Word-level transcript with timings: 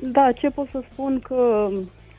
Da, 0.00 0.32
ce 0.32 0.48
pot 0.50 0.68
să 0.70 0.82
spun 0.92 1.20
că 1.20 1.68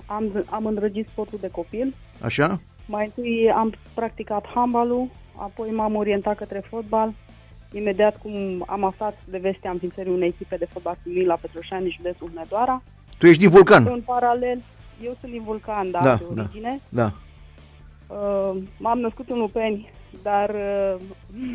am, 0.05 0.45
am 0.49 0.65
îndrăgit 0.65 1.07
sportul 1.11 1.37
de 1.41 1.49
copil. 1.49 1.93
Așa? 2.21 2.59
Mai 2.85 3.05
întâi 3.05 3.51
am 3.51 3.73
practicat 3.93 4.45
handbalul, 4.55 5.07
apoi 5.35 5.69
m-am 5.69 5.95
orientat 5.95 6.37
către 6.37 6.63
fotbal. 6.69 7.13
Imediat 7.71 8.17
cum 8.21 8.63
am 8.67 8.83
aflat 8.83 9.17
de 9.25 9.37
vestea 9.37 9.71
înființării 9.71 10.11
unei 10.13 10.27
echipe 10.27 10.55
de 10.55 10.67
fotbal 10.71 10.97
feminin 11.03 11.27
la 11.27 11.35
Petroșani, 11.41 11.93
județul 11.95 12.27
Hunedoara. 12.33 12.81
Tu 13.17 13.25
ești 13.27 13.41
din 13.41 13.49
Vulcan? 13.49 13.85
În 13.85 14.01
paralel, 14.01 14.59
eu 15.03 15.15
sunt 15.19 15.31
din 15.31 15.41
Vulcan, 15.43 15.91
da, 15.91 15.99
Da, 16.03 16.15
de 16.15 16.23
da. 16.33 16.41
origine. 16.41 16.79
Da. 16.89 17.11
Uh, 18.07 18.57
m-am 18.79 18.99
născut 18.99 19.29
în 19.29 19.37
Lupeni, 19.37 19.89
dar 20.23 20.49
uh, 20.49 20.95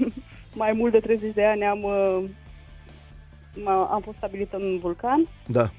mai 0.63 0.73
mult 0.73 0.93
de 0.93 0.99
30 1.01 1.35
de 1.35 1.45
ani 1.45 1.65
am, 1.65 1.83
uh, 1.83 2.25
m- 3.61 3.91
am 3.91 4.01
fost 4.05 4.17
stabilită 4.17 4.57
în 4.57 4.79
Vulcan. 4.79 5.29
Da. 5.47 5.71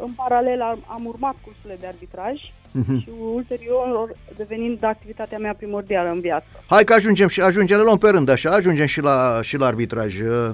În 0.00 0.10
paralel 0.16 0.60
am, 0.62 0.78
am 0.86 1.04
urmat 1.06 1.34
cursurile 1.44 1.76
de 1.80 1.86
arbitraj 1.86 2.34
Mhm. 2.72 3.00
și 3.00 3.08
ulterior 3.34 4.16
devenind 4.36 4.84
activitatea 4.84 5.38
mea 5.38 5.54
primordială 5.58 6.08
în 6.10 6.20
viață. 6.20 6.46
Hai 6.68 6.84
că 6.84 6.92
ajungem 6.92 7.28
și 7.28 7.40
ajungem, 7.40 7.76
le 7.76 7.82
luăm 7.82 7.98
pe 7.98 8.08
rând 8.10 8.28
așa, 8.28 8.50
ajungem 8.50 8.86
și 8.86 9.00
la, 9.00 9.38
și 9.42 9.56
la 9.56 9.66
arbitraj. 9.66 10.20
Uh, 10.20 10.50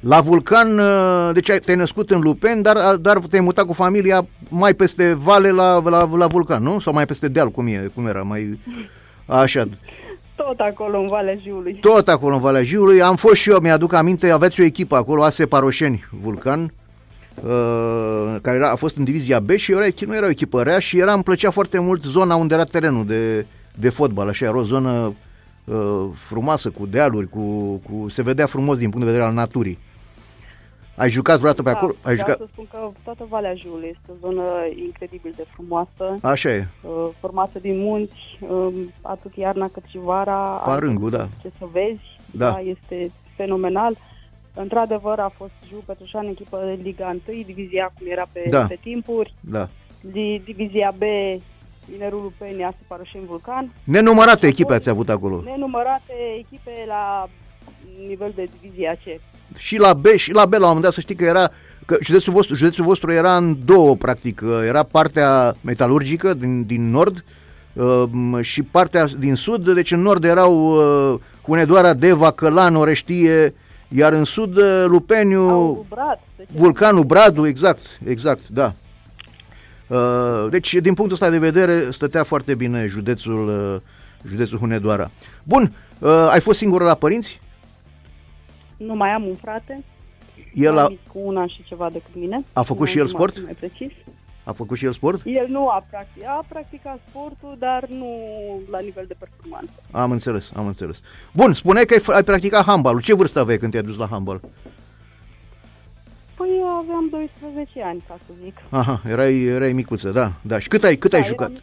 La 0.00 0.20
Vulcan, 0.20 0.78
uh, 0.78 1.30
deci 1.32 1.50
ai- 1.50 1.58
te-ai 1.58 1.76
născut 1.76 2.10
în 2.10 2.20
Lupen, 2.20 2.62
dar, 2.62 2.96
dar 2.96 3.18
te-ai 3.18 3.42
mutat 3.42 3.64
cu 3.66 3.72
familia 3.72 4.26
mai 4.48 4.74
peste 4.74 5.14
vale 5.14 5.50
la, 5.50 5.80
la, 5.82 6.08
la 6.16 6.26
Vulcan, 6.26 6.62
nu? 6.62 6.80
Sau 6.80 6.92
mai 6.92 7.06
peste 7.06 7.28
deal, 7.28 7.48
cum, 7.50 7.66
e, 7.66 7.90
cum 7.94 8.06
era? 8.06 8.22
Mai... 8.22 8.58
Așa. 9.26 9.64
Tot 10.36 10.58
acolo 10.60 10.98
în 10.98 11.06
Valea 11.08 11.34
Jiului. 11.42 11.74
Tot 11.74 12.08
acolo 12.08 12.34
în 12.34 12.40
Valea 12.40 12.62
Jiului. 12.62 13.02
Am 13.02 13.16
fost 13.16 13.34
și 13.34 13.50
eu, 13.50 13.58
mi-aduc 13.58 13.92
aminte, 13.92 14.30
aveți 14.30 14.60
o 14.60 14.64
echipă 14.64 14.96
acolo, 14.96 15.22
ASE 15.22 15.46
Paroșeni, 15.46 16.04
Vulcan, 16.22 16.72
uh, 17.42 18.36
care 18.42 18.56
era, 18.56 18.70
a 18.70 18.76
fost 18.76 18.96
în 18.96 19.04
divizia 19.04 19.40
B 19.40 19.50
și 19.50 19.72
era, 19.72 19.84
nu 20.06 20.14
era 20.16 20.26
o 20.26 20.30
echipă 20.30 20.62
rea 20.62 20.78
și 20.78 20.98
era, 20.98 21.12
îmi 21.12 21.22
plăcea 21.22 21.50
foarte 21.50 21.78
mult 21.78 22.02
zona 22.02 22.34
unde 22.36 22.54
era 22.54 22.64
terenul 22.64 23.06
de, 23.06 23.46
de 23.74 23.88
fotbal. 23.88 24.28
Așa, 24.28 24.44
era 24.44 24.56
o 24.56 24.62
zonă 24.62 25.14
uh, 25.64 26.06
frumoasă, 26.14 26.70
cu 26.70 26.86
dealuri, 26.86 27.28
cu, 27.28 27.74
cu, 27.76 28.08
se 28.08 28.22
vedea 28.22 28.46
frumos 28.46 28.78
din 28.78 28.90
punct 28.90 29.06
de 29.06 29.10
vedere 29.12 29.28
al 29.28 29.34
naturii. 29.34 29.78
Ai 30.96 31.10
jucat 31.10 31.36
vreodată 31.38 31.62
pe 31.62 31.70
Da, 31.70 31.76
acolo? 31.76 31.92
Ai 32.02 32.14
vreau 32.14 32.28
jucat? 32.28 32.36
să 32.36 32.48
spun 32.52 32.66
că 32.70 32.90
toată 33.04 33.26
Valea 33.28 33.54
Jiului 33.54 33.88
este 33.92 34.10
o 34.12 34.26
zonă 34.28 34.42
incredibil 34.86 35.32
de 35.36 35.44
frumoasă, 35.54 36.18
Așa 36.20 36.48
e. 36.50 36.66
uh, 36.82 37.08
formată 37.20 37.58
din 37.58 37.78
munți, 37.78 38.38
um, 38.48 38.72
atât 39.02 39.34
iarna 39.34 39.68
cât 39.72 39.82
și 39.88 39.98
vara. 40.04 40.38
Parângul, 40.64 41.12
Ai 41.14 41.18
da. 41.18 41.28
Ce 41.42 41.50
să 41.58 41.66
vezi, 41.72 42.00
Da. 42.30 42.58
este 42.64 43.10
fenomenal. 43.36 43.96
Într-adevăr 44.54 45.18
a 45.18 45.32
fost 45.36 45.50
Jiu 45.68 45.82
Petroșani, 45.86 46.30
echipă 46.30 46.58
de 46.66 46.78
Liga 46.82 47.16
1, 47.26 47.42
divizia 47.46 47.92
cum 47.98 48.06
era 48.10 48.24
pe, 48.32 48.46
Da. 48.50 48.64
pe 48.66 48.78
timpuri, 48.82 49.34
Da. 49.40 49.68
Di- 50.00 50.40
divizia 50.44 50.94
B, 50.98 51.02
Inerul 51.94 52.22
Lupeni, 52.22 52.64
Ase 52.64 52.76
Paroșeni 52.86 53.24
Vulcan, 53.26 53.72
Nenumărate 53.84 54.46
echipe 54.46 54.74
ați 54.74 54.88
avut 54.88 55.08
acolo. 55.08 55.42
nenumărate 55.44 56.12
echipe 56.38 56.70
la 56.86 57.28
nivel 58.08 58.32
de 58.34 58.48
divizia 58.60 58.94
C. 58.94 59.20
și 59.58 59.78
la 59.78 59.94
B 59.94 60.06
și 60.16 60.32
la 60.32 60.46
B 60.46 60.52
la 60.52 60.56
un 60.58 60.64
moment 60.66 60.82
dat 60.84 60.92
să 60.92 61.00
știi 61.00 61.14
că 61.14 61.24
era 61.24 61.50
că 61.86 61.96
județul 62.02 62.32
vostru, 62.32 62.54
județul 62.54 62.84
vostru 62.84 63.12
era 63.12 63.36
în 63.36 63.56
două 63.64 63.96
practic, 63.96 64.42
era 64.66 64.82
partea 64.82 65.54
metalurgică 65.60 66.34
din, 66.34 66.66
din 66.66 66.90
nord 66.90 67.24
uh, 67.72 68.04
și 68.40 68.62
partea 68.62 69.06
din 69.18 69.34
sud, 69.34 69.74
deci 69.74 69.90
în 69.92 70.00
nord 70.00 70.24
erau 70.24 70.72
uh, 71.12 71.20
Hunedoara, 71.42 71.94
Deva, 71.94 72.30
Călan, 72.30 72.76
Oreștie, 72.76 73.54
iar 73.94 74.12
în 74.12 74.24
sud 74.24 74.56
uh, 74.56 74.84
Lupeniu, 74.86 75.48
Au 75.48 75.86
Brad, 75.88 76.18
deci 76.36 76.46
Vulcanul, 76.50 77.04
Bradu, 77.04 77.46
exact, 77.46 77.98
exact, 78.04 78.48
da. 78.48 78.72
Uh, 79.86 80.46
Deci, 80.50 80.74
din 80.74 80.94
punctul 80.94 81.12
ăsta 81.12 81.30
de 81.30 81.38
vedere, 81.38 81.90
stătea 81.90 82.22
foarte 82.22 82.54
bine 82.54 82.86
județul, 82.86 83.48
uh, 83.48 83.80
județul 84.30 84.58
Hunedoara. 84.58 85.10
Bun, 85.42 85.72
uh, 85.98 86.28
ai 86.30 86.40
fost 86.40 86.58
singură 86.58 86.84
la 86.84 86.94
părinți? 86.94 87.40
nu 88.86 88.94
mai 88.94 89.10
am 89.10 89.26
un 89.26 89.34
frate, 89.34 89.84
El 90.54 90.72
mai 90.72 90.82
a, 90.82 90.86
mic 90.88 91.00
cu 91.12 91.18
un 91.22 91.36
an 91.36 91.46
și 91.46 91.64
ceva 91.64 91.90
decât 91.92 92.14
mine. 92.14 92.44
A 92.52 92.62
făcut 92.62 92.80
Mai 92.80 92.90
și 92.90 92.98
el 92.98 93.06
jumătate, 93.06 93.32
sport? 93.32 93.44
Mai 93.44 93.56
precis. 93.68 93.92
A 94.44 94.52
făcut 94.52 94.76
și 94.76 94.84
el 94.84 94.92
sport? 94.92 95.20
El 95.24 95.46
nu 95.48 95.68
a 95.68 95.84
practicat, 95.90 96.28
a 96.28 96.44
practicat 96.48 96.98
sportul, 97.08 97.56
dar 97.58 97.84
nu 97.88 98.16
la 98.70 98.78
nivel 98.78 99.04
de 99.08 99.14
performanță. 99.18 99.72
Am 99.90 100.10
înțeles, 100.10 100.50
am 100.56 100.66
înțeles. 100.66 101.00
Bun, 101.32 101.52
spuneai 101.54 101.84
că 101.84 101.94
ai, 101.94 102.00
f- 102.00 102.14
ai 102.16 102.22
practicat 102.24 102.64
handbalul. 102.64 103.02
Ce 103.02 103.14
vârstă 103.14 103.38
aveai 103.40 103.58
când 103.58 103.70
te-ai 103.72 103.82
dus 103.84 103.96
la 103.96 104.06
handbal? 104.06 104.40
Păi 106.36 106.48
eu 106.58 106.66
aveam 106.66 107.08
12 107.10 107.82
ani, 107.82 108.02
ca 108.08 108.16
să 108.26 108.32
zic. 108.42 108.56
Aha, 108.70 109.00
erai, 109.08 109.42
erai 109.42 109.72
micuță, 109.72 110.10
da, 110.10 110.32
da. 110.42 110.58
Și 110.58 110.68
cât 110.68 110.84
ai, 110.84 110.96
cât 110.96 111.10
Da, 111.10 111.16
ai 111.16 111.24
jucat? 111.24 111.48
eram- 111.50 111.62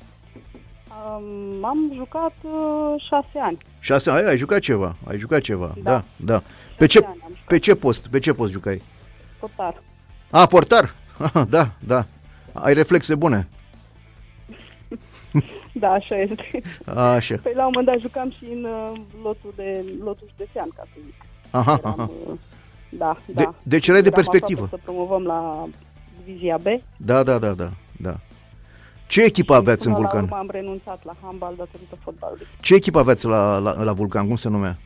Um, 1.18 1.66
am 1.66 1.91
jucat 1.95 2.34
uh, 2.41 3.03
șase 3.09 3.39
ani. 3.39 3.57
Șase 3.79 4.09
ani, 4.09 4.28
ai 4.28 4.38
jucat 4.38 4.59
ceva, 4.59 4.95
ai 5.07 5.18
jucat 5.18 5.41
ceva, 5.41 5.73
da, 5.84 5.91
Da. 5.91 6.03
da. 6.16 6.41
Pe 6.78 6.85
ce, 6.85 6.97
ani 6.97 7.07
am 7.07 7.29
jucat. 7.29 7.44
pe 7.47 7.57
ce 7.59 7.75
post, 7.75 8.07
pe 8.07 8.19
ce 8.19 8.34
post 8.34 8.51
jucai? 8.51 8.81
Portar. 9.39 9.81
A, 10.29 10.45
portar? 10.45 10.94
Aha, 11.18 11.44
da, 11.50 11.72
da. 11.79 12.06
Ai 12.61 12.73
reflexe 12.73 13.15
bune. 13.15 13.47
Da, 15.73 15.89
așa 15.91 16.15
este. 16.15 16.61
Așa. 16.85 17.35
Păi 17.43 17.51
la 17.55 17.65
un 17.65 17.71
moment 17.73 17.85
dat 17.85 17.99
jucam 17.99 18.31
și 18.31 18.45
în 18.53 18.63
uh, 18.63 18.99
lotul 19.23 19.53
de 19.55 19.85
lotul 20.03 20.27
județean, 20.37 20.67
ca 20.75 20.83
să 20.93 20.99
zic. 21.05 21.13
Aha, 21.49 21.79
Eram, 21.83 21.93
aha. 21.93 22.09
uh, 22.27 22.33
da, 22.89 23.17
De, 23.25 23.33
da. 23.33 23.53
deci 23.63 23.87
erai 23.87 24.01
de 24.01 24.07
Eram 24.07 24.21
perspectivă. 24.23 24.61
aproape 24.63 24.83
Să 24.85 24.91
promovăm 24.91 25.23
la 25.23 25.67
divizia 26.25 26.57
B. 26.57 26.65
Da, 26.97 27.23
da, 27.23 27.37
da, 27.37 27.51
da, 27.53 27.69
da. 27.97 28.15
Ce 29.07 29.23
echipă 29.23 29.53
aveați 29.53 29.87
în 29.87 29.93
Până 29.93 30.03
La 30.05 30.09
Vulcan? 30.11 30.29
urmă 30.29 30.37
am 30.41 30.49
renunțat 30.51 31.05
la 31.05 31.15
handbal 31.21 31.53
datorită 31.57 31.97
fotbalului. 32.03 32.45
Ce 32.59 32.75
echipă 32.75 32.99
aveați 32.99 33.25
la, 33.25 33.57
la, 33.57 33.83
la 33.83 33.93
Vulcan? 33.93 34.27
Cum 34.27 34.35
se 34.35 34.49
numea? 34.49 34.77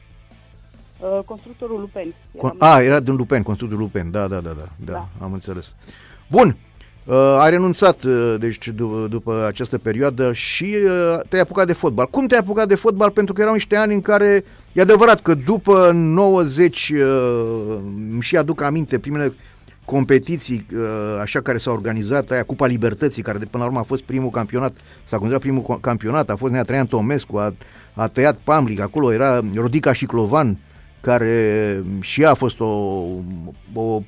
Uh, 1.00 1.20
constructorul 1.26 1.80
Lupeni. 1.80 2.14
Con- 2.14 2.52
Eram- 2.52 2.58
A, 2.60 2.82
era 2.82 3.00
din 3.00 3.16
Lupen, 3.16 3.44
constructul 3.44 3.80
Lupen. 3.80 4.12
Da, 4.12 4.28
da, 4.28 4.40
da, 4.40 4.50
da, 4.52 4.68
da, 4.86 4.92
Da. 4.92 5.08
am 5.26 5.34
înțeles. 5.34 5.74
Bun, 6.28 6.58
uh, 7.06 7.38
ai 7.40 7.50
renunțat 7.50 8.04
uh, 8.04 8.36
deci, 8.40 8.70
d- 8.70 9.10
după 9.10 9.46
această 9.48 9.78
perioadă 9.78 10.34
și 10.34 10.76
uh, 10.84 11.20
te-ai 11.30 11.42
apucat 11.42 11.68
de 11.68 11.74
fotbal. 11.74 12.06
Cum 12.06 12.28
te-ai 12.28 12.40
apucat 12.40 12.68
de 12.68 12.76
fotbal? 12.76 13.10
Pentru 13.10 13.34
că 13.34 13.42
erau 13.42 13.54
niște 13.54 13.76
ani 13.76 13.94
în 13.94 14.02
care, 14.02 14.44
e 14.74 14.82
adevărat 14.82 15.22
că 15.22 15.34
după 15.34 15.92
90, 15.94 16.92
uh, 16.96 17.78
îmi 18.12 18.22
și 18.22 18.38
aduc 18.38 18.62
aminte, 18.62 19.00
primele 19.00 19.34
competiții 19.86 20.66
uh, 20.74 20.82
așa 21.22 21.42
care 21.42 21.58
s-au 21.58 21.74
organizat, 21.74 22.32
aia 22.32 22.44
Cupa 22.44 22.66
Libertății, 22.66 23.22
care 23.22 23.38
de 23.38 23.46
până 23.46 23.64
la 23.64 23.70
urmă 23.70 23.80
a 23.82 23.84
fost 23.88 24.04
primul 24.04 24.30
campionat, 24.30 24.74
s-a 25.04 25.16
considerat 25.18 25.42
primul 25.42 25.62
co- 25.64 25.82
campionat, 25.82 26.30
a 26.30 26.36
fost 26.36 26.54
Nea 26.54 26.64
Traian 26.64 26.86
Tomescu, 26.86 27.38
a, 27.38 27.54
a 27.94 28.08
tăiat 28.08 28.38
Pamlic, 28.44 28.80
acolo 28.80 29.14
era 29.14 29.42
Rodica 29.56 29.94
și 29.94 30.06
Clovan, 30.06 30.58
care 31.02 31.84
și 32.00 32.22
ea 32.22 32.30
a 32.30 32.34
fost 32.34 32.60
o, 32.60 32.66
o 33.74 34.02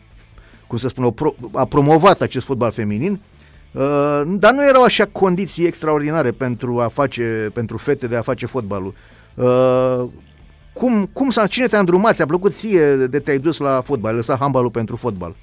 cum 0.67 0.77
să 0.77 0.87
spun, 0.87 1.03
o 1.03 1.11
pro, 1.11 1.33
a 1.53 1.65
promovat 1.65 2.21
acest 2.21 2.45
fotbal 2.45 2.71
feminin, 2.71 3.19
uh, 3.71 4.21
dar 4.25 4.53
nu 4.53 4.67
erau 4.67 4.83
așa 4.83 5.05
condiții 5.05 5.65
extraordinare 5.65 6.31
pentru 6.31 6.79
a 6.79 6.87
face, 6.87 7.49
pentru 7.53 7.77
fete 7.77 8.07
de 8.07 8.15
a 8.15 8.21
face 8.21 8.45
fotbalul. 8.45 8.93
Uh, 9.35 10.03
cum, 10.73 11.05
cum 11.13 11.29
s-a, 11.29 11.47
cine 11.47 11.67
te-a 11.67 11.79
îndrumat? 11.79 12.15
Ți-a 12.15 12.25
plăcut 12.25 12.53
ție 12.53 12.95
de 12.95 13.19
te-ai 13.19 13.37
dus 13.39 13.57
la 13.57 13.81
fotbal, 13.81 14.09
ai 14.11 14.15
lăsat 14.15 14.39
handbalul 14.39 14.69
pentru 14.69 14.95
fotbal? 14.95 15.35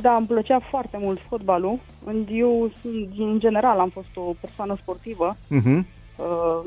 Da, 0.00 0.14
îmi 0.14 0.26
plăcea 0.26 0.60
foarte 0.70 0.96
mult 1.00 1.18
fotbalul. 1.28 1.78
Eu, 2.28 2.70
sunt- 2.80 3.08
în 3.18 3.38
general, 3.38 3.78
am 3.78 3.88
fost 3.88 4.08
o 4.14 4.32
persoană 4.40 4.76
sportivă. 4.82 5.36
Uh-huh. 5.36 5.78
Uh, 6.16 6.64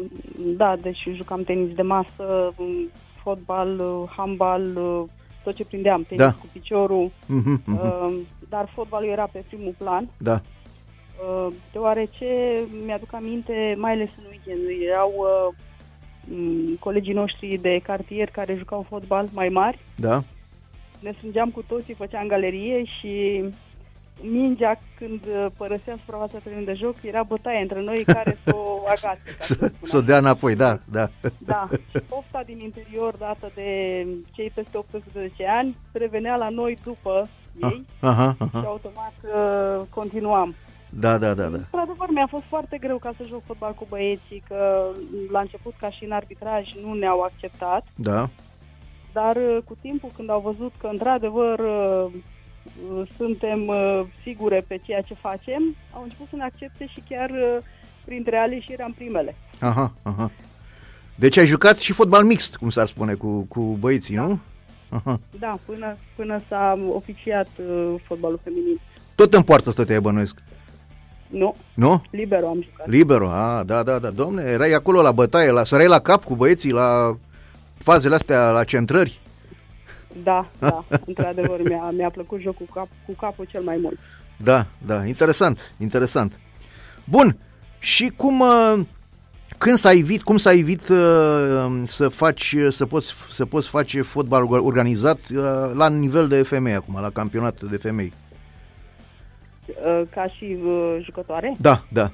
Da, 0.57 0.75
deci 0.81 1.07
jucam 1.15 1.43
tenis 1.43 1.75
de 1.75 1.81
masă, 1.81 2.53
um, 2.57 2.89
fotbal, 3.23 3.79
uh, 3.79 4.09
handbal, 4.17 4.61
uh, 4.75 5.03
tot 5.43 5.55
ce 5.55 5.65
prindeam, 5.65 6.03
tenis 6.03 6.23
Da. 6.23 6.31
cu 6.33 6.45
piciorul. 6.51 7.07
Uh-huh. 7.09 7.57
uh-huh. 7.59 7.81
Uh, 7.81 8.15
Dar 8.49 8.69
fotbalul 8.73 9.09
era 9.09 9.29
pe 9.31 9.43
primul 9.47 9.73
plan, 9.77 10.09
Da. 10.17 10.41
uh, 11.27 11.53
deoarece 11.71 12.59
mi-aduc 12.85 13.13
aminte, 13.13 13.75
mai 13.79 13.91
ales 13.91 14.09
în 14.17 14.23
weekend, 14.29 14.81
erau 14.89 15.13
uh, 15.17 15.55
m, 16.37 16.75
colegii 16.79 17.13
noștri 17.13 17.57
de 17.61 17.79
cartier 17.83 18.29
care 18.29 18.55
jucau 18.57 18.81
fotbal 18.89 19.27
mai 19.33 19.49
mari. 19.49 19.79
Da. 19.95 20.23
ne 20.99 21.13
strângeam 21.17 21.49
cu 21.49 21.63
toții, 21.67 21.93
făceam 21.93 22.27
galerie 22.27 22.83
și 22.85 23.43
mingea 24.21 24.79
când 24.97 25.21
uh, 25.25 25.45
părăsea 25.57 25.97
suprafața 25.99 26.37
terenului 26.43 26.73
de 26.73 26.79
joc 26.83 26.95
era 27.01 27.23
bătaie 27.23 27.61
între 27.61 27.81
noi 27.81 28.03
care 28.03 28.37
să 28.43 28.55
o 28.55 28.79
agate. 28.87 29.19
ca 29.37 29.43
să 29.43 29.53
Să, 29.53 29.53
spun 29.53 29.71
să 29.81 29.95
o 29.95 29.99
așa. 29.99 30.07
dea 30.07 30.17
înapoi, 30.17 30.55
da, 30.55 30.77
da. 30.91 31.09
Da, 31.37 31.69
și 31.89 31.99
pofta 31.99 32.41
din 32.45 32.59
interior 32.59 33.15
dată 33.15 33.51
de 33.55 33.67
cei 34.31 34.51
peste 34.55 34.77
18 34.77 35.47
ani 35.47 35.77
revenea 35.91 36.35
la 36.35 36.49
noi 36.49 36.75
după 36.83 37.27
ei 37.61 37.85
Aha, 37.99 38.35
și 38.37 38.43
aha. 38.43 38.63
automat 38.67 39.13
uh, 39.23 39.85
continuam. 39.89 40.55
Da, 40.89 41.17
da, 41.17 41.33
da, 41.33 41.43
da. 41.47 41.57
Într-adevăr, 41.57 42.07
mi-a 42.09 42.27
fost 42.29 42.45
foarte 42.45 42.77
greu 42.77 42.97
ca 42.97 43.13
să 43.17 43.23
joc 43.27 43.41
fotbal 43.45 43.73
cu 43.73 43.85
băieții, 43.89 44.43
că 44.47 44.85
la 45.31 45.39
început, 45.39 45.73
ca 45.79 45.89
și 45.89 46.03
în 46.03 46.11
arbitraj, 46.11 46.73
nu 46.85 46.93
ne-au 46.93 47.19
acceptat. 47.21 47.85
Da. 47.95 48.29
Dar 49.13 49.35
uh, 49.35 49.57
cu 49.65 49.77
timpul, 49.81 50.09
când 50.15 50.29
au 50.29 50.39
văzut 50.39 50.71
că 50.81 50.87
într-adevăr 50.87 51.59
uh, 51.59 52.05
uh, 52.05 52.11
suntem 53.17 53.67
uh, 53.67 54.01
sigure 54.23 54.65
pe 54.67 54.79
ceea 54.85 55.01
ce 55.01 55.13
facem, 55.13 55.75
au 55.93 56.03
început 56.03 56.27
să 56.29 56.35
ne 56.35 56.43
accepte 56.43 56.85
și 56.87 57.03
chiar 57.09 57.29
uh, 57.29 57.57
printre 58.05 58.37
ale 58.37 58.59
și 58.59 58.71
eram 58.71 58.91
primele. 58.91 59.35
Aha, 59.59 59.93
aha. 60.03 60.31
Deci 61.15 61.37
ai 61.37 61.45
jucat 61.45 61.79
și 61.79 61.93
fotbal 61.93 62.23
mixt, 62.23 62.55
cum 62.55 62.69
s-ar 62.69 62.87
spune, 62.87 63.13
cu, 63.13 63.41
cu 63.49 63.61
băieții, 63.61 64.15
Da. 64.15 64.21
nu? 64.21 64.39
Aha. 64.89 65.19
Da, 65.39 65.57
până, 65.65 65.97
până 66.15 66.41
s-a 66.47 66.79
oficiat 66.93 67.47
uh, 67.57 67.93
fotbalul 68.03 68.39
feminin. 68.43 68.79
Tot 69.15 69.33
în 69.33 69.41
poartă 69.43 69.71
stăteai 69.71 69.99
bănuiesc, 70.01 70.35
Nu, 71.27 71.55
nu? 71.73 72.01
libero 72.11 72.47
am 72.47 72.61
jucat. 72.63 72.87
Libero, 72.87 73.29
a, 73.29 73.63
da, 73.63 73.83
da, 73.83 73.99
da, 73.99 74.09
domne, 74.09 74.43
erai 74.43 74.71
acolo 74.71 75.01
la 75.01 75.11
bătaie, 75.11 75.49
la, 75.51 75.63
sărai 75.63 75.87
la 75.87 75.99
cap 75.99 76.23
cu 76.23 76.35
băieții, 76.35 76.71
la 76.71 77.17
fazele 77.77 78.15
astea, 78.15 78.51
la 78.51 78.63
centrări? 78.63 79.19
Da, 80.23 80.45
da, 80.59 80.83
într-adevăr 81.05 81.61
mi-a, 81.61 81.89
mi-a 81.91 82.09
plăcut 82.09 82.39
jocul 82.39 82.65
cu, 82.65 82.73
cap, 82.73 82.87
cu 83.05 83.11
capul 83.13 83.45
cel 83.45 83.61
mai 83.61 83.77
mult. 83.81 83.99
Da, 84.37 84.65
da, 84.85 85.05
interesant, 85.05 85.73
interesant. 85.79 86.39
Bun, 87.03 87.37
și 87.79 88.11
cum, 88.15 88.39
uh, 88.39 88.79
când 89.57 89.77
s-a 89.77 89.91
evit, 89.91 90.23
cum 90.23 90.37
s-a 90.37 90.51
evit 90.51 90.87
uh, 90.87 91.81
să 91.85 92.07
faci, 92.09 92.55
să 92.69 92.85
poți, 92.85 93.13
să 93.31 93.45
poți 93.45 93.67
face 93.67 94.01
fotbal 94.01 94.43
organizat 94.51 95.17
uh, 95.17 95.71
la 95.73 95.89
nivel 95.89 96.27
de 96.27 96.43
femei 96.43 96.73
acum, 96.73 96.97
la 97.01 97.09
campionat 97.09 97.61
de 97.61 97.77
femei? 97.77 98.13
Uh, 99.67 100.01
Ca 100.09 100.27
și 100.27 100.57
uh, 100.65 100.97
jucătoare? 101.03 101.55
Da, 101.59 101.83
da, 101.89 102.11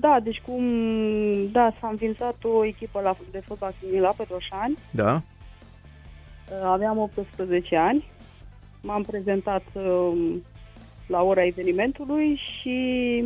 Da, 0.00 0.18
deci 0.22 0.42
cum, 0.46 0.64
da, 1.52 1.72
s-a 1.80 1.88
înființat 1.88 2.36
o 2.42 2.64
echipă 2.64 3.00
la, 3.00 3.16
de 3.30 3.42
fotbal 3.46 3.74
feminin 3.80 4.00
la 4.02 4.14
Petroșani. 4.16 4.78
da, 4.90 5.12
Uh, 5.14 5.20
Aveam 6.64 6.98
18 6.98 7.76
ani. 7.76 8.04
M-am 8.80 9.02
prezentat 9.02 9.62
um, 9.72 10.42
la 11.06 11.22
ora 11.22 11.46
evenimentului 11.46 12.40
și 12.60 13.24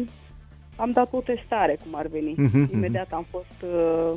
am 0.77 0.91
dat 0.91 1.09
o 1.13 1.21
testare, 1.21 1.79
cum 1.83 1.95
ar 1.95 2.07
veni. 2.07 2.35
Mhm, 2.37 2.59
mhm. 2.59 2.75
Imediat 2.77 3.13
am 3.13 3.27
fost 3.31 3.63
uh, 3.63 4.13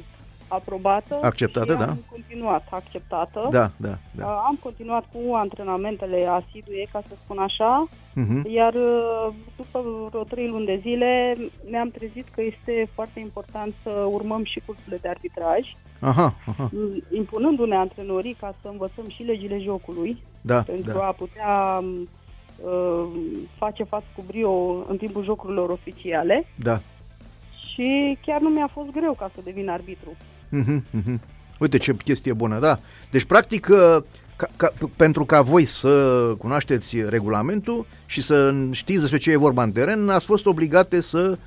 aprobată. 0.50 1.20
Acceptată, 1.22 1.72
și 1.72 1.78
da. 1.78 1.86
am 1.86 2.04
continuat 2.12 2.68
acceptată. 2.70 3.48
da, 3.52 3.72
da, 3.78 3.90
Uh, 3.90 3.96
da. 4.16 4.26
Am 4.26 4.58
continuat 4.64 5.04
cu 5.14 5.34
antrenamentele 5.36 6.26
asidue, 6.26 6.88
ca 6.92 7.02
să 7.08 7.16
spun 7.24 7.38
așa, 7.38 7.88
Mhm. 8.14 8.50
iar 8.50 8.74
uh, 8.74 9.34
după 9.58 9.84
vreo 10.10 10.24
trei 10.24 10.48
luni 10.48 10.66
de 10.66 10.80
zile 10.82 11.38
ne-am 11.70 11.90
trezit 11.90 12.28
că 12.36 12.42
este 12.42 12.90
foarte 12.94 13.20
important 13.20 13.74
să 13.84 13.90
urmăm 14.12 14.44
și 14.44 14.62
cursurile 14.66 14.98
de 15.02 15.08
arbitraj, 15.10 15.76
Aha, 16.00 16.34
aha, 16.48 16.70
impunându-ne 17.14 17.76
antrenorii 17.76 18.34
ca 18.40 18.54
să 18.62 18.68
învățăm 18.68 19.08
și 19.10 19.24
legile 19.24 19.60
jocului, 19.60 20.24
da, 20.42 20.62
pentru 20.62 20.92
da. 20.98 21.06
a 21.08 21.12
putea 21.12 21.84
uh, 22.64 23.08
face 23.58 23.84
față 23.84 24.06
cu 24.16 24.24
brio 24.28 24.52
în 24.88 24.98
timpul 24.98 25.24
jocurilor 25.24 25.70
oficiale 25.70 26.46
Da. 26.56 26.80
și 27.74 28.18
chiar 28.26 28.42
nu 28.42 28.50
mi-a 28.50 28.70
fost 28.74 28.90
greu 28.92 29.14
ca 29.14 29.32
să 29.36 29.42
devin 29.44 29.70
arbitru. 29.70 30.10
Mhm, 30.50 30.84
mhm. 30.92 31.22
Uite 31.60 31.78
ce 31.78 31.96
chestie 31.96 32.34
bună, 32.34 32.60
da. 32.60 32.80
Deci, 33.12 33.24
practic, 33.24 33.68
uh, 33.72 33.98
ca, 34.36 34.48
ca, 34.56 34.74
pentru 34.96 35.26
ca 35.26 35.42
voi 35.42 35.66
să 35.66 35.90
cunoașteți 36.38 36.96
regulamentul 37.10 37.86
și 38.06 38.22
să 38.22 38.54
știți 38.72 39.00
despre 39.00 39.18
ce 39.18 39.32
e 39.32 39.36
vorba 39.38 39.64
în 39.64 39.72
teren, 39.72 40.10
ați 40.10 40.26
fost 40.26 40.46
obligate 40.46 41.02
să 41.02 41.38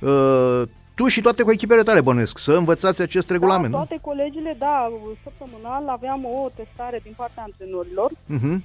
uh, 0.00 0.62
tu 0.94 1.06
și 1.06 1.20
toate 1.20 1.42
cu 1.42 1.50
echipele 1.52 1.82
tale, 1.82 2.00
bănuiesc, 2.00 2.38
să 2.38 2.52
învățați 2.52 3.02
acest 3.02 3.30
regulament, 3.30 3.72
da, 3.72 3.78
nu? 3.78 3.84
toate 3.84 4.02
colegile, 4.02 4.56
da, 4.58 4.92
săptămânal 5.22 5.88
aveam 5.88 6.24
o 6.24 6.48
testare 6.56 7.00
din 7.02 7.12
partea 7.16 7.42
antrenorilor 7.42 8.10
Mhm. 8.26 8.64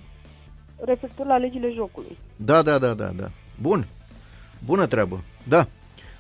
referitor 0.85 1.25
la 1.25 1.37
legile 1.37 1.71
jocului. 1.75 2.17
Da, 2.35 2.61
da, 2.61 2.77
da, 2.77 2.93
da, 2.93 3.11
da. 3.15 3.29
Bun. 3.61 3.87
Bună 4.65 4.85
treabă. 4.85 5.23
Da. 5.43 5.67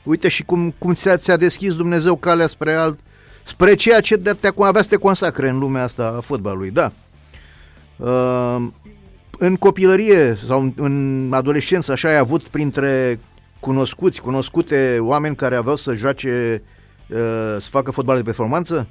Uite 0.03 0.27
și 0.29 0.43
cum, 0.43 0.71
cum 0.77 0.93
ți-a, 0.93 1.17
ți-a 1.17 1.37
deschis 1.37 1.75
Dumnezeu 1.75 2.15
calea 2.15 2.47
spre 2.47 2.73
alt, 2.73 2.99
spre 3.45 3.75
ceea 3.75 3.99
ce 3.99 4.15
de 4.15 4.33
te 4.33 4.49
avea 4.59 4.81
să 4.81 4.89
te 4.89 4.95
consacre 4.95 5.49
în 5.49 5.59
lumea 5.59 5.83
asta 5.83 6.13
a 6.17 6.21
fotbalului, 6.21 6.71
da. 6.71 6.91
Uh, 7.97 8.67
în 9.37 9.55
copilărie 9.55 10.35
sau 10.47 10.61
în, 10.61 10.73
în 10.75 11.29
adolescență, 11.33 11.91
așa 11.91 12.07
ai 12.07 12.17
avut 12.17 12.47
printre 12.47 13.19
cunoscuți, 13.59 14.21
cunoscute 14.21 14.97
oameni 15.01 15.35
care 15.35 15.55
aveau 15.55 15.75
să 15.75 15.93
joace, 15.93 16.63
uh, 17.09 17.17
să 17.59 17.69
facă 17.69 17.91
fotbal 17.91 18.15
de 18.17 18.23
performanță? 18.23 18.87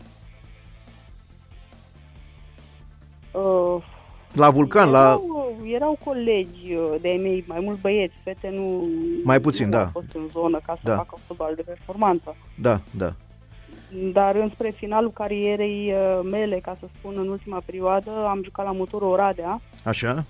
Uh, 3.30 3.82
La 4.32 4.50
Vulcan, 4.50 4.90
la... 4.90 4.98
erau, 5.00 5.56
erau 5.72 5.98
colegi 6.04 6.74
uh, 6.74 7.00
de-ai 7.00 7.16
mei, 7.16 7.44
mai 7.46 7.58
mulți 7.60 7.80
băieți, 7.80 8.14
fete 8.24 8.50
nu, 8.52 8.88
Mai 9.24 9.40
puțin, 9.40 9.64
nu 9.64 9.70
da. 9.70 9.80
au 9.82 9.90
fost 9.92 10.14
în 10.14 10.28
zonă 10.32 10.60
ca 10.66 10.74
să 10.74 10.80
Da. 10.88 10.96
facă 10.96 11.18
fotbal 11.26 11.52
de 11.54 11.62
performanță. 11.62 12.36
Da, 12.60 12.80
da. 12.90 13.14
Dar 14.12 14.34
înspre 14.34 14.70
finalul 14.70 15.10
carierei 15.10 15.92
uh, 15.92 16.20
mele, 16.30 16.56
ca 16.62 16.76
să 16.80 16.86
spun, 16.98 17.14
în 17.16 17.28
ultima 17.28 17.62
perioadă, 17.64 18.10
am 18.28 18.40
jucat 18.44 18.64
la 18.64 18.72
motorul 18.72 19.08
Oradea, 19.08 19.60
Așa? 19.84 20.24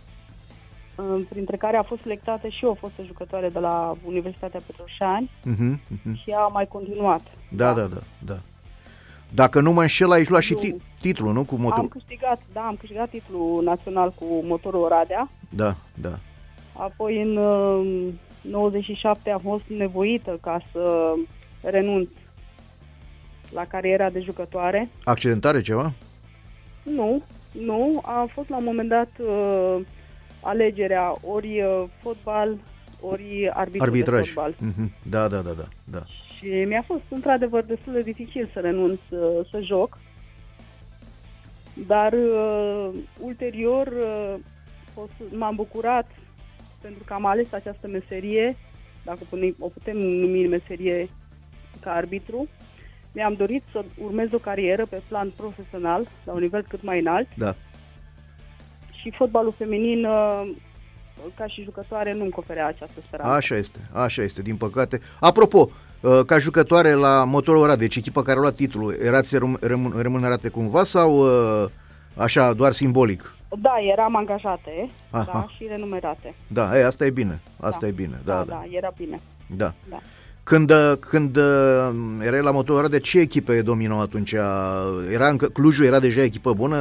uh, 0.97 1.21
printre 1.29 1.57
care 1.57 1.77
a 1.77 1.83
fost 1.83 2.03
selectată 2.03 2.49
și 2.49 2.65
o 2.65 2.75
fostă 2.75 3.03
jucătoare 3.07 3.49
de 3.49 3.59
la 3.59 3.97
Universitatea 4.07 4.61
Petroșani 4.67 5.31
Mhm, 5.45 5.81
mhm. 6.03 6.15
și 6.17 6.31
a 6.31 6.47
mai 6.47 6.67
continuat. 6.69 7.21
Da, 7.51 7.73
da, 7.73 7.83
da, 7.87 8.01
da. 8.27 8.37
Dacă 9.35 9.61
nu 9.61 9.73
mă 9.73 9.81
înșel, 9.81 10.11
ai 10.11 10.25
luat 10.29 10.43
și 10.43 10.53
Nu. 10.53 10.59
ti- 10.61 10.77
titlul, 11.01 11.33
nu? 11.33 11.45
Cu 11.45 11.55
Am 11.55 11.61
motorul. 11.61 11.89
câștigat, 11.89 12.41
da, 12.53 12.61
am 12.61 12.77
câștigat 12.79 13.09
titlul 13.09 13.63
național 13.63 14.11
cu 14.11 14.25
motorul 14.43 14.81
Oradea. 14.83 15.29
Da, 15.49 15.75
da. 15.95 16.19
Apoi 16.73 17.23
în 17.23 17.37
uh, 17.37 18.13
97 18.41 19.31
am 19.31 19.41
fost 19.41 19.63
nevoită 19.67 20.39
ca 20.41 20.61
să 20.73 21.13
renunț 21.63 22.09
la 23.55 23.65
cariera 23.67 24.11
de 24.11 24.21
jucătoare. 24.21 24.89
Accidentare 25.05 25.61
ceva? 25.61 25.93
Nu, 26.83 27.23
nu. 27.53 28.01
A 28.05 28.29
fost 28.33 28.49
la 28.49 28.57
un 28.57 28.65
moment 28.65 28.89
dat 28.89 29.11
uh, 29.19 29.77
alegerea 30.41 31.15
ori 31.27 31.61
uh, 31.63 31.85
fotbal, 32.03 32.57
ori 33.01 33.51
arbitru 33.53 33.91
de 33.91 33.97
Arbitraj. 33.99 34.27
fotbal. 34.27 34.55
Mhm. 34.59 34.93
Da, 35.11 35.29
da, 35.29 35.41
da, 35.41 35.51
da, 35.51 35.65
da. 35.85 36.03
Și 36.37 36.47
mi-a 36.67 36.83
fost 36.87 37.03
într-adevăr 37.09 37.63
destul 37.63 37.93
de 37.93 38.01
dificil 38.01 38.51
să 38.53 38.61
renunț 38.61 38.99
uh, 39.11 39.47
să 39.51 39.61
joc. 39.63 39.99
Dar 41.87 42.13
uh, 42.13 42.89
ulterior 43.21 43.87
uh, 43.87 44.35
fost- 44.95 45.33
m-am 45.33 45.55
bucurat 45.55 46.11
pentru 46.81 47.03
că 47.05 47.13
am 47.15 47.27
ales 47.27 47.53
această 47.53 47.89
meserie, 47.89 48.57
dacă 49.05 49.19
pune- 49.29 49.55
o 49.59 49.69
putem 49.69 49.97
numi 49.97 50.47
meserie 50.47 51.09
ca 51.81 51.93
arbitru. 51.93 52.49
Mi-am 53.15 53.35
dorit 53.35 53.63
să 53.73 53.85
urmez 53.99 54.29
o 54.33 54.39
carieră 54.39 54.87
pe 54.87 55.03
plan 55.09 55.33
profesional, 55.37 56.07
la 56.25 56.33
un 56.33 56.41
nivel 56.41 56.65
cât 56.69 56.83
mai 56.83 57.01
înalt 57.01 57.27
Da. 57.37 57.55
și 59.03 59.11
fotbalul 59.17 59.55
feminin, 59.59 60.05
uh, 60.05 60.51
ca 61.35 61.47
și 61.47 61.63
jucătoare, 61.63 62.13
nu-mi 62.13 62.31
oferea 62.35 62.67
această 62.67 63.01
speranță. 63.07 63.33
Așa 63.33 63.55
este, 63.55 63.79
așa 63.93 64.23
este, 64.23 64.43
din 64.43 64.57
păcate. 64.57 65.01
Apropo, 65.21 65.71
uh, 66.01 66.21
ca 66.27 66.39
jucătoare 66.39 66.93
la 66.93 67.25
Motorul 67.25 67.61
Oradea, 67.61 67.77
deci 67.77 67.97
echipa 67.97 68.23
care 68.23 68.37
a 68.39 68.41
luat 68.41 68.55
titlul, 68.55 68.95
erați 69.03 69.37
rem- 69.37 69.59
rem- 69.67 70.01
remunerate 70.01 70.49
cumva 70.49 70.85
sau 70.85 71.19
uh, 71.63 71.71
așa, 72.17 72.53
doar 72.53 72.73
simbolic? 72.73 73.35
Da, 73.59 73.75
eram 73.93 74.17
angajate 74.17 74.89
Aha. 75.11 75.31
da, 75.33 75.47
și 75.57 75.67
renumerate. 75.69 76.35
Da, 76.47 76.79
e, 76.79 76.85
asta 76.85 77.07
e 77.07 77.11
bine, 77.11 77.41
asta 77.61 77.79
Da. 77.81 77.87
e 77.87 77.91
bine, 77.91 78.21
da, 78.25 78.35
da, 78.35 78.43
da. 78.45 78.45
da, 78.53 78.65
era 78.71 78.93
bine. 78.97 79.21
da. 79.57 79.73
Da. 79.89 80.01
Când, 80.45 80.71
uh, 80.71 80.93
când 81.01 81.37
uh, 81.37 81.91
erai 82.21 82.41
la 82.43 82.51
Motorul 82.51 82.79
Oradea, 82.81 82.99
ce 82.99 83.19
echipe 83.19 83.63
dominau 83.63 84.01
atunci? 84.01 84.33
Era 85.13 85.29
încă, 85.29 85.47
Clujul 85.47 85.85
era 85.85 85.99
deja 86.01 86.23
echipă 86.23 86.53
bună? 86.55 86.77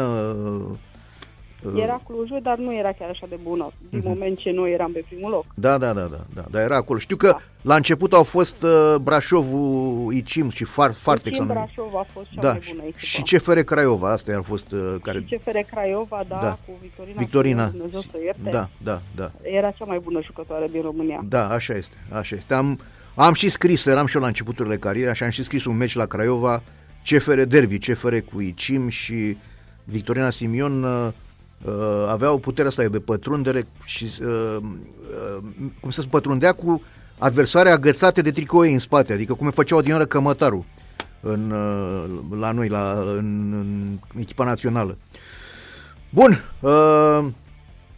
Uh, 1.65 1.81
Era 1.81 2.01
Clujul, 2.07 2.39
dar 2.43 2.57
nu 2.57 2.75
era 2.75 2.91
chiar 2.91 3.09
așa 3.09 3.25
de 3.29 3.37
bună, 3.43 3.71
din 3.89 3.99
Mhm. 3.99 4.07
moment 4.07 4.37
ce 4.37 4.51
noi 4.51 4.71
eram 4.71 4.91
pe 4.91 5.03
primul 5.09 5.31
loc. 5.31 5.45
Da, 5.53 5.77
da, 5.77 5.93
da, 5.93 6.01
da, 6.01 6.19
da, 6.33 6.43
da, 6.51 6.61
era 6.61 6.75
acolo. 6.75 6.99
Știu 6.99 7.15
că 7.15 7.27
Da. 7.27 7.37
la 7.61 7.75
început 7.75 8.13
au 8.13 8.23
fost 8.23 8.63
uh, 8.63 8.95
Brașovul, 9.01 10.13
Icim 10.13 10.49
și 10.49 10.63
Far, 10.63 10.93
Fartex. 10.93 11.35
și 11.35 11.41
în 11.41 11.47
s-au 11.47 11.55
numit. 11.55 11.73
Brașov 11.75 11.95
a 11.95 12.05
fost 12.13 12.27
cea 12.33 12.41
Da, 12.41 12.51
mai 12.51 12.59
și, 12.61 12.69
bună 12.71 12.81
echipă. 12.83 12.97
și 12.99 13.21
CFR 13.21 13.59
Craiova, 13.59 14.11
astea 14.11 14.35
au 14.35 14.41
fost 14.41 14.71
uh, 14.71 14.95
care... 15.01 15.23
Și 15.27 15.35
CFR 15.35 15.57
Craiova, 15.71 16.23
da, 16.27 16.39
Da. 16.41 16.57
cu 16.65 16.71
Victorina, 16.81 17.15
Victorina. 17.19 17.65
Simion, 17.65 17.77
Dumnezeu 17.89 18.01
să 18.01 18.17
o 18.19 18.23
ierte, 18.23 18.49
Da, 18.51 18.69
da, 18.83 19.01
da, 19.15 19.31
era 19.41 19.71
cea 19.71 19.85
mai 19.85 19.99
bună 19.99 20.19
jucătoare 20.23 20.67
din 20.71 20.81
România. 20.81 21.25
da, 21.29 21.47
așa 21.49 21.73
este, 21.73 21.95
așa 22.11 22.35
este. 22.35 22.53
Am, 22.53 22.79
am 23.15 23.33
și 23.33 23.49
scris, 23.49 23.85
eram 23.85 24.05
și 24.05 24.15
eu 24.15 24.21
la 24.21 24.27
începuturile 24.27 24.77
carierei, 24.77 25.15
și 25.15 25.23
am 25.23 25.29
și 25.29 25.43
scris 25.43 25.65
un 25.65 25.77
meci 25.77 25.95
la 25.95 26.05
Craiova, 26.05 26.63
CFR 27.05 27.41
Derby, 27.41 27.77
CFR 27.77 28.17
cu 28.17 28.41
Icim 28.41 28.89
și 28.89 29.37
Victorina 29.83 30.29
Simion 30.29 30.83
uh, 30.83 31.07
uh, 31.65 32.07
aveau 32.09 32.37
puterea 32.37 32.69
asta 32.69 32.83
de 32.83 32.99
pătrundere 32.99 33.67
și 33.85 34.11
uh, 34.21 34.57
uh, 34.61 35.43
cum 35.79 35.89
să 35.89 36.01
se 36.01 36.07
pătrundea 36.07 36.53
cu 36.53 36.81
adversare 37.17 37.69
agățate 37.69 38.21
de 38.21 38.31
tricoe 38.31 38.69
în 38.73 38.79
spate, 38.79 39.13
adică 39.13 39.33
cum 39.33 39.51
făceau 39.51 39.81
din 39.81 39.93
oră 39.93 40.05
cămătarul 40.05 40.65
în, 41.21 41.51
uh, 41.51 42.39
la 42.39 42.51
noi, 42.51 42.67
la, 42.67 43.03
în, 43.17 43.53
în 43.53 43.97
echipa 44.19 44.43
națională. 44.43 44.97
Bun, 46.09 46.43
uh, 46.59 47.25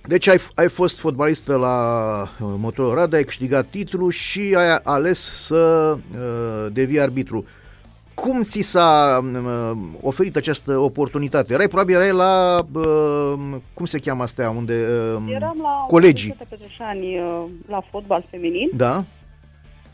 Deci 0.08 0.28
ai, 0.28 0.38
ai 0.56 0.70
fost 0.70 1.00
fotbalistă 1.00 1.56
la 1.56 1.78
uh, 2.22 2.28
Motorul 2.58 2.94
Rada, 2.94 3.18
ai 3.18 3.24
câștigat 3.24 3.66
titlu 3.66 4.10
și 4.10 4.56
ai 4.58 4.80
ales 4.84 5.20
să 5.46 5.96
uh, 6.12 6.72
devii 6.74 7.00
arbitru. 7.00 7.46
Cum 8.14 8.44
ți 8.44 8.62
s-a 8.62 9.20
uh, 9.34 9.72
oferit 10.02 10.36
această 10.36 10.78
oportunitate? 10.78 11.54
Erai 11.54 11.68
probabil 11.68 11.96
erai 11.96 12.12
la, 12.12 12.66
uh, 12.74 13.34
cum 13.74 13.86
se 13.86 14.00
cheamă 14.00 14.24
astea, 14.24 14.50
unde 14.50 14.74
uh, 14.74 15.34
Eram 15.34 15.58
la 15.62 15.86
colegii. 15.88 16.30
Universitatea 16.32 16.48
Petrășani 16.50 17.20
uh, 17.20 17.44
la 17.68 17.84
fotbal 17.92 18.26
feminin, 18.30 18.70
Da? 18.76 19.04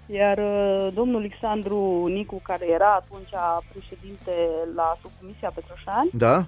iar 0.05 0.37
uh, 0.37 0.87
domnul 0.93 1.19
Alexandru 1.19 2.05
Nicu, 2.13 2.39
care 2.43 2.65
era 2.73 2.91
atunci 3.03 3.29
președinte 3.71 4.31
la 4.75 4.97
subcomisia 5.01 5.51
Petrășani, 5.55 6.09
Da? 6.13 6.45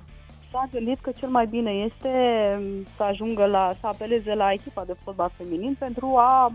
S-a 0.53 0.69
gândit 0.71 0.99
că 0.99 1.11
cel 1.11 1.29
mai 1.29 1.47
bine 1.47 1.71
este 1.71 2.09
um, 2.57 2.85
să 2.95 3.03
ajungă 3.03 3.45
la, 3.45 3.73
să 3.79 3.87
apeleze 3.87 4.33
la 4.33 4.51
echipa 4.51 4.83
de 4.83 4.95
fotbal 5.03 5.31
feminin 5.37 5.75
pentru 5.79 6.15
a 6.17 6.53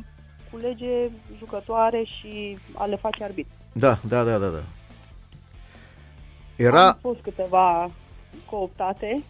culege 0.51 1.09
jucătoare 1.39 2.03
și 2.05 2.59
a 2.75 2.85
le 2.85 2.97
face 2.97 3.25
arbitru. 3.25 3.53
Da, 3.73 3.99
da, 4.09 4.25
da, 4.25 4.39
da, 4.39 4.49
da. 4.49 4.63
Era, 6.57 6.87
Am 6.87 6.99
fost 7.01 7.21
câteva 7.21 7.91
cooptate. 8.51 9.23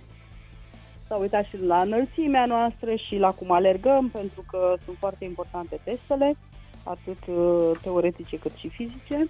S-a 1.07 1.17
uitat 1.17 1.45
și 1.45 1.63
la 1.63 1.81
înălțimea 1.81 2.47
noastră 2.47 2.95
și 2.95 3.17
la 3.17 3.31
cum 3.31 3.51
alergăm, 3.51 4.09
pentru 4.09 4.45
că 4.51 4.75
sunt 4.85 4.97
foarte 4.99 5.25
importante 5.25 5.81
testele, 5.85 6.35
atât 6.83 7.27
uh, 7.27 7.71
teoretice 7.83 8.39
cât 8.39 8.55
și 8.55 8.69
fizice. 8.69 9.29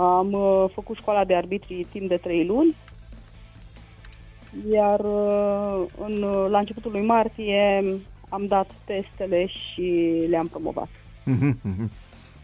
Am 0.00 0.32
uh, 0.32 0.64
făcut 0.74 0.96
școala 0.96 1.24
de 1.24 1.34
arbitri 1.34 1.86
timp 1.90 2.08
de 2.08 2.16
3 2.16 2.46
luni, 2.46 2.74
iar 4.72 5.00
uh, 5.00 5.84
în, 5.98 6.22
uh, 6.22 6.46
la 6.48 6.58
începutul 6.58 6.90
lui 6.90 7.04
martie 7.04 7.84
am 8.28 8.46
dat 8.46 8.70
testele 8.84 9.46
și 9.46 10.14
le-am 10.28 10.46
promovat. 10.46 10.88
Mhm, 11.24 11.58
mhm. 11.62 11.90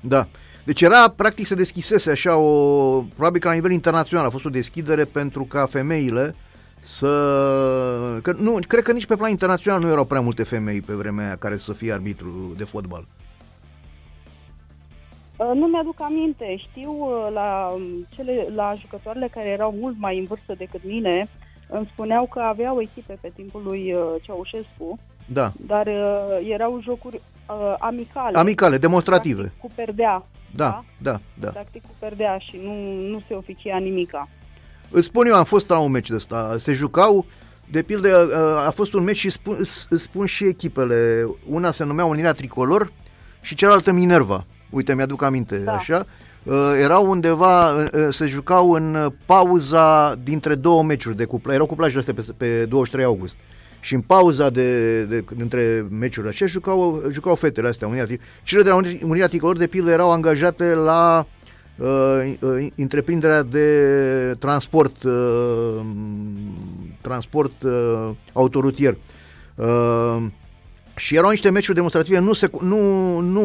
Da. 0.00 0.28
Deci 0.64 0.82
era, 0.82 1.08
practic, 1.16 1.46
se 1.46 1.54
deschisese 1.54 2.10
așa 2.10 2.36
o, 2.36 3.02
probabil 3.02 3.40
că 3.40 3.48
la 3.48 3.54
nivel 3.54 3.70
internațional 3.70 4.26
a 4.26 4.30
fost 4.30 4.44
o 4.44 4.48
deschidere 4.50 5.04
pentru 5.04 5.44
ca 5.44 5.66
femeile 5.66 6.34
să, 6.80 7.08
că 8.22 8.32
nu, 8.38 8.58
cred 8.66 8.82
că 8.82 8.92
nici 8.92 9.06
pe 9.06 9.16
plan 9.16 9.30
internațional 9.30 9.80
nu 9.80 9.90
erau 9.90 10.04
prea 10.04 10.20
multe 10.20 10.42
femei 10.42 10.80
pe 10.80 10.92
vremea 10.92 11.26
aia 11.26 11.36
care 11.36 11.56
să 11.56 11.72
fie 11.72 11.92
arbitru 11.92 12.54
de 12.56 12.64
fotbal. 12.64 13.06
Uh, 15.38 15.50
Nu 15.54 15.66
mi-aduc 15.66 16.00
aminte. 16.00 16.56
Știu 16.56 16.90
uh, 16.90 17.32
la, 17.32 17.72
um, 17.74 18.06
cele, 18.14 18.46
la 18.54 18.74
jucătoarele 18.80 19.28
care 19.30 19.48
erau 19.48 19.74
mult 19.80 19.94
mai 19.98 20.18
în 20.18 20.24
vârstă 20.24 20.54
decât 20.58 20.80
mine, 20.84 21.28
îmi 21.68 21.88
spuneau 21.92 22.26
că 22.26 22.40
aveau 22.40 22.80
echipe 22.80 23.18
pe 23.20 23.32
timpul 23.34 23.62
lui 23.64 23.92
uh, 23.92 24.00
Ceaușescu, 24.22 24.98
Da. 25.26 25.52
dar 25.66 25.86
uh, 25.86 26.48
erau 26.50 26.80
jocuri 26.82 27.16
uh, 27.48 27.74
amicale. 27.78 28.38
Amicale, 28.38 28.78
demonstrative. 28.78 29.40
Practic 29.42 29.60
cu 29.60 29.70
perdea. 29.74 30.26
Da, 30.54 30.84
da, 31.02 31.20
da. 31.40 31.48
Practic 31.48 31.82
cu 31.82 31.94
perdea 31.98 32.38
și 32.38 32.60
nu, 32.64 32.92
nu 33.10 33.22
se 33.28 33.34
oficia 33.34 33.76
nimica. 33.78 34.28
Îți 34.90 35.06
spun 35.06 35.26
eu, 35.26 35.34
am 35.34 35.44
fost 35.44 35.68
la 35.68 35.78
un 35.78 35.90
meci 35.90 36.08
de 36.08 36.14
ăsta. 36.14 36.54
Se 36.58 36.72
jucau, 36.72 37.24
de 37.70 37.82
pildă, 37.82 38.28
a 38.66 38.70
fost 38.70 38.92
un 38.92 39.02
meci 39.02 39.16
și 39.16 39.30
spun, 39.30 39.56
îți 39.88 40.02
spun 40.02 40.26
și 40.26 40.44
echipele. 40.44 41.28
Una 41.50 41.70
se 41.70 41.84
numea 41.84 42.04
Unirea 42.04 42.32
Tricolor 42.32 42.92
și 43.40 43.54
cealaltă 43.54 43.92
Minerva. 43.92 44.44
Uite, 44.70 44.94
mi-aduc 44.94 45.22
aminte, 45.22 45.56
Da. 45.56 45.72
așa. 45.72 46.06
Uh, 46.42 46.54
Erau 46.82 47.10
undeva, 47.10 47.72
uh, 47.72 47.88
se 48.10 48.26
jucau 48.26 48.70
în 48.72 49.12
pauza 49.26 50.14
dintre 50.24 50.54
două 50.54 50.82
meciuri 50.82 51.16
de 51.16 51.24
cupla. 51.24 51.54
Erau 51.54 51.66
cuplajele 51.66 51.98
astea 52.00 52.14
pe, 52.14 52.24
pe 52.36 52.64
23 52.64 53.04
august. 53.04 53.36
Și 53.80 53.94
în 53.94 54.00
pauza 54.00 54.50
de, 54.50 55.02
de, 55.04 55.24
dintre 55.36 55.86
meciurile 55.90 56.32
aceea 56.32 56.48
jucau, 56.48 57.02
jucau 57.10 57.34
fetele 57.34 57.68
astea. 57.68 57.86
Unirea, 57.88 58.06
Tri- 58.06 58.20
Cele 58.42 58.62
de 58.62 58.68
la 58.68 58.80
Uni- 58.82 59.02
Unirea 59.02 59.26
Tricolor, 59.28 59.56
de 59.56 59.66
pildă, 59.66 59.90
erau 59.90 60.10
angajate 60.10 60.74
la 60.74 61.26
uh, 61.76 62.32
uh, 62.40 62.66
întreprinderea 62.76 63.42
de 63.42 64.34
transport 64.38 65.02
uh, 65.02 65.80
transport 67.00 67.62
uh, 67.62 68.10
autorutier. 68.32 68.96
Uh, 69.54 70.16
și 70.98 71.16
erau 71.16 71.30
niște 71.30 71.50
meciuri 71.50 71.74
demonstrative, 71.76 72.18
nu, 72.18 72.32
se, 72.32 72.50
nu, 72.60 72.78
nu, 73.18 73.42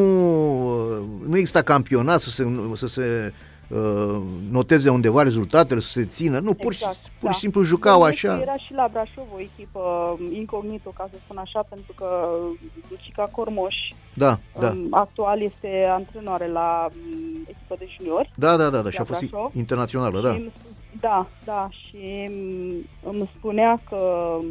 nu 1.27 1.37
exista 1.37 1.61
campionat 1.61 2.19
să 2.19 2.29
se, 2.29 2.43
să 2.75 2.87
se 2.87 3.33
uh, 3.67 4.21
noteze 4.51 4.89
undeva 4.89 5.23
rezultatele, 5.23 5.79
să 5.79 5.87
se 5.91 6.05
țină, 6.05 6.39
nu, 6.39 6.53
pur, 6.53 6.71
Exact, 6.71 6.93
și, 6.95 7.09
pur 7.19 7.27
da. 7.29 7.31
și 7.31 7.39
simplu 7.39 7.63
jucau 7.63 7.97
Bănuiesc 7.99 8.21
că 8.21 8.27
așa. 8.31 8.41
Era 8.41 8.55
și 8.57 8.73
la 8.73 8.89
Brașov 8.91 9.25
o 9.35 9.39
echipă 9.39 9.79
um, 10.19 10.33
incognito, 10.33 10.93
ca 10.97 11.07
să 11.11 11.17
spun 11.25 11.37
așa, 11.37 11.65
pentru 11.69 11.93
că 11.95 12.05
Lucica 12.89 13.29
Cormoș 13.31 13.75
Da, 14.13 14.39
da. 14.59 14.67
um, 14.69 14.87
actual 14.91 15.41
este 15.41 15.87
antrenoare 15.89 16.47
la 16.47 16.89
um, 16.89 17.45
echipă 17.47 17.75
de 17.79 17.87
juniori. 17.97 18.31
Da, 18.35 18.55
da, 18.57 18.69
da, 18.69 18.81
da, 18.81 18.89
și 18.89 18.97
a 18.97 18.99
la 18.99 19.05
fost 19.15 19.29
Brașov. 19.29 19.51
internațională, 19.55 20.17
Și 20.17 20.23
da. 20.23 20.29
îmi, 20.29 20.51
da, 20.99 21.27
da, 21.45 21.69
și 21.71 21.97
îmi, 22.27 22.89
îmi 23.03 23.29
spunea 23.37 23.81
că 23.89 23.95
um, 24.39 24.45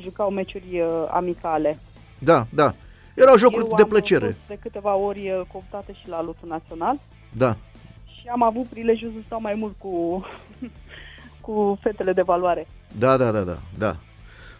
jucau 0.00 0.30
meciuri 0.30 0.80
uh, 0.80 0.86
amicale. 1.10 1.78
Da, 2.18 2.46
da. 2.50 2.74
Erau 3.14 3.36
jocuri 3.36 3.64
Eu 3.68 3.72
de 3.76 3.82
am 3.82 3.88
plăcere. 3.88 4.24
fost 4.24 4.36
de 4.48 4.58
câteva 4.62 4.94
ori 4.94 5.30
uh, 5.30 5.40
cooptată 5.52 5.92
și 5.92 6.08
la 6.08 6.22
lotul 6.22 6.48
național 6.48 6.98
Da. 7.32 7.56
și 8.06 8.26
am 8.32 8.42
avut 8.42 8.64
prilejul 8.66 9.10
să 9.14 9.22
stau 9.26 9.40
mai 9.40 9.54
mult 9.54 9.74
cu, 9.78 10.24
cu 11.40 11.78
fetele 11.82 12.12
de 12.12 12.22
valoare. 12.22 12.66
Da, 12.98 13.16
da, 13.16 13.30
da, 13.30 13.40
da, 13.40 13.58
da. 13.78 13.96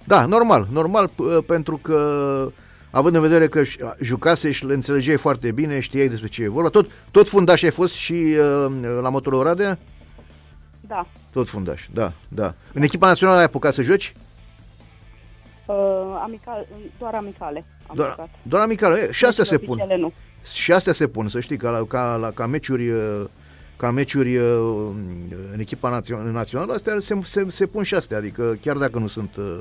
Da, 0.05 0.27
normal, 0.27 0.69
normal 0.73 1.09
p- 1.09 1.47
pentru 1.47 1.77
că 1.77 2.51
având 2.91 3.15
în 3.15 3.21
vedere 3.21 3.49
că 3.49 3.63
ș- 3.65 3.97
jucase 4.01 4.53
și 4.53 4.67
le 4.67 4.75
înțelegeai 4.75 5.17
foarte 5.17 5.53
bine, 5.53 5.81
știai 5.81 6.09
despre 6.09 6.29
ce 6.29 6.43
e 6.43 6.49
vorba. 6.49 6.69
Tot, 6.69 6.91
tot 7.11 7.29
fundaș 7.29 7.63
ai 7.63 7.71
fost 7.71 7.95
și 7.95 8.13
uh, 8.13 8.99
la 9.01 9.09
motorul 9.09 9.39
Oradea? 9.39 9.79
Da, 10.81 11.07
Tot 11.33 11.49
fundaș, 11.49 11.87
da, 11.93 12.13
da. 12.29 12.55
În 12.73 12.83
echipa 12.83 13.07
națională 13.07 13.39
ai 13.39 13.45
apucat 13.45 13.73
să 13.73 13.83
joci? 13.83 14.15
Uh, 15.67 15.77
amical, 16.23 16.67
doar 16.99 17.15
amicale 17.15 17.65
am 17.87 17.97
Doar, 17.97 18.09
jucat. 18.11 18.29
doar 18.43 18.63
amicale. 18.63 18.99
E, 19.01 19.13
Și 19.13 19.25
astea 19.25 19.45
se 19.45 19.51
Meciurile 19.51 19.67
pun. 19.75 19.79
oficiale 19.81 20.01
Nu. 20.03 20.13
Și 20.55 20.73
astea 20.73 20.93
se 20.93 21.07
pun, 21.09 21.29
să 21.29 21.41
știi, 21.41 21.57
ca, 21.57 21.71
la- 21.71 21.85
ca, 21.89 22.17
la, 22.17 22.31
ca 22.31 22.47
meciuri 22.47 22.89
uh, 22.91 23.25
ca 23.77 23.91
meciuri 23.91 24.37
uh, 24.37 24.91
în 25.53 25.61
echipa 25.61 25.91
națională, 25.91 26.31
națională 26.31 26.73
astea 26.73 26.97
se, 27.01 27.19
se, 27.25 27.47
se 27.49 27.67
pun 27.67 27.83
și 27.83 27.95
astea, 27.95 28.17
adică 28.19 28.59
chiar 28.61 28.77
dacă 28.77 28.99
nu 28.99 29.07
sunt 29.07 29.37
uh, 29.37 29.61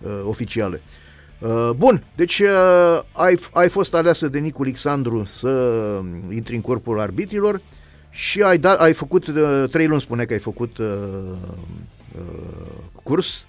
uh, 0.00 0.22
oficiale. 0.26 0.82
Uh, 1.38 1.70
bun, 1.76 2.04
deci 2.16 2.38
uh, 2.38 3.00
ai, 3.12 3.38
ai 3.52 3.68
fost 3.68 3.94
aleasă 3.94 4.28
de 4.28 4.38
Nicu 4.38 4.62
Alexandru 4.62 5.24
să 5.24 5.50
intri 6.30 6.54
în 6.54 6.60
corpul 6.60 7.00
arbitrilor 7.00 7.60
și 8.10 8.42
ai, 8.42 8.58
dat, 8.58 8.80
ai 8.80 8.92
făcut, 8.92 9.26
uh, 9.26 9.64
trei 9.70 9.86
luni 9.86 10.00
spune 10.00 10.24
că 10.24 10.32
ai 10.32 10.38
făcut 10.38 10.78
uh, 10.78 10.86
uh, 12.14 12.22
curs, 13.02 13.46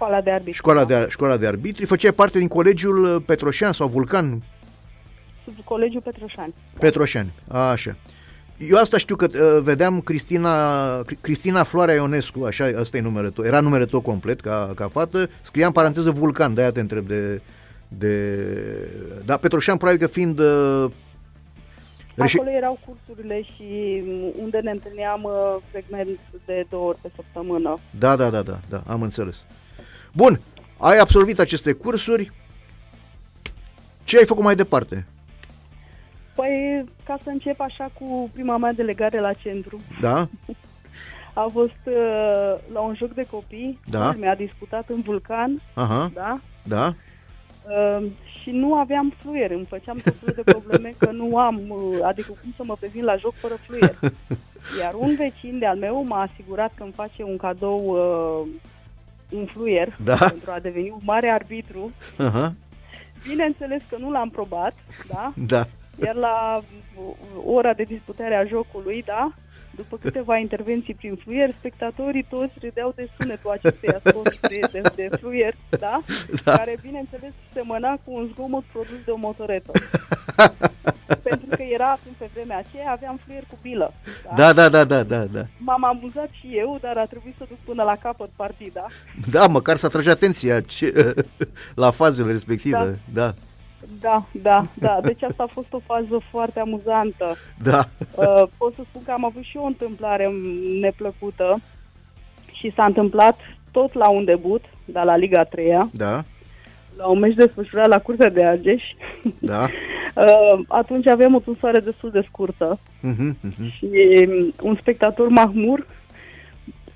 Școala 0.00 0.20
de 0.20 0.30
arbitru. 0.30 0.52
școala 0.52 0.84
da. 0.84 0.98
de, 1.00 1.06
școala 1.10 1.36
de 1.36 1.46
arbitri, 1.46 1.84
făceai 1.84 2.12
parte 2.12 2.38
din 2.38 2.48
colegiul 2.48 3.20
Petroșan 3.20 3.72
sau 3.72 3.88
Vulcan, 3.88 4.42
Sub 5.44 5.64
Colegiul 5.64 6.00
Petrășani. 6.00 6.54
Petroșani, 6.78 7.32
așa. 7.48 7.96
Eu 8.58 8.76
asta 8.76 8.98
știu 8.98 9.16
că 9.16 9.26
uh, 9.32 9.62
vedeam 9.62 10.00
Cristina, 10.00 10.50
Cri- 11.04 11.20
Cristina 11.20 11.62
Floarea 11.62 11.94
Ionescu, 11.94 12.44
așa, 12.44 12.70
asta 12.78 12.96
e 12.96 13.00
numele 13.00 13.30
tău, 13.30 13.44
era 13.44 13.60
numele 13.60 13.84
tău 13.84 14.00
complet 14.00 14.40
ca, 14.40 14.72
ca 14.74 14.88
fată, 14.88 15.28
scria 15.42 15.66
în 15.66 15.72
paranteză 15.72 16.10
Vulcan, 16.10 16.54
de-aia 16.54 16.70
te 16.72 16.80
întreb 16.80 17.06
de... 17.06 17.40
de 17.88 18.36
da, 19.24 19.36
Petroșan 19.36 19.76
probabil 19.76 20.00
că 20.00 20.06
fiind... 20.06 20.38
Uh, 20.38 20.90
reșe- 22.14 22.38
Acolo 22.40 22.56
erau 22.56 22.78
cursurile 22.86 23.42
și 23.42 24.02
m, 24.06 24.42
unde 24.42 24.58
ne 24.58 24.70
întâlneam 24.70 25.20
uh, 25.22 25.56
frecvent 25.70 26.08
de 26.46 26.66
două 26.70 26.88
ori 26.88 26.98
pe 27.02 27.10
săptămână. 27.14 27.78
da, 27.98 28.16
da, 28.16 28.30
da, 28.30 28.42
da, 28.42 28.60
da, 28.68 28.82
am 28.86 29.02
înțeles. 29.02 29.44
Bun, 30.12 30.40
ai 30.78 30.98
absolvit 30.98 31.38
aceste 31.38 31.72
cursuri, 31.72 32.32
ce 34.04 34.18
ai 34.18 34.24
făcut 34.26 34.44
mai 34.44 34.54
departe? 34.54 35.06
Păi, 36.34 36.84
ca 37.04 37.18
să 37.22 37.28
încep 37.30 37.60
așa 37.60 37.90
cu 37.98 38.30
prima 38.32 38.56
mea 38.56 38.72
delegare 38.72 39.20
la 39.20 39.32
centru, 39.32 39.80
Da? 40.00 40.28
a 41.34 41.48
fost 41.52 41.80
uh, 41.84 42.54
la 42.72 42.80
un 42.80 42.94
joc 42.94 43.14
de 43.14 43.26
copii, 43.30 43.78
Da. 43.86 44.12
mi-a 44.18 44.34
disputat 44.34 44.88
în 44.88 45.00
Vulcan, 45.00 45.62
Aha, 45.74 46.10
da? 46.14 46.40
da? 46.62 46.94
Uh, 47.68 48.06
și 48.40 48.50
nu 48.50 48.74
aveam 48.74 49.14
fluier, 49.22 49.50
îmi 49.50 49.66
făceam 49.68 49.96
tot 50.04 50.14
felul 50.18 50.34
de 50.44 50.52
probleme 50.52 50.94
că 50.98 51.10
nu 51.10 51.36
am, 51.38 51.60
uh, 51.68 51.98
adică 52.02 52.28
cum 52.42 52.52
să 52.56 52.62
mă 52.64 52.76
prezint 52.80 53.04
la 53.04 53.16
joc 53.16 53.34
fără 53.34 53.54
fluier. 53.66 53.98
Iar 54.80 54.94
un 54.94 55.14
vecin 55.16 55.58
de-al 55.58 55.76
meu 55.78 56.04
m-a 56.04 56.20
asigurat 56.32 56.72
că 56.74 56.82
îmi 56.82 56.92
face 56.92 57.22
un 57.22 57.36
cadou, 57.36 57.80
uh, 57.84 58.48
un 59.30 59.46
fluier, 59.46 59.96
Da. 60.04 60.16
pentru 60.16 60.50
a 60.50 60.58
deveni 60.58 60.90
un 60.90 61.00
mare 61.02 61.28
arbitru. 61.28 61.92
Aha, 62.16 62.52
Bineînțeles 63.28 63.82
că 63.88 63.96
nu 63.98 64.10
l-am 64.10 64.30
probat, 64.30 64.74
da? 65.08 65.32
da. 65.36 65.66
Iar 66.04 66.14
la 66.14 66.60
uh, 66.96 67.14
ora 67.44 67.72
de 67.72 67.82
disputare 67.82 68.34
a 68.34 68.44
jocului, 68.44 69.02
da, 69.06 69.32
După 69.76 69.96
câteva 69.96 70.36
intervenții 70.36 70.94
prin 70.94 71.14
fluier, 71.14 71.50
spectatorii 71.58 72.26
toți 72.28 72.52
râdeau 72.60 72.92
de 72.96 73.08
sunetul 73.18 73.50
acestui 73.50 73.88
ascult 73.88 74.40
de, 74.40 74.60
de, 74.72 74.80
de 74.94 75.08
fluier, 75.16 75.54
da? 75.68 76.00
Da. 76.44 76.56
Care, 76.56 76.76
bineînțeles, 76.82 77.32
semăna 77.52 77.98
cu 78.04 78.12
un 78.12 78.28
zgomot 78.32 78.64
produs 78.72 79.04
de 79.04 79.10
o 79.10 79.16
motoretă. 79.16 79.72
Pentru 81.30 81.56
că 81.56 81.62
era 81.62 81.90
atunci 81.90 82.14
pe 82.18 82.28
vremea 82.34 82.58
aceea, 82.58 82.90
aveam 82.90 83.20
fluier 83.24 83.42
cu 83.48 83.58
bilă. 83.62 83.92
Da, 84.36 84.52
da, 84.52 84.68
da, 84.68 84.84
da, 84.84 85.02
da, 85.02 85.24
da. 85.24 85.42
M-am 85.58 85.84
amuzat 85.84 86.28
și 86.32 86.48
eu, 86.52 86.78
dar 86.80 86.96
a 86.96 87.04
trebuit 87.04 87.34
să 87.38 87.44
duc 87.48 87.58
până 87.64 87.82
la 87.82 87.96
capăt 88.02 88.28
partida. 88.36 88.86
Da, 89.30 89.46
măcar 89.46 89.76
să 89.76 89.86
atrage 89.86 90.10
atenția 90.10 90.60
ce, 90.60 91.14
la 91.84 91.90
fazele 91.90 92.32
respective. 92.32 92.98
Da, 93.12 93.34
Da, 94.00 94.24
da, 94.32 94.66
da. 94.74 94.98
Deci 95.02 95.22
asta 95.22 95.42
a 95.42 95.52
fost 95.52 95.72
o 95.72 95.80
fază 95.86 96.20
foarte 96.30 96.60
amuzantă. 96.60 97.36
da. 97.62 97.88
Uh, 98.14 98.42
pot 98.56 98.74
să 98.74 98.82
spun 98.88 99.02
că 99.04 99.10
am 99.10 99.24
avut 99.24 99.42
și 99.42 99.56
eu 99.56 99.62
o 99.62 99.66
întâmplare 99.66 100.30
neplăcută 100.80 101.60
și 102.52 102.72
s-a 102.74 102.84
întâmplat 102.84 103.38
tot 103.70 103.92
la 103.94 104.08
un 104.08 104.24
debut, 104.24 104.64
dar 104.84 105.04
la 105.04 105.16
Liga 105.16 105.44
3 105.44 105.88
Da, 105.92 106.24
la 107.00 107.06
un 107.06 107.18
meci 107.18 107.34
desfășurat 107.34 107.86
la 107.88 107.98
Curtea 107.98 108.28
de 108.30 108.44
Argeș. 108.44 108.82
da. 109.38 109.66
Uh, 110.14 110.60
atunci 110.68 111.06
aveam 111.06 111.34
o 111.34 111.38
tunsoare 111.40 111.78
destul 111.78 112.10
de 112.10 112.24
scurtă 112.26 112.78
Mhm, 113.00 113.36
mhm. 113.40 113.70
și 113.70 113.86
um, 114.28 114.52
un 114.62 114.76
spectator 114.80 115.28
mahmur 115.28 115.86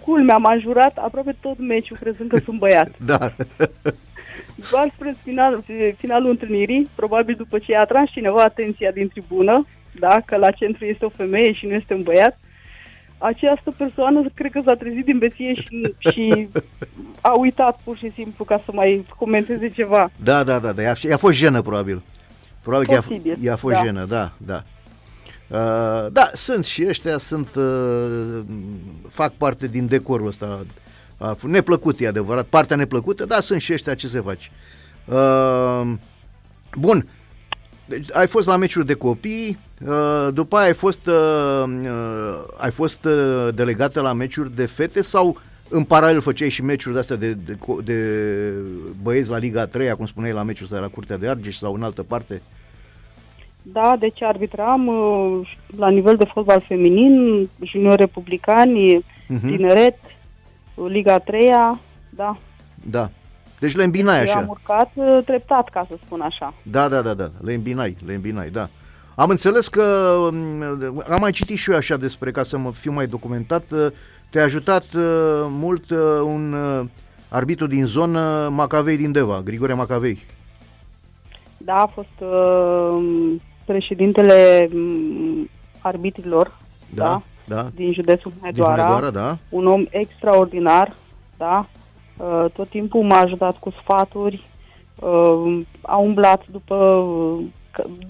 culmea 0.04 0.36
m-a 0.36 0.56
jurat 0.58 0.96
aproape 0.96 1.36
tot 1.40 1.58
meciul 1.58 1.96
crezând 2.00 2.30
că 2.30 2.38
sunt 2.38 2.58
băiat. 2.58 2.90
Da, 3.06 3.18
Doar 4.70 4.90
spre 4.94 5.14
final, 5.22 5.64
finalul 5.96 6.30
întâlnirii, 6.30 6.88
probabil 6.94 7.34
după 7.38 7.58
ce 7.58 7.76
a 7.76 7.80
atras 7.80 8.10
cineva 8.10 8.42
atenția 8.42 8.90
din 8.90 9.08
tribună, 9.08 9.66
da, 9.98 10.20
că 10.26 10.36
la 10.36 10.50
centru 10.50 10.84
este 10.84 11.04
o 11.04 11.08
femeie 11.08 11.52
și 11.52 11.66
nu 11.66 11.72
este 11.74 11.94
un 11.94 12.02
băiat, 12.02 12.38
această 13.24 13.70
persoană 13.76 14.22
cred 14.34 14.50
că 14.50 14.60
s-a 14.64 14.74
trezit 14.74 15.04
din 15.04 15.18
beție 15.18 15.54
și, 15.54 15.94
și 15.98 16.48
a 17.20 17.32
uitat 17.38 17.80
pur 17.84 17.96
și 17.96 18.12
simplu 18.14 18.44
ca 18.44 18.62
să 18.64 18.70
mai 18.72 19.06
comenteze 19.18 19.68
ceva. 19.68 20.10
da, 20.22 20.42
da, 20.42 20.58
da, 20.58 20.72
da. 20.72 20.82
I-a, 20.82 20.94
i-a 21.08 21.16
fost 21.16 21.36
jenă, 21.36 21.62
probabil. 21.62 22.02
Probabil 22.62 22.86
că 22.86 22.92
i-a, 22.92 23.00
Posibil, 23.00 23.36
i-a 23.40 23.56
fost 23.56 23.74
da. 23.74 23.84
jenă, 23.84 24.04
da, 24.04 24.32
da. 24.36 24.62
Uh, 25.48 26.12
da, 26.12 26.30
sunt 26.32 26.64
și 26.64 26.84
ăștia, 26.88 27.18
sunt, 27.18 27.54
uh, 27.54 28.40
fac 29.10 29.32
parte 29.32 29.66
din 29.66 29.86
decorul 29.86 30.26
ăsta. 30.26 30.64
Uh, 31.18 31.40
neplăcut, 31.42 32.00
e 32.00 32.06
adevărat, 32.06 32.44
partea 32.44 32.76
neplăcută, 32.76 33.24
dar 33.24 33.40
sunt 33.40 33.60
și 33.60 33.72
ăștia, 33.72 33.94
ce 33.94 34.08
se 34.08 34.20
face. 34.20 34.50
Uh, 35.04 35.92
bun, 36.78 37.08
deci 37.86 38.06
ai 38.12 38.26
fost 38.26 38.46
la 38.46 38.56
meciuri 38.56 38.86
de 38.86 38.94
copii, 38.94 39.48
uh, 39.48 39.73
după 40.32 40.56
aia 40.56 40.66
ai 40.66 40.74
fost, 40.74 41.06
uh, 41.06 41.64
uh, 41.66 42.44
ai 42.56 42.70
fost 42.70 43.04
uh, 43.04 43.48
delegată 43.54 44.00
la 44.00 44.12
meciuri 44.12 44.54
de 44.54 44.66
fete 44.66 45.02
sau 45.02 45.36
în 45.68 45.84
paralel 45.84 46.20
făceai 46.20 46.48
și 46.48 46.62
meciuri 46.62 46.92
de-astea 46.94 47.16
de, 47.16 47.32
de, 47.32 47.54
co- 47.54 47.84
de 47.84 47.98
băieți 49.02 49.30
la 49.30 49.36
Liga 49.38 49.66
3, 49.66 49.90
cum 49.90 50.06
spuneai 50.06 50.32
la 50.32 50.42
meciul 50.42 50.64
ăsta 50.64 50.78
la 50.78 50.88
Curtea 50.88 51.16
de 51.16 51.28
Argeș 51.28 51.56
sau 51.56 51.74
în 51.74 51.82
altă 51.82 52.02
parte? 52.02 52.42
Da, 53.62 53.96
deci 53.98 54.22
arbitram 54.22 54.86
uh, 54.86 55.56
la 55.76 55.88
nivel 55.88 56.16
de 56.16 56.24
fotbal 56.32 56.64
feminin, 56.68 57.48
junior 57.62 57.98
republicani, 57.98 59.04
Mhm. 59.28 59.46
tineret, 59.48 59.98
Liga 60.88 61.18
3 61.18 61.50
da. 62.10 62.36
Da. 62.86 63.10
Deci 63.58 63.76
le 63.76 63.84
îmbinai 63.84 64.24
Eu 64.26 64.32
am 64.32 64.38
așa. 64.38 64.46
urcat 64.48 64.90
uh, 64.94 65.18
treptat, 65.24 65.68
ca 65.68 65.86
să 65.88 65.96
spun 66.04 66.20
așa. 66.20 66.54
Da, 66.62 66.88
da, 66.88 67.02
da, 67.02 67.14
da. 67.14 67.30
Le 67.44 67.54
îmbinai, 67.54 67.96
le 68.06 68.14
îmbinai, 68.14 68.48
da. 68.50 68.68
Am 69.14 69.28
înțeles 69.30 69.68
că 69.68 70.16
m, 70.32 70.62
am 71.10 71.20
mai 71.20 71.30
citit 71.30 71.56
și 71.58 71.70
eu 71.70 71.76
așa 71.76 71.96
despre, 71.96 72.30
ca 72.30 72.42
să 72.42 72.58
mă 72.58 72.70
fiu 72.72 72.92
mai 72.92 73.06
documentat, 73.06 73.64
uh, 73.70 73.86
te-a 74.30 74.42
ajutat 74.44 74.82
uh, 74.94 75.02
mult 75.48 75.90
uh, 75.90 75.98
un 76.24 76.52
uh, 76.52 76.84
arbitru 77.28 77.66
din 77.66 77.86
zonă, 77.86 78.48
Macavei 78.52 78.96
din 78.96 79.12
Deva, 79.12 79.40
Grigore 79.44 79.74
Macavei. 79.74 80.18
Da, 81.58 81.74
a 81.74 81.86
fost 81.86 82.08
uh, 82.18 83.34
președintele 83.64 84.68
um, 84.74 85.48
arbitrilor 85.80 86.56
Da, 86.94 87.04
Da. 87.04 87.22
da. 87.56 87.68
din 87.74 87.92
județul 87.92 88.30
Din 88.30 88.40
Hunedoara, 88.40 88.74
Hunedoara, 88.82 89.10
da. 89.10 89.38
un 89.48 89.66
om 89.66 89.84
extraordinar, 89.90 90.94
da, 91.36 91.66
uh, 92.16 92.44
tot 92.54 92.68
timpul 92.68 93.02
m-a 93.02 93.18
ajutat 93.20 93.58
cu 93.58 93.70
sfaturi, 93.82 94.42
uh, 94.94 95.60
a 95.82 95.96
umblat 95.96 96.42
după, 96.50 96.74
că- 96.76 97.42
du- 97.42 97.50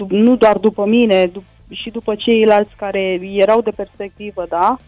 nu 0.09 0.37
doar 0.37 0.59
după 0.59 0.87
mine, 0.87 1.27
dup- 1.31 1.53
și 1.70 1.90
după 1.90 2.14
ceilalți 2.14 2.74
care 2.77 3.20
erau 3.35 3.61
de 3.61 3.70
perspectivă, 3.70 4.46
da, 4.48 4.79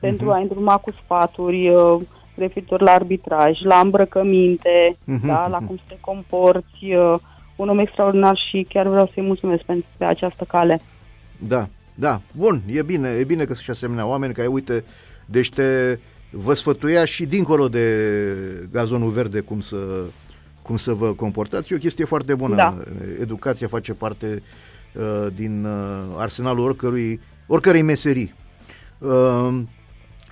pentru 0.00 0.24
Mhm. 0.24 0.34
a 0.34 0.38
îndruma 0.38 0.76
cu 0.76 0.90
sfaturi 1.04 1.68
uh, 1.68 2.00
referitor 2.34 2.80
la 2.80 2.90
arbitraj, 2.90 3.60
la 3.62 3.78
îmbrăcăminte, 3.78 4.96
Mhm, 5.04 5.26
da, 5.26 5.48
la 5.48 5.56
mhm. 5.58 5.66
cum 5.66 5.76
să 5.76 5.82
te 5.88 5.96
comporți, 6.00 6.84
uh, 6.84 7.14
un 7.56 7.68
om 7.68 7.78
extraordinar 7.78 8.36
și 8.50 8.66
chiar 8.68 8.86
vreau 8.86 9.10
să-i 9.14 9.22
mulțumesc 9.22 9.62
pentru 9.62 9.86
pe 9.96 10.04
această 10.04 10.44
cale. 10.48 10.80
Da, 11.38 11.68
da, 11.94 12.20
bun, 12.36 12.62
e 12.70 12.82
bine, 12.82 13.08
e 13.08 13.24
bine 13.24 13.44
că 13.44 13.52
sunt 13.52 13.64
și 13.64 13.70
asemenea 13.70 14.06
oameni 14.06 14.32
care, 14.34 14.46
uite, 14.46 14.84
deci 15.26 15.50
te 15.50 15.98
vă 16.30 16.54
sfătuia 16.54 17.04
și 17.04 17.26
dincolo 17.26 17.68
de 17.68 17.84
gazonul 18.72 19.10
verde 19.10 19.40
cum 19.40 19.60
să, 19.60 19.76
cum 20.68 20.76
să 20.76 20.92
vă 20.92 21.12
comportați. 21.12 21.72
E 21.72 21.76
o 21.76 21.78
chestie 21.78 22.04
foarte 22.04 22.34
bună. 22.34 22.54
Da. 22.54 22.76
Educația 23.20 23.68
face 23.68 23.92
parte 23.94 24.42
uh, 24.94 25.26
din 25.34 25.64
uh, 25.64 26.14
arsenalul 26.16 26.64
oricărui, 26.64 27.20
oricărei 27.46 27.82
meserii. 27.82 28.34
Uh, 28.98 29.60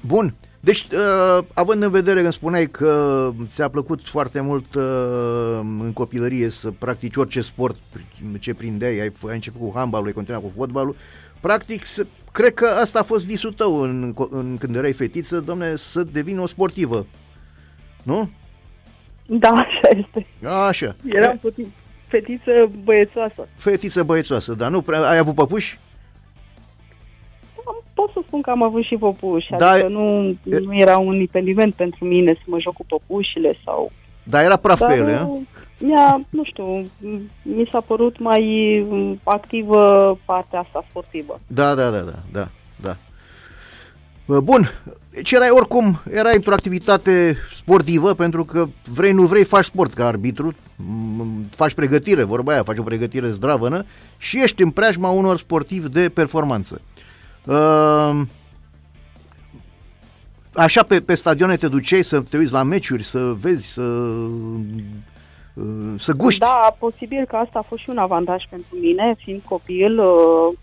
bun, 0.07 0.35
deci, 0.61 0.87
uh, 0.93 1.45
având 1.55 1.83
în 1.83 1.91
vedere 1.91 2.19
că 2.19 2.25
îmi 2.25 2.33
spuneai 2.33 2.67
că 2.67 3.31
ți-a 3.47 3.69
plăcut 3.69 4.01
foarte 4.05 4.41
mult 4.41 4.75
uh, 4.75 4.83
în 5.81 5.91
copilărie 5.93 6.51
să 6.51 6.71
practici 6.71 7.17
orice 7.17 7.41
sport 7.41 7.77
ce 8.39 8.55
prindeai, 8.55 9.01
ai, 9.01 9.13
ai 9.27 9.35
început 9.35 9.61
cu 9.61 9.73
handbalul, 9.75 10.07
ai 10.07 10.13
continuat 10.13 10.43
cu 10.43 10.53
fotbalul, 10.57 10.97
practic, 11.41 11.87
să, 11.87 12.07
cred 12.33 12.55
că 12.55 12.67
asta 12.81 12.99
a 12.99 13.03
fost 13.03 13.25
visul 13.25 13.53
tău 13.53 13.81
în, 13.81 14.15
în, 14.31 14.57
când 14.59 14.77
erai 14.77 14.93
fetiță, 14.93 15.41
domne, 15.41 15.77
să 15.77 16.03
devii 16.03 16.39
o 16.39 16.47
sportivă. 16.47 17.07
Nu? 18.03 18.31
Da, 19.27 19.49
așa 19.51 19.89
este. 19.97 20.27
Așa. 20.69 20.97
Eram 21.09 21.39
feti- 21.39 21.67
fetiță 22.07 22.71
băiețoasă. 22.85 23.49
Fetiță 23.57 24.03
băiețoasă, 24.03 24.55
dar 24.55 24.71
nu 24.71 24.81
prea, 24.83 25.09
ai 25.09 25.19
avut 25.19 25.35
păpuși? 25.35 25.79
Am- 27.67 27.83
Pot 27.95 28.11
să 28.13 28.21
spun 28.27 28.41
că 28.41 28.51
am 28.51 28.63
avut 28.63 28.83
și 28.85 28.97
păpuși, 28.97 29.51
Da, 29.59 29.71
adică 29.71 29.89
nu, 29.89 30.29
e- 30.45 30.59
nu 30.59 30.77
era 30.79 30.99
un 30.99 31.15
impediment 31.21 31.75
pentru 31.75 32.05
mine 32.05 32.33
să 32.33 32.41
mă 32.47 32.59
joc 32.61 32.73
cu 32.75 32.85
păpușile 32.89 33.59
sau... 33.65 33.91
Dar 34.23 34.45
era 34.45 34.57
praf 34.57 34.79
Dar 34.79 34.89
pe 34.89 34.95
ele, 34.97 35.13
a? 35.13 35.25
uh, 35.27 35.41
mi-a, 35.81 36.21
nu 36.31 36.45
știu, 36.45 36.83
m- 36.83 37.21
mi 37.43 37.69
s-a 37.73 37.81
părut 37.81 38.19
mai 38.19 38.41
m, 38.91 39.21
activă 39.25 40.19
partea 40.25 40.59
asta 40.61 40.85
sportivă. 40.89 41.41
Da, 41.47 41.75
da, 41.75 41.91
da, 41.91 41.99
da, 42.01 42.15
da, 42.33 42.49
da. 42.83 42.97
Bă, 44.27 44.41
Bun, 44.41 44.69
deci 45.17 45.33
erai 45.33 45.49
oricum, 45.51 46.01
erai 46.13 46.35
într-o 46.35 46.53
activitate 46.53 47.37
sportivă, 47.57 48.15
pentru 48.15 48.45
că 48.45 48.67
vrei, 48.85 49.13
nu 49.13 49.27
vrei, 49.27 49.45
faci 49.45 49.65
sport 49.65 49.95
ca 49.95 50.07
arbitru, 50.07 50.53
m- 50.53 51.57
faci 51.57 51.73
pregătire, 51.73 52.23
vorba 52.23 52.53
aia, 52.53 52.63
faci 52.63 52.79
o 52.79 52.83
pregătire 52.83 53.31
zdravănă 53.31 53.85
și 54.19 54.43
ești 54.43 54.63
în 54.63 54.71
preajma 54.71 55.09
unor 55.09 55.39
sportivi 55.39 55.89
de 55.89 56.09
performanță. 56.09 56.81
Uh, 57.45 58.21
așa 60.53 60.83
pe, 60.83 61.01
pe 61.01 61.15
stadioane 61.15 61.57
te 61.57 61.69
duceai 61.69 62.03
să 62.03 62.21
te 62.21 62.37
uiți 62.37 62.53
la 62.53 62.63
meciuri, 62.63 63.03
să 63.03 63.35
vezi, 63.41 63.73
să, 63.73 63.83
uh, 63.83 64.59
să 65.99 66.13
guști. 66.13 66.41
Da, 66.41 66.77
posibil 66.79 67.25
că 67.29 67.37
asta 67.37 67.59
a 67.59 67.67
fost 67.69 67.83
și 67.83 67.91
un 67.91 67.99
avantaj 67.99 68.45
pentru 68.51 68.77
mine, 68.81 69.15
fiind 69.19 69.41
copil, 69.45 69.99
uh, 69.99 70.07
uh, 70.07 70.59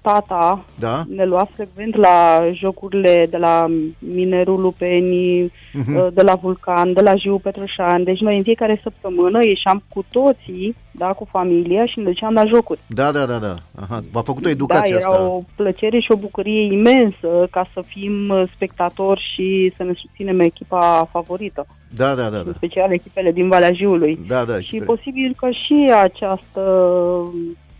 tata 0.00 0.64
Da? 0.78 1.02
ne 1.16 1.24
lua 1.24 1.48
frecvent 1.54 1.96
la 1.96 2.42
jocurile 2.52 3.26
de 3.30 3.36
la 3.36 3.66
Minerul 3.98 4.60
Lupenii, 4.60 5.52
Mhm. 5.74 5.96
uh, 5.96 6.06
de 6.12 6.22
la 6.22 6.34
Vulcan, 6.34 6.92
de 6.92 7.00
la 7.00 7.14
Jiu 7.16 7.38
Petroșan. 7.38 8.04
Deci 8.04 8.18
noi 8.20 8.36
în 8.36 8.42
fiecare 8.42 8.80
săptămână 8.82 9.44
ieșeam 9.44 9.82
cu 9.88 10.04
toții, 10.10 10.76
da, 10.90 11.06
cu 11.06 11.28
familia 11.30 11.86
și 11.86 11.98
ne 11.98 12.04
duceam 12.04 12.32
la 12.34 12.44
jocuri. 12.46 12.78
Da, 12.86 13.12
da, 13.12 13.24
da, 13.26 13.38
da. 13.38 13.54
Aha. 13.82 14.00
V-a 14.12 14.20
făcut 14.22 14.44
o 14.44 14.48
educație 14.48 14.92
da, 14.94 14.98
era 15.00 15.08
asta. 15.08 15.22
o 15.28 15.42
plăcere 15.56 15.98
și 15.98 16.12
o 16.12 16.16
bucurie 16.16 16.62
imensă 16.72 17.48
ca 17.50 17.66
să 17.74 17.82
fim 17.86 18.28
uh, 18.28 18.42
spectatori 18.54 19.22
și 19.34 19.72
să 19.76 19.82
ne 19.82 19.92
susținem 19.96 20.40
echipa 20.40 21.08
favorită, 21.12 21.66
Da, 21.94 22.14
da, 22.14 22.28
da, 22.28 22.36
în 22.38 22.44
da. 22.46 22.52
special 22.56 22.92
echipele 22.92 23.32
din 23.32 23.48
Valea 23.48 23.72
Jiului. 23.72 24.18
Da, 24.28 24.44
da. 24.44 24.60
Și 24.60 24.76
posibil 24.76 25.34
că 25.36 25.50
și 25.50 25.90
această 26.02 26.60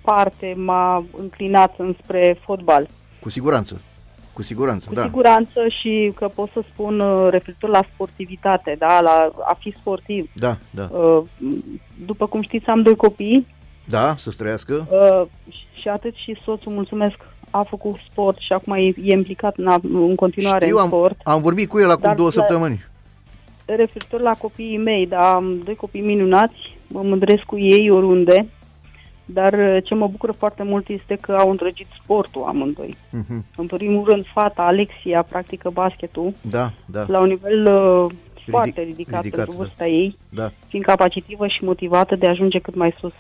parte 0.03 0.55
m-a 0.57 1.05
înclinat 1.19 1.75
înspre 1.79 2.39
fotbal. 2.45 2.89
Cu 3.21 3.31
siguranță. 3.31 3.81
Cu 4.33 4.43
siguranță, 4.43 4.87
Cu 4.89 4.95
da. 4.95 5.03
siguranță 5.03 5.61
și 5.81 6.13
că 6.17 6.29
pot 6.35 6.51
să 6.53 6.63
spun 6.73 7.01
uh, 7.01 7.27
referitor 7.31 7.71
la 7.71 7.81
sportivitate, 7.95 8.77
da, 8.79 9.01
la 9.01 9.29
a 9.45 9.57
fi 9.61 9.75
sportiv. 9.81 10.31
Da, 10.35 10.57
da. 10.71 10.89
Uh, 10.99 11.23
După 12.07 12.27
cum 12.27 12.43
știți, 12.43 12.67
am 12.67 12.83
doi 12.83 12.97
copii 12.97 13.47
Da, 13.89 14.15
să 14.19 14.31
străiască. 14.31 14.87
uh, 14.91 15.27
și 15.81 15.89
atât 15.89 16.15
și 16.15 16.37
soțul, 16.45 16.73
mulțumesc, 16.73 17.17
a 17.51 17.63
făcut 17.63 17.97
sport 18.11 18.39
și 18.39 18.53
acum 18.53 18.73
e, 18.73 18.81
e 18.81 18.95
implicat 19.13 19.57
în, 19.57 19.79
în 19.83 20.15
continuare 20.15 20.65
Știu, 20.65 20.77
în 20.77 20.83
am, 20.83 20.89
sport. 20.89 21.21
am 21.25 21.41
vorbit 21.41 21.69
cu 21.69 21.79
el 21.81 21.91
acum 21.91 22.03
Dar 22.03 22.15
două 22.15 22.29
la- 22.29 22.35
săptămâni. 22.35 22.85
Referitor 23.65 24.21
la 24.21 24.33
copiii 24.39 24.79
mei, 24.79 25.07
da, 25.07 25.35
am 25.35 25.61
doi 25.65 25.75
copii 25.75 26.01
minunați, 26.01 26.77
mă 26.87 27.03
mândresc 27.03 27.43
cu 27.43 27.59
ei 27.59 27.91
oriunde, 27.91 28.47
dar 29.33 29.53
uh, 29.53 29.77
ce 29.85 29.95
mă 29.95 30.07
bucură 30.07 30.33
foarte 30.33 30.63
mult 30.63 30.89
este 30.89 31.19
că 31.21 31.33
au 31.33 31.51
îndrăgit 31.51 31.87
sportul 32.03 32.43
amândoi. 32.43 32.97
Mhm. 33.11 33.45
În 33.57 33.67
primul 33.67 34.09
rând, 34.11 34.25
fata 34.33 34.63
Alexia 34.63 35.23
practică 35.23 35.71
basketul 35.71 36.33
Da, 36.41 36.73
da, 36.87 37.05
la 37.09 37.21
un 37.21 37.29
nivel 37.29 37.67
uh, 37.67 38.13
foarte 38.51 38.81
ridicat, 38.81 39.23
ridicat, 39.23 39.23
pentru 39.23 39.51
da. 39.51 39.57
vârsta 39.57 39.87
ei, 39.87 40.17
da. 40.29 40.51
fiind 40.69 40.85
capacitivă 40.85 41.47
și 41.47 41.65
motivată 41.65 42.17
de 42.17 42.27
a 42.27 42.31
ajunge 42.31 42.59
cât 42.59 42.75
mai 42.75 42.95
sus. 43.01 43.13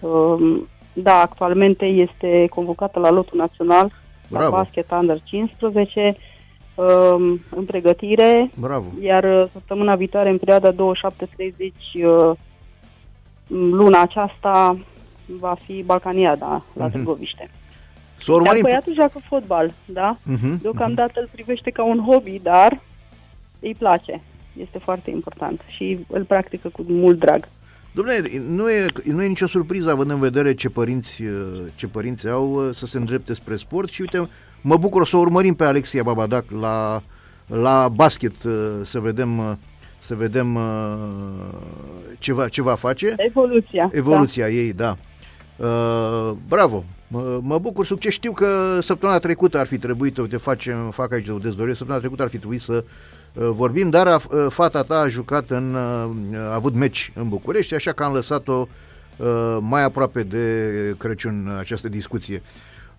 Um, 0.00 0.68
Da, 0.94 1.20
actualmente 1.20 1.84
este 1.84 2.46
convocată 2.50 2.98
la 2.98 3.10
lotul 3.10 3.38
național 3.38 3.92
Bravo. 4.28 4.44
la 4.44 4.56
basket 4.56 4.90
under 4.90 5.20
15 5.24 6.16
um, 6.74 7.40
în 7.50 7.64
pregătire, 7.66 8.50
Bravo. 8.60 8.84
iar 9.00 9.24
uh, 9.24 9.44
săptămâna 9.52 9.94
viitoare, 9.94 10.30
în 10.30 10.38
perioada 10.38 10.72
27-30, 10.72 10.76
uh, 12.04 12.36
luna 13.48 14.00
aceasta 14.00 14.76
va 15.26 15.56
fi 15.64 15.82
Balcaniada 15.86 16.64
la 16.74 16.84
Mhm. 16.84 16.92
Târgoviște. 16.94 17.50
Să 18.18 18.30
Iar 18.30 18.40
urmărim. 18.40 18.62
băiatul 18.62 18.94
joacă 18.94 19.18
fotbal, 19.28 19.72
da? 19.84 20.18
Mhm, 20.22 20.60
Deocamdată 20.62 21.20
îl 21.20 21.28
privește 21.32 21.70
ca 21.70 21.84
un 21.84 22.04
hobby, 22.08 22.40
dar 22.42 22.80
îi 23.60 23.74
place. 23.78 24.20
Este 24.60 24.78
foarte 24.78 25.10
important 25.10 25.60
și 25.66 25.98
îl 26.08 26.24
practică 26.24 26.68
cu 26.68 26.84
mult 26.88 27.18
drag. 27.18 27.48
Dom'le, 27.92 28.30
nu 28.48 28.70
e, 28.70 28.86
nu 29.04 29.22
e 29.22 29.26
nicio 29.26 29.46
surpriză 29.46 29.90
având 29.90 30.10
în 30.10 30.18
vedere 30.18 30.54
ce 30.54 30.68
părinți, 30.68 31.22
uh, 31.22 31.62
ce 31.74 31.86
părinți 31.86 32.28
au 32.28 32.50
uh, 32.52 32.74
să 32.74 32.86
se 32.86 32.98
îndrepte 32.98 33.34
spre 33.34 33.56
sport 33.56 33.90
și 33.90 34.00
uite, 34.00 34.28
mă 34.60 34.76
bucur 34.76 35.06
să 35.06 35.16
o 35.16 35.20
urmărim 35.20 35.54
pe 35.54 35.64
Alexia 35.64 36.02
Babadac 36.02 36.44
la, 36.60 37.02
la 37.46 37.88
basket 37.88 38.42
uh, 38.42 38.52
să 38.84 39.00
vedem, 39.00 39.38
uh, 39.38 39.52
să 39.98 40.14
vedem 40.14 40.54
uh, 40.54 40.62
ce 42.18 42.32
va, 42.32 42.48
ce 42.48 42.62
va 42.62 42.74
face. 42.74 43.14
Evoluția. 43.16 43.90
Evoluția 43.92 44.48
ei, 44.48 44.72
da. 44.72 44.96
Uh, 45.56 46.32
bravo! 46.48 46.84
Mă, 47.12 47.40
mă 47.42 47.58
bucur 47.58 47.86
succes. 47.86 48.12
Știu 48.12 48.32
că 48.32 48.78
săptămâna 48.82 49.18
trecută 49.18 49.58
ar 49.58 49.66
fi 49.66 49.78
trebuit, 49.78 50.18
uite, 50.18 50.36
facem, 50.36 50.90
fac 50.90 51.12
aici 51.12 51.28
o 51.28 51.38
dezvăluire, 51.38 51.76
săptămâna 51.76 51.98
trecută 51.98 52.22
ar 52.22 52.28
fi 52.28 52.36
trebuit 52.36 52.60
să 52.60 52.84
uh, 53.32 53.50
vorbim, 53.54 53.90
dar 53.90 54.06
a, 54.06 54.14
uh, 54.30 54.46
fata 54.48 54.82
ta 54.82 54.98
a 54.98 55.08
jucat 55.08 55.50
în, 55.50 55.74
uh, 55.74 56.38
a 56.38 56.54
avut 56.54 56.74
meci 56.74 57.12
în 57.14 57.28
București, 57.28 57.74
așa 57.74 57.92
că 57.92 58.02
am 58.02 58.12
lăsat-o 58.12 58.68
uh, 59.16 59.58
mai 59.60 59.84
aproape 59.84 60.22
de 60.22 60.94
Crăciun 60.98 61.46
uh, 61.46 61.56
această 61.58 61.88
discuție. 61.88 62.42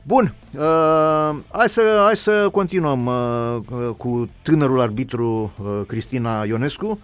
Bun, 0.04 0.34
uh, 0.52 1.36
hai, 1.52 1.70
să, 1.70 1.82
hai 2.06 2.18
să 2.18 2.50
continuăm 2.52 3.06
uh, 3.06 3.90
cu 3.98 4.30
tânărul 4.42 4.82
arbitru 4.82 5.54
uh, 5.64 5.82
Cristina 5.88 6.44
Ionescu, 6.44 7.00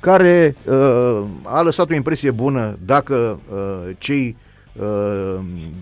care 0.00 0.56
uh, 0.64 1.22
a 1.42 1.60
lăsat 1.60 1.90
o 1.90 1.94
impresie 1.94 2.30
bună 2.30 2.78
dacă 2.84 3.40
uh, 3.52 3.94
cei 3.98 4.36
uh, 4.38 4.46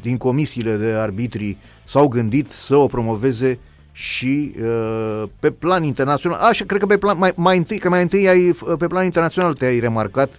din 0.02 0.16
comisiile 0.16 0.76
de 0.76 0.92
arbitri 0.92 1.56
s-au 1.84 2.08
gândit 2.08 2.50
să 2.50 2.76
o 2.76 2.86
promoveze 2.86 3.58
și 3.92 4.52
uh, 4.60 5.22
pe 5.40 5.50
plan 5.50 5.82
internațional, 5.82 6.38
așa, 6.38 6.64
cred 6.64 6.80
că 6.80 6.86
pe 6.86 6.98
plan, 6.98 7.18
mai, 7.18 7.32
mai 7.36 7.56
întâi, 7.56 7.78
că 7.78 7.88
mai 7.88 8.02
întâi 8.02 8.28
ai, 8.28 8.54
pe 8.78 8.86
plan 8.86 9.04
internațional 9.04 9.54
te-ai 9.54 9.78
remarcat 9.78 10.30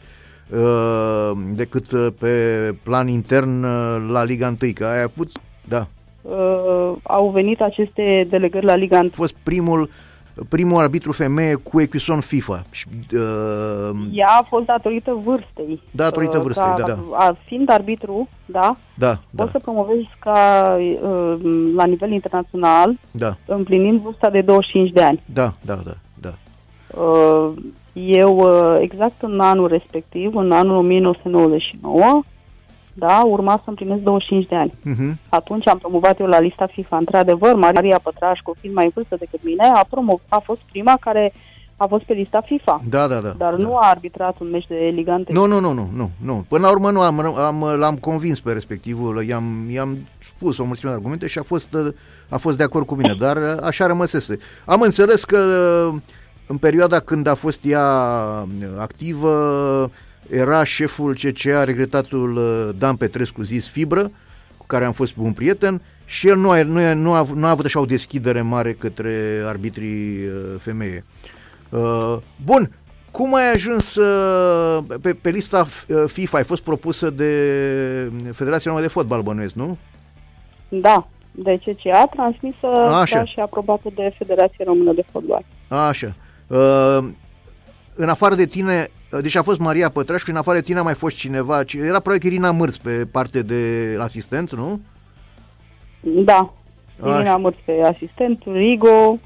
uh, 0.49 1.31
decât 1.53 1.91
uh, 1.91 2.07
pe 2.19 2.75
plan 2.83 3.07
intern 3.07 3.63
uh, 3.63 4.05
la 4.09 4.23
Liga 4.23 4.55
1, 4.61 4.71
că 4.73 4.85
ai 4.85 5.01
avut, 5.01 5.31
da, 5.67 5.87
Uh, 6.29 6.93
au 7.03 7.29
venit 7.29 7.61
aceste 7.61 8.27
delegări 8.29 8.65
la 8.65 8.75
Liga 8.75 8.97
1. 8.97 9.07
a 9.07 9.11
fost 9.13 9.35
primul 9.43 9.89
primul 10.49 10.81
arbitru 10.81 11.11
femeie 11.11 11.55
cu 11.55 11.81
ecuison 11.81 12.19
FIFA. 12.19 12.65
Și, 12.71 12.87
uh, 13.13 13.89
Ea 14.11 14.27
a 14.39 14.43
fost 14.43 14.65
datorită 14.65 15.19
vârstei. 15.23 15.81
Datorită 15.91 16.37
Uh, 16.37 16.43
vârstei, 16.43 16.63
ca, 16.63 16.75
da, 16.77 16.85
da. 16.85 16.97
A, 17.11 17.37
fiind 17.45 17.69
arbitru, 17.69 18.29
da, 18.45 18.77
da, 18.93 19.19
poți 19.35 19.51
să 19.51 19.57
da, 19.57 19.63
promovezi 19.63 20.09
ca 20.19 20.75
uh, 20.79 21.35
la 21.75 21.85
nivel 21.85 22.11
internațional, 22.11 22.97
da, 23.11 23.37
împlinind 23.45 24.01
vârsta 24.01 24.29
de 24.29 24.41
25 24.41 24.91
de 24.91 25.03
ani. 25.03 25.21
da, 25.25 25.53
da, 25.61 25.75
da, 25.75 25.95
da. 26.13 26.33
Uh, 27.01 27.51
eu, 27.93 28.37
uh, 28.37 28.77
exact 28.81 29.21
în 29.21 29.39
anul 29.39 29.67
respectiv, 29.67 30.35
în 30.35 30.51
anul 30.51 30.75
1999, 30.75 32.23
da, 32.99 33.23
urma 33.25 33.57
să 33.63 33.69
împlinesc 33.69 34.01
25 34.01 34.45
de 34.47 34.55
ani. 34.55 34.73
Mhm. 34.81 35.19
Atunci 35.29 35.67
am 35.67 35.77
promovat 35.77 36.19
eu 36.19 36.25
la 36.25 36.39
lista 36.39 36.67
FIFA. 36.67 36.97
Într-adevăr, 36.97 37.55
Maria 37.55 37.99
Pătrașcu, 38.03 38.55
fiind 38.59 38.75
mai 38.75 38.85
în 38.85 38.91
vârstă 38.93 39.15
decât 39.19 39.39
mine, 39.43 39.63
a, 39.63 39.85
promov- 39.89 40.21
a 40.27 40.39
fost 40.39 40.59
prima 40.71 40.97
care 40.99 41.33
a 41.77 41.85
fost 41.85 42.03
pe 42.03 42.13
lista 42.13 42.41
FIFA. 42.45 42.81
Da, 42.89 43.07
da, 43.07 43.19
da. 43.19 43.29
Dar 43.29 43.53
da. 43.53 43.57
nu 43.57 43.75
a 43.75 43.89
arbitrat 43.89 44.39
un 44.39 44.49
meci 44.49 44.67
de 44.67 44.91
ligante. 44.95 45.33
Nu, 45.33 45.45
nu, 45.45 45.59
nu, 45.59 45.73
nu, 45.73 45.89
nu, 45.95 46.09
nu. 46.23 46.45
Până 46.47 46.61
la 46.65 46.71
urmă 46.71 46.91
nu 46.91 47.01
am, 47.01 47.19
am 47.39 47.63
l-am 47.77 47.95
convins 47.95 48.39
pe 48.39 48.51
respectivul, 48.51 49.23
i-am, 49.23 49.67
i-am 49.69 49.97
spus 50.35 50.57
o 50.57 50.63
mulțime 50.63 50.91
de 50.91 50.97
argumente 50.97 51.27
și 51.27 51.39
a 51.39 51.43
fost, 51.43 51.73
uh, 51.73 51.93
a 52.29 52.37
fost 52.37 52.57
de 52.57 52.63
acord 52.63 52.85
cu 52.85 52.95
mine, 52.95 53.15
dar 53.19 53.37
uh, 53.37 53.57
așa 53.63 53.85
rămăsese. 53.85 54.37
Am 54.65 54.81
înțeles 54.81 55.23
că 55.23 55.37
uh, 55.93 55.99
în 56.47 56.57
perioada 56.57 56.99
când 56.99 57.27
a 57.27 57.35
fost 57.35 57.65
ea 57.65 57.87
uh, 58.41 58.67
activă, 58.79 59.31
era 60.29 60.63
șeful 60.63 61.15
CCA, 61.15 61.63
regretatul 61.63 62.35
uh, 62.35 62.75
Dan 62.77 62.95
Petrescu, 62.95 63.41
zis 63.41 63.67
Fibră, 63.67 64.11
cu 64.57 64.65
care 64.65 64.85
am 64.85 64.91
fost 64.91 65.15
bun 65.15 65.33
prieten, 65.33 65.81
și 66.05 66.27
el 66.27 66.37
nu 66.37 66.49
a, 66.49 66.63
nu, 66.63 66.79
a, 66.79 66.93
nu, 66.93 67.13
a, 67.13 67.27
nu 67.33 67.45
a 67.45 67.49
avut 67.49 67.65
așa 67.65 67.79
o 67.79 67.85
deschidere 67.85 68.41
mare 68.41 68.73
către 68.73 69.43
arbitrii 69.45 70.25
uh, 70.25 70.55
femeie. 70.59 71.05
Uh, 71.69 72.17
bun, 72.43 72.71
cum 73.11 73.33
ai 73.33 73.51
ajuns 73.53 73.95
uh, 73.95 74.83
pe, 75.01 75.13
pe 75.13 75.29
lista 75.29 75.67
uh, 75.87 76.03
FIFA? 76.07 76.37
Ai 76.37 76.43
fost 76.43 76.63
propusă 76.63 77.09
de 77.09 78.11
Federația 78.33 78.71
Română 78.71 78.85
de 78.85 78.91
Fotbal, 78.91 79.21
bănuiesc, 79.21 79.55
nu? 79.55 79.77
Da, 80.69 81.07
de 81.31 81.59
CCA, 81.65 82.05
transmisă 82.05 82.67
Așa. 82.67 83.17
da, 83.17 83.25
și 83.25 83.39
aprobată 83.39 83.89
de 83.95 84.13
Federația 84.17 84.65
Română 84.65 84.93
de 84.93 85.03
Fotbal. 85.11 85.45
Așa. 85.67 86.15
Uh, 86.47 87.09
în 87.95 88.09
afară 88.09 88.35
de 88.35 88.45
tine, 88.45 88.87
uh, 88.89 88.96
deci 89.21 89.35
a 89.35 89.41
fost 89.41 89.59
Maria 89.59 89.89
Pătrașcu, 89.89 90.29
în 90.29 90.35
afară 90.35 90.57
de 90.57 90.63
tine 90.63 90.79
a 90.79 90.83
mai 90.83 90.93
fost 90.93 91.15
cineva, 91.15 91.63
ci- 91.63 91.73
era 91.73 91.99
probabil 91.99 92.31
Irina 92.31 92.51
Mârț 92.51 92.75
pe 92.75 93.05
parte 93.11 93.41
de 93.41 93.95
asistent, 93.99 94.53
nu? 94.55 94.79
Da, 96.01 96.53
Așa. 97.01 97.15
Irina 97.15 97.37
Mărț 97.37 97.55
pe 97.65 97.81
asistent, 97.93 98.43
Rigo, 98.45 99.17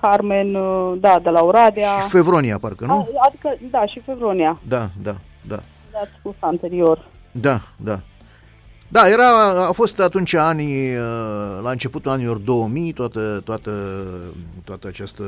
Carmen, 0.00 0.54
uh, 0.54 0.94
da, 1.00 1.18
de 1.22 1.28
la 1.30 1.40
Oradea. 1.42 1.98
Și 2.02 2.08
Fevronia, 2.08 2.58
parcă, 2.58 2.84
nu? 2.84 2.92
A, 2.92 3.06
adică, 3.26 3.56
da, 3.70 3.86
și 3.86 4.00
Fevronia, 4.00 4.60
Da, 4.68 4.88
da, 5.02 5.16
da. 5.48 5.56
ați 6.02 6.10
spus 6.18 6.34
anterior. 6.40 7.08
Da, 7.30 7.60
da. 7.76 8.00
Da, 8.90 9.08
era, 9.08 9.48
a 9.68 9.72
fost 9.72 10.00
atunci 10.00 10.34
anii, 10.34 10.96
uh, 10.96 11.58
la 11.62 11.70
începutul 11.70 12.10
anilor 12.10 12.36
2000, 12.36 12.92
toată, 12.92 13.40
toată, 13.44 14.04
toată 14.64 14.86
această 14.88 15.24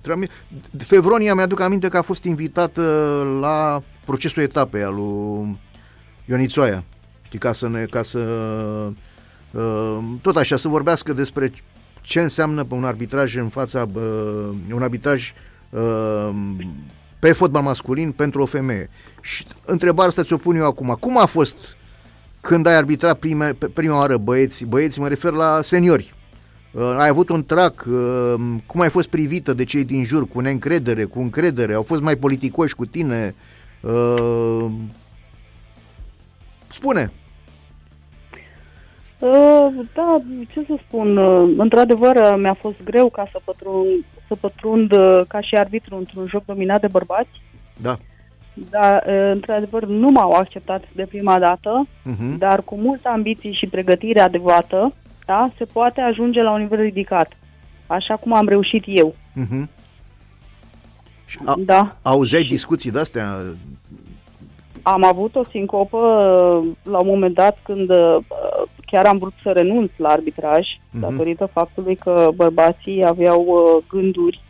treabă. 0.00 0.24
Fevronia 0.78 1.34
mi-aduc 1.34 1.60
aminte 1.60 1.88
că 1.88 1.96
a 1.96 2.02
fost 2.02 2.24
invitată 2.24 2.82
la 3.40 3.82
procesul 4.04 4.42
etapei 4.42 4.82
al 4.82 4.94
lui 4.94 5.58
Ionițoaia. 6.24 6.84
Știi, 7.22 7.38
ca 7.38 7.52
să 7.52 7.68
ne, 7.68 7.84
ca 7.84 8.02
să, 8.02 8.18
uh, 9.50 9.98
tot 10.22 10.36
așa, 10.36 10.56
să 10.56 10.68
vorbească 10.68 11.12
despre 11.12 11.52
ce 12.00 12.20
înseamnă 12.20 12.64
pe 12.64 12.74
un 12.74 12.84
arbitraj 12.84 13.36
în 13.36 13.48
fața, 13.48 13.86
uh, 13.94 14.48
un 14.74 14.82
arbitraj 14.82 15.32
uh, 15.70 16.30
pe 17.18 17.32
fotbal 17.32 17.62
masculin 17.62 18.12
pentru 18.12 18.42
o 18.42 18.46
femeie. 18.46 18.90
Și 19.20 19.46
întrebarea 19.64 20.08
asta 20.08 20.22
ți-o 20.22 20.36
pun 20.36 20.56
eu 20.56 20.66
acum. 20.66 20.96
Cum 21.00 21.18
a 21.18 21.26
fost 21.26 21.76
când 22.40 22.66
ai 22.66 22.74
arbitrat 22.76 23.18
prime, 23.18 23.52
pe 23.52 23.66
prima 23.66 23.96
oară 23.98 24.16
băieți, 24.16 24.64
băieți 24.64 25.00
mă 25.00 25.08
refer 25.08 25.32
la 25.32 25.60
seniori, 25.62 26.14
uh, 26.72 26.94
ai 26.98 27.08
avut 27.08 27.28
un 27.28 27.44
trac, 27.44 27.84
uh, 27.88 28.34
cum 28.66 28.80
ai 28.80 28.88
fost 28.88 29.08
privită 29.08 29.52
de 29.52 29.64
cei 29.64 29.84
din 29.84 30.04
jur, 30.04 30.28
cu 30.28 30.40
neîncredere, 30.40 31.04
cu 31.04 31.20
încredere, 31.20 31.74
au 31.74 31.82
fost 31.82 32.00
mai 32.00 32.16
politicoși 32.16 32.74
cu 32.74 32.86
tine, 32.86 33.34
uh, 33.80 34.66
spune. 36.72 37.12
Uh, 39.18 39.68
da, 39.94 40.22
ce 40.52 40.64
să 40.66 40.74
spun, 40.86 41.16
uh, 41.16 41.54
într-adevăr 41.58 42.16
uh, 42.16 42.34
mi-a 42.38 42.54
fost 42.54 42.76
greu 42.84 43.10
ca 43.10 43.28
să 43.32 43.40
pătrund, 43.44 44.04
să 44.28 44.34
pătrund 44.34 44.92
uh, 44.92 45.20
ca 45.28 45.40
și 45.40 45.54
arbitru 45.54 45.96
într-un 45.96 46.26
joc 46.26 46.44
dominat 46.44 46.80
de 46.80 46.86
bărbați, 46.86 47.42
Da. 47.76 47.98
Dar 48.70 49.04
uh, 49.06 49.30
într-adevăr 49.32 49.84
nu 49.84 50.08
m-au 50.10 50.30
acceptat 50.32 50.82
de 50.92 51.06
prima 51.06 51.38
dată, 51.38 51.86
Uh-huh. 52.10 52.38
dar 52.38 52.62
cu 52.62 52.74
multă 52.76 53.08
ambiție 53.08 53.52
și 53.52 53.66
pregătire 53.66 54.20
adecvată, 54.20 54.92
da, 55.26 55.46
se 55.58 55.64
poate 55.64 56.00
ajunge 56.00 56.42
la 56.42 56.50
un 56.52 56.60
nivel 56.60 56.80
ridicat, 56.80 57.32
așa 57.86 58.16
cum 58.16 58.32
am 58.34 58.48
reușit 58.48 58.84
eu. 58.86 59.14
Uh-huh. 59.36 59.68
Și 61.26 61.38
a, 61.44 61.54
Da, 61.58 61.96
auzeai 62.02 62.42
Și- 62.42 62.48
discuții 62.48 62.90
de-astea? 62.90 63.36
am 64.82 65.04
avut 65.04 65.34
o 65.34 65.42
sincopă 65.50 65.96
uh, 65.96 66.68
la 66.82 66.98
un 66.98 67.06
moment 67.06 67.34
dat 67.34 67.58
când 67.62 67.90
uh, 67.90 68.16
chiar 68.86 69.06
am 69.06 69.18
vrut 69.18 69.32
să 69.42 69.50
renunț 69.50 69.90
la 69.96 70.08
arbitraj, 70.08 70.66
Mhm. 70.90 71.00
datorită 71.00 71.46
faptului 71.52 71.96
că 71.96 72.28
bărbații 72.34 73.04
aveau 73.06 73.40
uh, 73.46 73.84
gânduri 73.88 74.40
uh, 74.42 74.49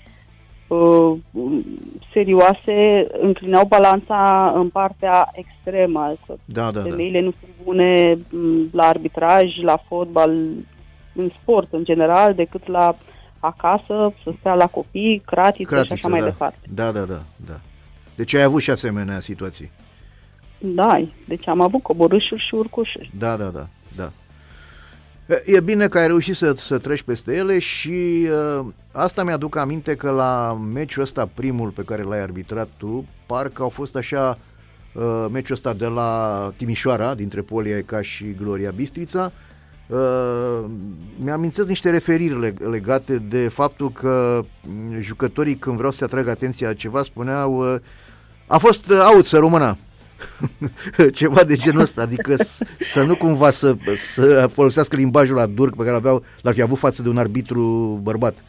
serioase, 2.13 3.07
înclinau 3.21 3.65
balanța 3.65 4.53
în 4.57 4.69
partea 4.69 5.29
extremă, 5.33 6.13
că 6.27 6.35
Da, 6.45 6.71
da, 6.71 6.81
da. 6.81 6.83
femeile 6.83 7.21
nu 7.21 7.33
sunt 7.41 7.51
bune 7.65 8.19
m, 8.31 8.69
la 8.73 8.85
arbitraj, 8.85 9.57
la 9.63 9.77
fotbal, 9.89 10.31
în 11.15 11.31
sport 11.43 11.73
în 11.73 11.85
general, 11.85 12.35
decât 12.35 12.67
la 12.69 12.97
acasă, 13.41 14.13
să 14.25 14.33
stea 14.39 14.55
la 14.55 14.67
copii, 14.67 15.23
cratiță, 15.27 15.63
și 15.63 15.69
Cratiță, 15.69 15.93
așa 15.95 16.09
mai 16.09 16.21
da. 16.21 16.25
departe. 16.25 16.59
Da, 16.75 16.93
da, 16.93 17.01
da, 17.01 17.23
da. 17.47 17.61
Deci 18.15 18.35
ai 18.35 18.43
avut 18.43 18.63
și 18.63 18.71
asemenea 18.71 19.21
situații. 19.21 19.71
Da, 20.59 21.07
deci 21.27 21.49
am 21.49 21.61
avut 21.61 21.83
coborâșuri 21.83 22.45
și 22.47 22.55
urcușuri. 22.55 23.11
Da, 23.19 23.37
da, 23.37 23.45
da, 23.45 23.51
da. 23.51 23.67
E- 25.31 25.43
E 25.47 25.61
bine 25.61 25.89
că 25.89 25.99
ai 25.99 26.07
reușit 26.07 26.37
să, 26.37 26.53
să 26.57 26.79
treci 26.79 27.03
peste 27.03 27.35
ele 27.35 27.59
și 27.59 28.29
uh, 28.59 28.67
asta 28.93 29.23
mi-aduc 29.25 29.57
aminte 29.57 29.95
că 29.95 30.11
la 30.11 30.61
meciul 30.73 31.03
ăsta, 31.03 31.29
primul 31.35 31.69
pe 31.69 31.83
care 31.83 32.03
l-ai 32.03 32.21
arbitrat 32.23 32.69
tu, 32.77 33.05
parcă 33.27 33.63
au 33.63 33.69
fost 33.69 33.97
așa 33.97 34.39
uh, 34.93 35.27
meciul 35.33 35.55
ăsta 35.55 35.73
de 35.73 35.87
la 35.87 36.53
Timișoara, 36.57 37.15
dintre 37.15 37.41
Polia 37.41 37.77
Eca 37.77 38.03
și 38.03 38.35
Gloria 38.41 38.71
Bistrița, 38.71 39.33
uh, 39.87 40.65
mi-amintesc 41.17 41.69
niște 41.69 41.91
referiri 41.91 42.39
leg- 42.49 42.69
legate 42.71 43.17
de 43.29 43.49
faptul 43.49 43.93
că 43.93 44.41
m, 44.63 45.01
jucătorii 45.01 45.57
când 45.57 45.77
vreau 45.77 45.93
să 45.93 46.05
atrag 46.05 46.29
atenția 46.29 46.69
la 46.69 46.75
ceva 46.75 47.03
spuneau 47.03 47.73
uh, 47.75 47.81
a 48.47 48.59
fost 48.59 48.89
uh, 48.91 48.99
aut 48.99 49.25
să 49.25 49.39
româna 49.39 49.77
ceva 51.13 51.45
de 51.45 51.57
genul 51.57 51.81
ăsta, 51.81 52.03
adică 52.03 52.37
s- 52.37 52.63
să 52.81 53.03
nu 53.03 53.17
cumva 53.17 53.51
să, 53.51 53.75
să 53.95 54.47
folosească 54.53 54.97
limbajul 54.97 55.37
la 55.37 55.47
dur 55.47 55.71
pe 55.77 55.85
care 55.85 55.97
aveau, 55.97 56.23
l-ar 56.43 56.55
fi 56.55 56.63
avut 56.63 56.79
față 56.79 57.03
de 57.03 57.09
un 57.09 57.19
arbitru 57.19 57.63
bărbat. 58.03 58.45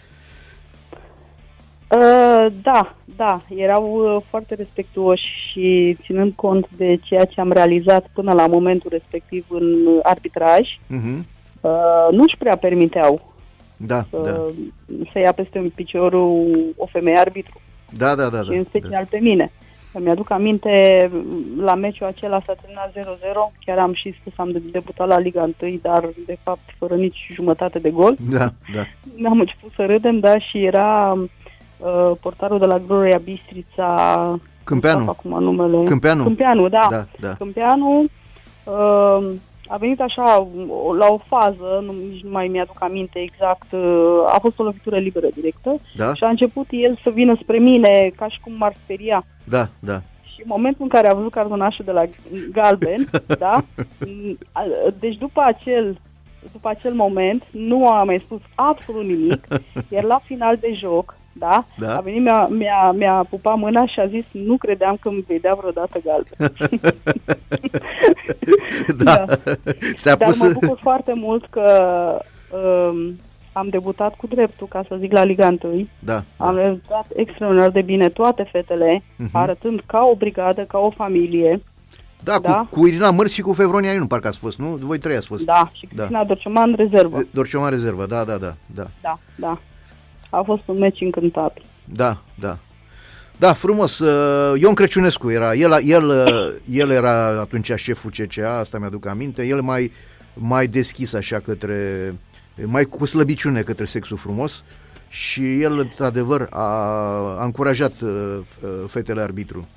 Uh, 1.88 2.46
da, 2.62 2.96
da, 3.16 3.42
erau 3.56 4.16
uh, 4.16 4.22
foarte 4.30 4.56
respectuoși 4.56 5.24
și 5.52 5.98
ținând 6.04 6.34
cont 6.36 6.68
de 6.78 7.00
ceea 7.04 7.26
ce 7.26 7.42
am 7.42 7.52
realizat 7.52 8.06
până 8.14 8.34
la 8.34 8.48
momentul 8.48 8.90
respectiv 8.94 9.46
în 9.50 9.86
uh, 9.86 10.00
arbitraj, 10.04 10.60
Uh-huh. 10.90 11.20
uh, 11.62 12.08
nu-și 12.12 12.38
prea 12.38 12.56
permiteau 12.58 13.34
Da, 13.78 14.06
să, 14.10 14.18
da, 14.24 14.42
să 15.12 15.20
ia 15.20 15.32
peste 15.32 15.60
un 15.60 15.70
piciorul 15.76 16.58
o 16.78 16.86
femeie 16.86 17.18
arbitru. 17.18 17.62
da, 17.98 18.16
da, 18.16 18.30
da, 18.30 18.42
și 18.42 18.48
în 18.50 18.56
da, 18.64 18.70
da. 18.72 18.80
special 18.80 19.06
pe 19.10 19.18
mine. 19.22 19.52
Mi-aduc 20.00 20.30
aminte, 20.30 21.10
la 21.58 21.76
meciul 21.76 22.08
acela 22.08 22.42
s-a 22.46 22.54
terminat 22.62 23.18
0-0, 23.18 23.52
chiar 23.66 23.78
am 23.78 23.94
și 23.94 24.16
spus, 24.20 24.34
am 24.36 24.52
de- 24.52 24.62
debutat 24.72 25.08
la 25.08 25.18
Liga 25.20 25.50
1, 25.62 25.80
dar 25.82 26.10
de 26.26 26.38
fapt 26.44 26.76
fără 26.78 26.96
nici 26.96 27.32
jumătate 27.34 27.80
de 27.80 27.90
gol. 27.90 28.16
Da, 28.30 28.54
da, 28.74 28.82
Am 29.30 29.40
început 29.40 29.72
să 29.76 29.86
râdem, 29.86 30.20
da, 30.20 30.40
și 30.40 30.64
era 30.64 31.12
uh, 31.12 32.12
portarul 32.22 32.60
de 32.60 32.66
la 32.66 32.80
Gloria 32.80 33.18
Bistrița, 33.24 34.16
nu 34.30 34.40
Câmpeanu, 34.64 35.10
acum 35.10 35.44
numele. 35.44 35.84
Câmpeanu, 35.84 36.24
Câmpeanu, 36.24 36.70
da. 36.70 36.88
da, 36.90 37.06
da, 37.20 37.34
Câmpeanu 37.34 38.06
uh, 38.64 39.30
a 39.72 39.78
venit 39.78 40.02
așa 40.02 40.48
o- 40.86 40.94
la 40.94 41.08
o 41.10 41.18
fază, 41.28 41.84
nu, 41.86 41.94
nici 42.12 42.24
nu 42.24 42.30
mai 42.32 42.48
mi-aduc 42.48 42.76
aminte 42.84 43.20
exact, 43.20 43.72
uh, 43.72 44.24
a 44.28 44.38
fost 44.42 44.60
o 44.60 44.64
lovitură 44.64 44.98
liberă 44.98 45.28
directă 45.36 45.76
da, 45.96 46.14
și 46.14 46.24
a 46.24 46.28
început 46.30 46.66
el 46.70 47.00
să 47.04 47.10
vină 47.10 47.36
spre 47.42 47.58
mine 47.58 48.12
ca 48.16 48.28
și 48.28 48.40
cum 48.40 48.54
m-ar 48.58 48.74
speria. 48.84 49.24
da, 49.44 49.68
da, 49.80 49.94
Și 50.34 50.38
în 50.42 50.46
momentul 50.48 50.82
în 50.84 50.90
care 50.90 51.08
a 51.10 51.14
văzut 51.14 51.32
cartonașul 51.32 51.86
de 51.86 51.92
la 51.92 52.04
galben, 52.52 53.10
da? 53.46 53.64
m, 54.00 54.38
a- 54.52 54.64
Deci 55.00 55.16
după 55.18 55.42
acel, 55.46 55.98
după 56.52 56.70
acel 56.70 56.94
moment 56.94 57.44
nu 57.52 57.90
a 57.90 58.04
mai 58.04 58.20
spus 58.24 58.40
absolut 58.56 59.04
nimic, 59.06 59.48
iar 59.90 60.04
la 60.04 60.20
final 60.24 60.58
de 60.60 60.74
joc, 60.74 61.16
da? 61.34 61.66
Da. 61.78 61.96
A 61.98 62.00
venit, 62.02 62.22
mi-a, 62.22 62.48
mi-a, 62.50 62.92
mi-a 62.92 63.26
pupat 63.30 63.58
mâna 63.58 63.86
și 63.88 64.00
a 64.00 64.08
zis 64.08 64.26
nu 64.32 64.58
credeam 64.58 64.98
că 65.02 65.10
îmi 65.10 65.26
vedea 65.28 65.54
vreodată 65.58 66.00
galben. 66.06 66.54
da. 69.04 69.26
Ți-a 69.98 70.16
Dar 70.16 70.28
pus... 70.28 70.42
mă 70.42 70.50
bucur 70.60 70.78
foarte 70.82 71.14
mult 71.16 71.46
că 71.50 71.66
um, 72.52 73.20
am 73.54 73.68
debutat 73.70 74.16
cu 74.16 74.28
dreptul, 74.28 74.68
ca 74.68 74.84
să 74.88 74.96
zic, 75.00 75.12
la 75.12 75.24
Liga 75.24 75.56
1. 75.64 75.88
Da, 76.00 76.24
Am 76.38 76.56
da, 76.56 76.62
rezultat 76.62 77.06
extraordinar 77.16 77.70
de 77.70 77.82
bine 77.82 78.10
toate 78.10 78.48
fetele, 78.52 79.04
Mhm. 79.16 79.30
arătând 79.38 79.82
ca 79.86 80.04
o 80.12 80.16
brigadă, 80.16 80.62
ca 80.62 80.78
o 80.78 80.90
familie. 80.90 81.62
da, 82.24 82.40
da. 82.42 82.68
Cu, 82.70 82.80
cu 82.80 82.88
Irina 82.88 83.12
Mărți 83.12 83.34
și 83.34 83.42
cu 83.42 83.54
Fevronia 83.54 83.94
nu 83.94 84.08
parcă 84.08 84.28
ați 84.28 84.38
fost, 84.38 84.58
nu? 84.58 84.66
Voi 84.68 84.98
trei 84.98 85.16
ați 85.16 85.28
fost. 85.28 85.46
Da, 85.46 85.70
și 85.74 85.86
Da. 85.88 85.96
Cristina 85.96 86.24
Dorcioman 86.24 86.74
rezervă. 86.78 87.22
Dorcioma 87.32 87.70
rezervă, 87.70 88.06
da, 88.06 88.24
da, 88.24 88.38
da, 88.38 88.54
da. 88.76 88.84
Da, 89.02 89.20
da. 89.36 89.60
A 90.34 90.42
fost 90.42 90.62
un 90.66 90.78
meci 90.78 91.02
încântabil. 91.02 91.64
Da, 91.86 92.18
da. 92.40 92.58
Da, 93.38 93.54
frumos. 93.54 94.00
Uh, 94.00 94.60
Ion 94.62 94.74
Crăciunescu 94.74 95.30
era, 95.30 95.54
el, 95.54 95.72
el, 95.86 96.04
uh, 96.10 96.54
el 96.72 96.90
era 96.90 97.28
atunci 97.28 97.72
șeful 97.76 98.12
CCA, 98.12 98.58
asta 98.60 98.78
mi-aduc 98.80 99.06
aminte, 99.06 99.44
el 99.46 99.62
mai, 99.62 99.92
mai 100.34 100.68
deschis 100.68 101.14
așa 101.14 101.40
către, 101.40 102.14
mai 102.66 102.86
cu 102.86 103.06
slăbiciune 103.06 103.62
către 103.62 103.86
sexul 103.86 104.18
frumos 104.18 104.64
și 105.10 105.62
el, 105.62 105.80
într-adevăr, 105.80 106.48
a, 106.50 106.66
a 107.40 107.44
încurajat 107.44 107.94
uh, 108.02 108.38
uh, 108.64 108.70
fetele 108.88 109.22
arbitru. 109.22 109.68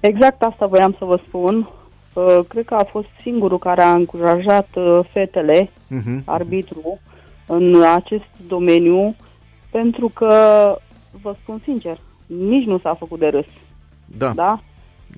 Exact 0.00 0.42
asta 0.42 0.66
voiam 0.66 0.94
să 0.98 1.04
vă 1.04 1.20
spun. 1.26 1.68
Uh, 2.12 2.38
Cred 2.48 2.64
că 2.64 2.74
a 2.74 2.84
fost 2.84 3.08
singurul 3.22 3.58
care 3.58 3.82
a 3.82 3.92
încurajat 3.94 4.68
uh, 4.74 5.00
fetele, 5.12 5.70
Uh-huh. 5.96 6.24
arbitru, 6.24 7.00
în 7.46 7.82
acest 7.94 8.24
domeniu, 8.48 9.16
pentru 9.70 10.08
că, 10.08 10.32
vă 11.22 11.34
spun 11.42 11.60
sincer, 11.64 12.00
nici 12.26 12.66
nu 12.66 12.78
s-a 12.78 12.94
făcut 12.94 13.18
de 13.18 13.26
râs. 13.26 13.46
Da, 14.16 14.32
Da? 14.32 14.60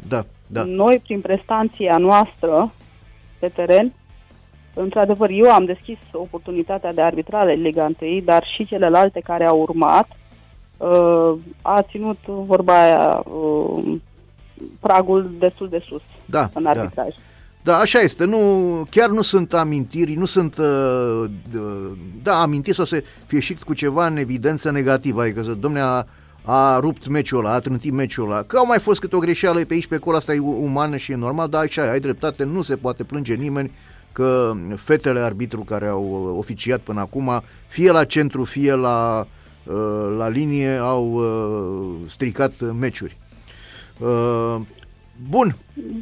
da, 0.08 0.24
da, 0.46 0.64
Noi, 0.64 1.00
prin 1.02 1.20
prestanția 1.20 1.98
noastră 1.98 2.72
pe 3.38 3.48
teren, 3.48 3.92
într-adevăr, 4.74 5.30
eu 5.30 5.50
am 5.52 5.64
deschis 5.64 5.98
oportunitatea 6.12 6.92
de 6.92 7.02
arbitrare 7.02 7.54
în 7.54 7.62
Liga 7.62 7.90
1, 8.00 8.20
dar 8.20 8.44
și 8.56 8.66
celelalte 8.66 9.20
care 9.20 9.44
au 9.44 9.60
urmat, 9.60 10.08
uh, 10.76 11.32
a 11.62 11.82
ținut 11.82 12.18
vorba 12.26 12.82
aia, 12.82 13.22
uh, 13.24 13.96
pragul 14.80 15.30
destul 15.38 15.68
de 15.68 15.82
sus 15.88 16.02
da, 16.26 16.48
în 16.54 16.62
da. 16.62 16.70
arbitraj. 16.70 17.08
Da, 17.14 17.22
așa 17.64 17.98
este. 17.98 18.24
Nu, 18.24 18.38
chiar 18.90 19.10
nu 19.10 19.22
sunt 19.22 19.54
amintiri, 19.54 20.14
nu 20.14 20.24
sunt, 20.24 20.56
uh, 20.56 21.24
uh, 21.54 21.90
da, 22.22 22.40
amintiri 22.40 22.76
sau 22.76 22.84
să 22.84 23.02
fie 23.26 23.40
și 23.40 23.54
cu 23.54 23.74
ceva 23.74 24.06
în 24.06 24.16
evidență 24.16 24.70
negativă, 24.70 25.22
adică 25.22 25.42
să, 25.42 25.52
domne, 25.52 25.80
a, 25.80 26.06
a 26.44 26.78
rupt 26.78 27.08
meciul 27.08 27.38
ăla, 27.38 27.54
a 27.54 27.58
trântit 27.60 27.92
meciul 27.92 28.30
ăla, 28.30 28.42
că 28.42 28.56
au 28.56 28.66
mai 28.66 28.78
fost 28.78 29.00
câte 29.00 29.16
o 29.16 29.18
greșeală 29.18 29.60
pe 29.60 29.74
aici, 29.74 29.86
pe 29.86 29.94
acolo, 29.94 30.16
asta 30.16 30.34
e 30.34 30.38
u- 30.38 30.62
umană 30.62 30.96
și 30.96 31.12
e 31.12 31.16
normal, 31.16 31.48
dar 31.48 31.62
așa, 31.62 31.90
ai 31.90 32.00
dreptate, 32.00 32.44
nu 32.44 32.62
se 32.62 32.76
poate 32.76 33.02
plânge 33.02 33.34
nimeni 33.34 33.72
că 34.12 34.52
fetele 34.76 35.20
arbitru 35.20 35.60
care 35.60 35.86
au 35.86 36.02
uh, 36.02 36.38
oficiat 36.38 36.80
până 36.80 37.00
acum, 37.00 37.42
fie 37.68 37.90
la 37.90 38.04
centru, 38.04 38.44
fie 38.44 38.74
la, 38.74 39.26
uh, 39.64 40.14
la 40.16 40.28
linie, 40.28 40.76
au 40.76 41.12
uh, 41.12 42.10
stricat 42.10 42.52
meciuri. 42.78 43.16
Uh, 43.98 44.56
Bun, 45.28 45.54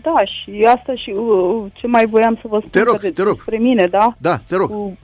Da, 0.03 0.15
și 0.25 0.63
asta 0.75 0.95
și 0.95 1.11
uh, 1.11 1.65
ce 1.75 1.87
mai 1.87 2.07
voiam 2.07 2.35
să 2.35 2.49
vă 2.49 2.59
spun 2.59 2.71
Te 2.71 2.83
rog, 2.83 2.95
că 2.95 3.01
de- 3.01 3.11
te 3.11 3.23
rog. 3.23 3.35
despre 3.35 3.59
mine, 3.59 3.87
da? 3.87 4.15
da, 4.19 4.37
te 4.49 4.57
rog. 4.57 4.71
Cu, 4.71 4.97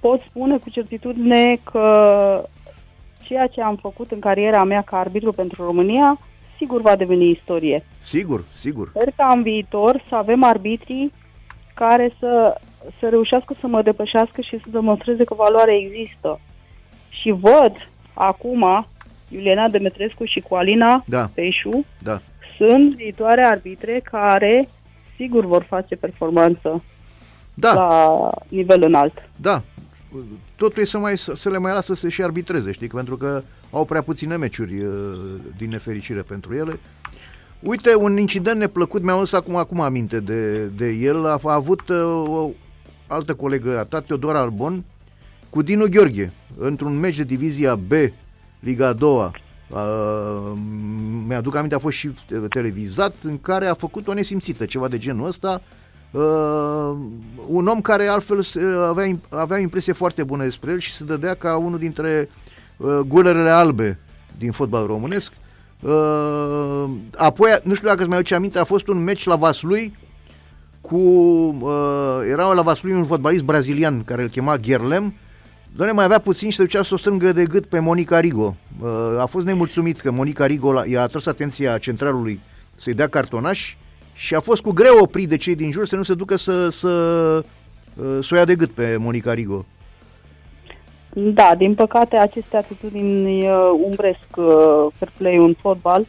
pot 0.00 0.20
spune 0.20 0.56
cu 0.58 0.70
certitudine 0.70 1.58
că 1.72 1.84
ceea 3.22 3.46
ce 3.46 3.62
am 3.62 3.76
făcut 3.76 4.10
în 4.10 4.18
cariera 4.18 4.64
mea 4.64 4.82
ca 4.82 4.96
arbitru 4.98 5.32
pentru 5.32 5.64
România, 5.64 6.18
sigur 6.56 6.80
va 6.80 6.96
deveni 6.96 7.30
istorie. 7.30 7.84
Sigur, 7.98 8.44
sigur. 8.52 8.88
Sper 8.94 9.12
ca 9.16 9.32
în 9.36 9.42
viitor 9.42 10.02
să 10.08 10.14
avem 10.14 10.44
arbitrii 10.44 11.12
care 11.74 12.12
să, 12.18 12.54
să 13.00 13.08
reușească 13.08 13.54
să 13.60 13.66
mă 13.66 13.82
depășească 13.82 14.40
și 14.40 14.58
să 14.58 14.66
demonstreze 14.70 15.24
că 15.24 15.34
valoarea 15.34 15.74
există. 15.74 16.40
Și 17.08 17.30
văd 17.30 17.72
acum 18.14 18.86
Iuliana 19.28 19.68
Demetrescu 19.68 20.24
și 20.24 20.40
cu 20.40 20.54
Alina 20.54 21.02
Da, 21.06 21.30
Peșu 21.34 21.84
da. 21.98 22.20
Sunt 22.66 22.94
viitoare 22.94 23.42
arbitre 23.44 24.00
care 24.10 24.68
sigur 25.16 25.44
vor 25.44 25.62
face 25.68 25.96
performanță 25.96 26.82
Da, 27.54 27.74
la 27.74 28.30
nivel 28.48 28.82
înalt. 28.82 29.28
da. 29.36 29.62
Totul 30.56 30.82
e 30.82 30.86
să, 30.86 30.98
mai, 30.98 31.18
să 31.18 31.48
le 31.50 31.58
mai 31.58 31.72
lasă 31.72 31.94
să 31.94 32.08
și 32.08 32.22
arbitreze, 32.22 32.72
știi? 32.72 32.88
Pentru 32.88 33.16
că 33.16 33.42
au 33.70 33.84
prea 33.84 34.02
puține 34.02 34.36
meciuri 34.36 34.80
uh, 34.80 34.92
din 35.56 35.68
nefericire 35.68 36.22
pentru 36.22 36.54
ele. 36.54 36.78
Uite, 37.60 37.94
un 37.94 38.16
incident 38.18 38.58
neplăcut, 38.58 39.02
mi-am 39.02 39.16
adus 39.16 39.32
acum, 39.32 39.56
acum 39.56 39.80
aminte 39.80 40.20
de, 40.20 40.64
de 40.64 40.88
el. 40.88 41.26
A, 41.26 41.40
a 41.44 41.52
avut 41.54 41.88
uh, 41.88 41.96
o 42.26 42.50
altă 43.06 43.34
colegă 43.34 43.78
a 43.78 43.84
ta, 43.84 44.00
Teodora 44.00 44.40
Albon, 44.40 44.84
cu 45.50 45.62
Dinu 45.62 45.84
Gheorghe, 45.90 46.32
într-un 46.58 46.98
meci 46.98 47.16
de 47.16 47.24
divizia 47.24 47.74
B, 47.74 47.92
Liga 48.60 48.86
a 48.86 48.92
doua. 48.92 49.30
Uh, 49.70 50.52
mi-aduc 51.26 51.56
aminte, 51.56 51.74
a 51.74 51.78
fost 51.78 51.96
și 51.96 52.06
uh, 52.06 52.44
televizat, 52.48 53.14
în 53.22 53.40
care 53.40 53.66
a 53.66 53.74
făcut 53.74 54.08
o 54.08 54.14
nesimțită, 54.14 54.64
ceva 54.64 54.88
de 54.88 54.98
genul 54.98 55.26
ăsta, 55.26 55.62
Uh, 56.10 56.96
un 57.46 57.66
om 57.66 57.80
care 57.80 58.06
altfel 58.06 58.38
uh, 58.38 58.44
avea, 58.88 59.18
avea 59.28 59.58
impresie 59.58 59.92
foarte 59.92 60.24
bună 60.24 60.44
despre 60.44 60.72
el 60.72 60.78
și 60.78 60.92
se 60.92 61.04
dădea 61.04 61.34
ca 61.34 61.56
unul 61.56 61.78
dintre 61.78 62.28
uh, 62.76 62.98
gulerele 63.06 63.50
albe 63.50 63.98
din 64.38 64.52
fotbal 64.52 64.86
românesc. 64.86 65.32
Uh, 65.80 66.84
apoi, 67.16 67.50
nu 67.62 67.74
știu 67.74 67.88
dacă 67.88 68.00
îți 68.00 68.08
mai 68.08 68.18
aduce 68.18 68.34
aminte, 68.34 68.58
a 68.58 68.64
fost 68.64 68.86
un 68.88 69.02
meci 69.02 69.24
la 69.24 69.36
Vaslui 69.36 69.96
cu, 70.80 70.96
uh, 70.96 72.18
era 72.30 72.52
la 72.52 72.62
Vaslui 72.62 72.92
un 72.92 73.06
fotbalist 73.06 73.42
brazilian 73.42 74.04
care 74.04 74.22
îl 74.22 74.28
chema 74.28 74.56
Gherlem, 74.56 75.14
Doamne, 75.76 75.94
mai 75.94 76.04
avea 76.04 76.18
puțin 76.18 76.50
și 76.50 76.56
se 76.56 76.62
ducea 76.62 76.82
să 76.82 76.94
o 76.94 76.96
strângă 76.96 77.32
de 77.32 77.44
gât 77.44 77.66
pe 77.66 77.78
Monica 77.78 78.20
Rigo. 78.20 78.54
Uh, 78.80 78.88
a 79.18 79.26
fost 79.26 79.46
nemulțumit 79.46 80.00
că 80.00 80.10
Monica 80.10 80.46
Rigo 80.46 80.84
i-a 80.84 81.02
atras 81.02 81.26
atenția 81.26 81.78
centralului 81.78 82.40
să-i 82.76 82.94
dea 82.94 83.08
cartonaș 83.08 83.76
și 84.14 84.34
a 84.34 84.40
fost 84.40 84.62
cu 84.62 84.70
greu 84.72 84.98
oprit 85.00 85.28
de 85.28 85.36
cei 85.36 85.54
din 85.54 85.70
jur 85.70 85.86
să 85.86 85.96
nu 85.96 86.02
se 86.02 86.14
ducă 86.14 86.36
să, 86.36 86.68
să, 86.68 86.88
uh, 87.96 88.18
să 88.20 88.28
o 88.32 88.36
ia 88.36 88.44
de 88.44 88.54
gât 88.54 88.70
pe 88.70 88.96
Monica 88.96 89.34
Rigo. 89.34 89.64
Da, 91.12 91.54
din 91.56 91.74
păcate 91.74 92.16
aceste 92.16 92.56
atitudini 92.56 93.48
uh, 93.48 93.70
umbresc 93.84 94.26
uh, 94.36 94.86
fair 94.94 95.10
play 95.16 95.36
în 95.36 95.54
fotbal 95.60 96.06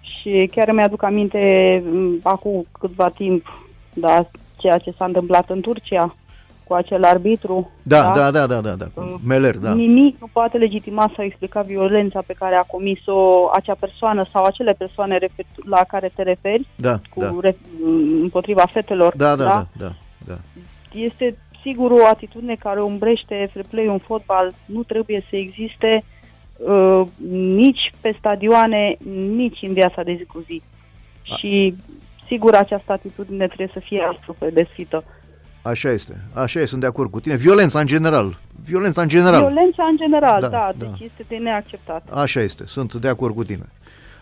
și 0.00 0.50
chiar 0.54 0.70
mi-aduc 0.70 1.02
aminte 1.02 1.82
um, 1.92 2.20
acum 2.22 2.64
câtva 2.78 3.08
timp 3.08 3.46
da, 3.92 4.28
ceea 4.56 4.78
ce 4.78 4.94
s-a 4.96 5.04
întâmplat 5.04 5.50
în 5.50 5.60
Turcia 5.60 6.14
cu 6.66 6.74
acel 6.74 7.04
arbitru. 7.04 7.70
Da, 7.82 8.12
da, 8.14 8.30
da, 8.30 8.46
da, 8.46 8.60
da, 8.60 8.74
da, 8.74 8.86
da. 8.94 9.02
Meler, 9.26 9.56
da. 9.56 9.74
Nimic 9.74 10.20
nu 10.20 10.28
poate 10.32 10.58
legitima 10.58 11.12
sau 11.16 11.24
explica 11.24 11.60
violența 11.60 12.22
pe 12.26 12.32
care 12.32 12.54
a 12.54 12.62
comis-o 12.62 13.50
acea 13.52 13.74
persoană 13.78 14.24
sau 14.32 14.44
acele 14.44 14.72
persoane 14.72 15.18
la 15.64 15.84
care 15.88 16.12
te 16.14 16.22
referi 16.22 16.66
da, 16.76 17.00
cu 17.10 17.20
da. 17.20 17.34
Re- 17.40 17.56
împotriva 18.20 18.64
fetelor. 18.72 19.16
Da, 19.16 19.36
da, 19.36 19.44
da, 19.44 19.66
da, 19.78 19.92
da. 20.26 20.38
Este 20.92 21.36
sigur 21.62 21.90
o 21.90 22.06
atitudine 22.06 22.54
care 22.54 22.82
umbrește 22.82 23.48
free 23.52 23.64
play 23.70 23.86
în 23.86 23.98
fotbal. 23.98 24.52
Nu 24.64 24.82
trebuie 24.82 25.24
să 25.30 25.36
existe 25.36 26.04
uh, 26.56 27.02
nici 27.30 27.92
pe 28.00 28.14
stadioane, 28.18 28.96
nici 29.34 29.58
în 29.62 29.72
viața 29.72 30.02
de 30.02 30.14
zi 30.14 30.24
cu 30.24 30.44
zi. 30.46 30.62
A. 31.28 31.36
Și 31.36 31.74
sigur 32.26 32.54
această 32.54 32.92
atitudine 32.92 33.46
trebuie 33.46 33.70
să 33.72 33.80
fie 33.80 34.02
astfel 34.02 34.34
pedesită. 34.38 35.04
Așa 35.70 35.90
este, 35.90 36.20
așa 36.32 36.58
este, 36.58 36.66
sunt 36.66 36.80
de 36.80 36.86
acord 36.86 37.10
cu 37.10 37.20
tine. 37.20 37.36
Violența 37.36 37.80
în 37.80 37.86
general, 37.86 38.38
violența 38.64 39.02
în 39.02 39.08
general. 39.08 39.40
Violența 39.40 39.84
în 39.90 39.96
general, 39.96 40.40
da, 40.40 40.48
da, 40.48 40.72
da. 40.78 40.86
deci 40.86 41.00
este 41.00 41.24
de 41.28 41.36
neacceptat. 41.36 42.08
Așa 42.12 42.40
este, 42.40 42.64
sunt 42.66 42.94
de 42.94 43.08
acord 43.08 43.34
cu 43.34 43.44
tine. 43.44 43.68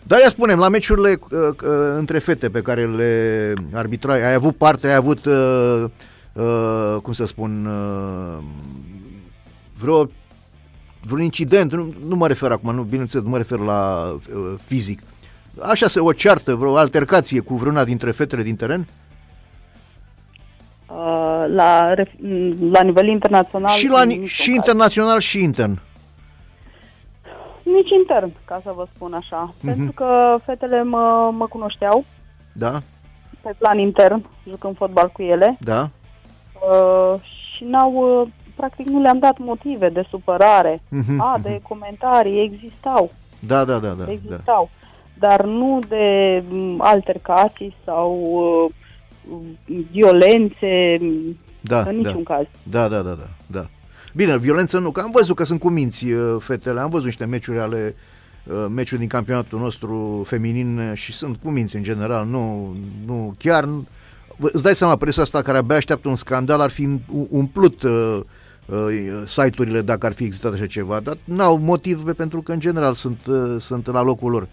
Dar 0.03 0.19
ia 0.19 0.29
spunem, 0.29 0.59
la 0.59 0.69
meciurile 0.69 1.19
uh, 1.21 1.39
uh, 1.47 1.69
între 1.95 2.19
fete 2.19 2.49
pe 2.49 2.61
care 2.61 2.85
le 2.85 3.53
arbitrai, 3.73 4.27
ai 4.27 4.33
avut 4.33 4.55
parte, 4.55 4.87
ai 4.87 4.95
avut, 4.95 5.25
uh, 5.25 5.83
uh, 6.33 6.95
cum 7.01 7.13
să 7.13 7.25
spun, 7.25 7.65
uh, 7.65 8.43
vreo, 9.79 10.09
vreun 11.01 11.21
incident, 11.21 11.73
nu, 11.73 11.93
nu 12.07 12.15
mă 12.15 12.27
refer 12.27 12.51
acum, 12.51 12.75
nu, 12.75 12.81
bineînțeles, 12.81 13.23
nu 13.23 13.31
mă 13.31 13.37
refer 13.37 13.59
la 13.59 14.11
uh, 14.11 14.53
fizic. 14.65 15.01
Așa 15.59 15.87
se 15.87 15.99
o 15.99 16.11
ceartă, 16.11 16.55
vreo 16.55 16.77
altercație 16.77 17.39
cu 17.39 17.55
vreuna 17.55 17.83
dintre 17.83 18.11
fetele 18.11 18.43
din 18.43 18.55
teren? 18.55 18.79
Uh, 18.79 18.85
Uh, 18.89 19.04
la, 21.47 21.93
la 22.71 22.81
nivel 22.81 23.07
internațional. 23.07 23.69
Și, 23.69 23.87
la, 23.87 24.01
și 24.25 24.53
internațional 24.53 25.19
și 25.19 25.43
intern. 25.43 25.79
Nici 27.63 27.89
intern, 27.89 28.31
ca 28.45 28.61
să 28.63 28.71
vă 28.75 28.87
spun 28.95 29.13
așa. 29.13 29.53
Uh-huh. 29.53 29.65
Pentru 29.65 29.91
că 29.91 30.37
fetele 30.45 30.83
mă, 30.83 31.31
mă 31.37 31.47
cunoșteau. 31.47 32.05
Da. 32.53 32.81
Pe 33.41 33.55
plan 33.57 33.77
intern, 33.77 34.25
jucând 34.49 34.75
fotbal 34.75 35.09
cu 35.09 35.21
ele. 35.21 35.57
Da. 35.59 35.89
Uh, 36.53 37.21
și 37.21 37.63
n-au, 37.63 37.93
uh, 37.93 38.27
practic 38.55 38.85
nu 38.85 39.01
le-am 39.01 39.19
dat 39.19 39.37
motive 39.37 39.89
de 39.89 40.05
supărare. 40.09 40.75
Uh-huh. 40.75 41.17
A, 41.17 41.37
de 41.41 41.59
comentarii, 41.67 42.41
existau. 42.41 43.11
Da, 43.39 43.63
da, 43.63 43.77
da. 43.79 43.89
da 43.89 44.11
existau. 44.11 44.69
Da. 45.19 45.27
Dar 45.27 45.43
nu 45.43 45.79
de 45.87 46.43
mm, 46.49 46.81
altercații 46.81 47.75
sau 47.83 48.19
uh, 48.31 48.71
violențe, 49.91 50.97
da, 51.61 51.81
în 51.81 51.95
niciun 51.95 52.23
da. 52.23 52.35
caz. 52.35 52.45
Da, 52.63 52.87
da, 52.87 53.01
da, 53.01 53.11
da, 53.11 53.29
da. 53.47 53.69
Bine, 54.13 54.37
violență 54.37 54.79
nu, 54.79 54.91
că 54.91 54.99
am 54.99 55.11
văzut 55.11 55.35
că 55.35 55.45
sunt 55.45 55.59
cu 55.59 55.69
minți 55.69 56.05
uh, 56.05 56.35
fetele, 56.39 56.79
am 56.79 56.89
văzut 56.89 57.05
niște 57.05 57.25
meciuri 57.25 57.59
ale 57.59 57.95
uh, 58.43 58.65
meciuri 58.69 58.99
din 58.99 59.09
campionatul 59.09 59.59
nostru 59.59 60.23
feminin 60.27 60.91
și 60.93 61.11
sunt 61.11 61.37
cu 61.43 61.49
minți 61.49 61.75
în 61.75 61.83
general, 61.83 62.25
nu, 62.25 62.75
nu 63.05 63.35
chiar 63.37 63.69
îți 64.39 64.63
dai 64.63 64.75
seama, 64.75 64.95
presa 64.95 65.21
asta 65.21 65.41
care 65.41 65.57
abia 65.57 65.75
așteaptă 65.75 66.09
un 66.09 66.15
scandal 66.15 66.59
ar 66.59 66.69
fi 66.69 66.99
umplut 67.29 67.83
uh, 67.83 68.19
uh, 68.65 69.23
site-urile 69.25 69.81
dacă 69.81 70.05
ar 70.05 70.13
fi 70.13 70.23
existat 70.23 70.53
așa 70.53 70.65
ceva, 70.65 70.99
dar 70.99 71.17
n-au 71.23 71.57
motiv 71.57 72.13
pentru 72.13 72.41
că 72.41 72.51
în 72.51 72.59
general 72.59 72.93
sunt, 72.93 73.19
uh, 73.27 73.55
sunt 73.59 73.87
la 73.87 74.01
locul 74.01 74.31
lor. 74.31 74.47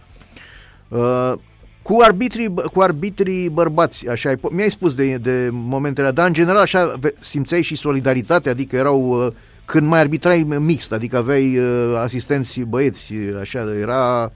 Uh, 0.88 1.38
cu 1.82 1.98
arbitrii, 2.02 2.54
cu 2.72 2.80
arbitrii 2.80 3.48
bărbați, 3.48 4.08
așa, 4.08 4.32
mi-ai 4.50 4.70
spus 4.70 4.94
de, 4.94 5.16
de 5.16 5.48
momentele, 5.52 6.10
dar 6.10 6.26
în 6.26 6.32
general 6.32 6.60
așa 6.60 6.94
simțeai 7.20 7.62
și 7.62 7.76
solidaritate, 7.76 8.48
adică 8.48 8.76
erau, 8.76 9.26
uh, 9.26 9.32
când 9.64 9.88
mai 9.88 10.00
arbitrai 10.00 10.46
mixt, 10.58 10.92
adică 10.92 11.16
aveai 11.16 11.58
uh, 11.58 11.96
asistenți 11.96 12.60
băieți, 12.60 13.12
așa, 13.40 13.66
era, 13.80 14.32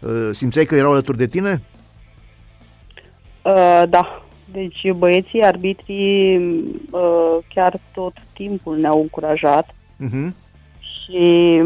uh, 0.00 0.30
simțeai 0.32 0.64
că 0.64 0.74
erau 0.74 0.90
alături 0.92 1.16
de 1.16 1.26
tine? 1.26 1.62
Uh, 3.42 3.82
da, 3.88 4.22
deci 4.52 4.92
băieții 4.96 5.42
arbitrii 5.42 6.36
uh, 6.90 7.36
chiar 7.54 7.78
tot 7.94 8.12
timpul 8.32 8.78
ne-au 8.78 9.00
încurajat 9.00 9.74
uh-huh. 10.04 10.32
și 10.78 11.62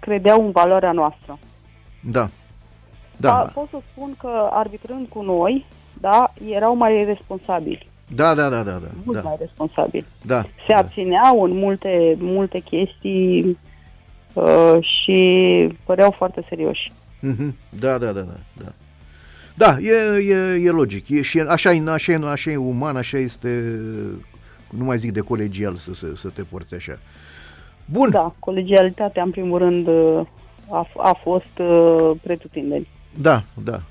credeau 0.00 0.44
în 0.44 0.50
valoarea 0.50 0.92
noastră. 0.92 1.38
Da. 2.00 2.28
Da. 3.16 3.28
da. 3.28 3.50
Pot 3.54 3.68
să 3.70 3.78
spun 3.92 4.14
că 4.18 4.48
arbitrând 4.50 5.06
cu 5.08 5.22
noi, 5.22 5.66
da, 6.00 6.32
erau 6.48 6.76
mai 6.76 7.04
responsabili. 7.04 7.88
Da, 8.14 8.34
da, 8.34 8.48
da, 8.48 8.62
da. 8.62 8.72
da 8.72 8.88
Mult 9.04 9.22
da. 9.22 9.28
mai 9.28 9.36
responsabili. 9.38 10.04
Da. 10.22 10.40
Se 10.42 10.48
da. 10.72 10.76
abțineau 10.76 11.42
în 11.42 11.50
multe, 11.58 12.16
multe 12.18 12.58
chestii 12.58 13.58
uh, 14.32 14.76
și 14.80 15.68
păreau 15.84 16.10
foarte 16.10 16.42
serioși. 16.48 16.92
Mm-hmm. 17.22 17.52
Da, 17.68 17.98
da, 17.98 18.12
da, 18.12 18.20
da. 18.20 18.36
da. 18.52 18.72
Da, 19.56 19.76
e, 19.80 20.18
e, 20.18 20.62
e 20.64 20.70
logic. 20.70 21.08
E, 21.08 21.22
și 21.22 21.40
așa, 21.40 21.72
e, 21.72 21.82
așa, 21.90 22.12
e, 22.12 22.20
așa 22.24 22.50
e 22.50 22.56
uman, 22.56 22.96
așa 22.96 23.18
este, 23.18 23.80
nu 24.70 24.84
mai 24.84 24.96
zic 24.96 25.12
de 25.12 25.20
colegial 25.20 25.74
să, 25.74 25.94
să, 25.94 26.06
să 26.14 26.28
te 26.28 26.42
porți 26.42 26.74
așa. 26.74 26.98
Bun. 27.84 28.10
Da, 28.10 28.34
colegialitatea, 28.38 29.22
în 29.22 29.30
primul 29.30 29.58
rând, 29.58 29.88
a, 30.70 30.88
a 30.96 31.18
fost 31.22 31.58
uh, 31.58 32.10
pretutindeni. 32.22 32.88
Da, 33.20 33.44
da. 33.54 33.82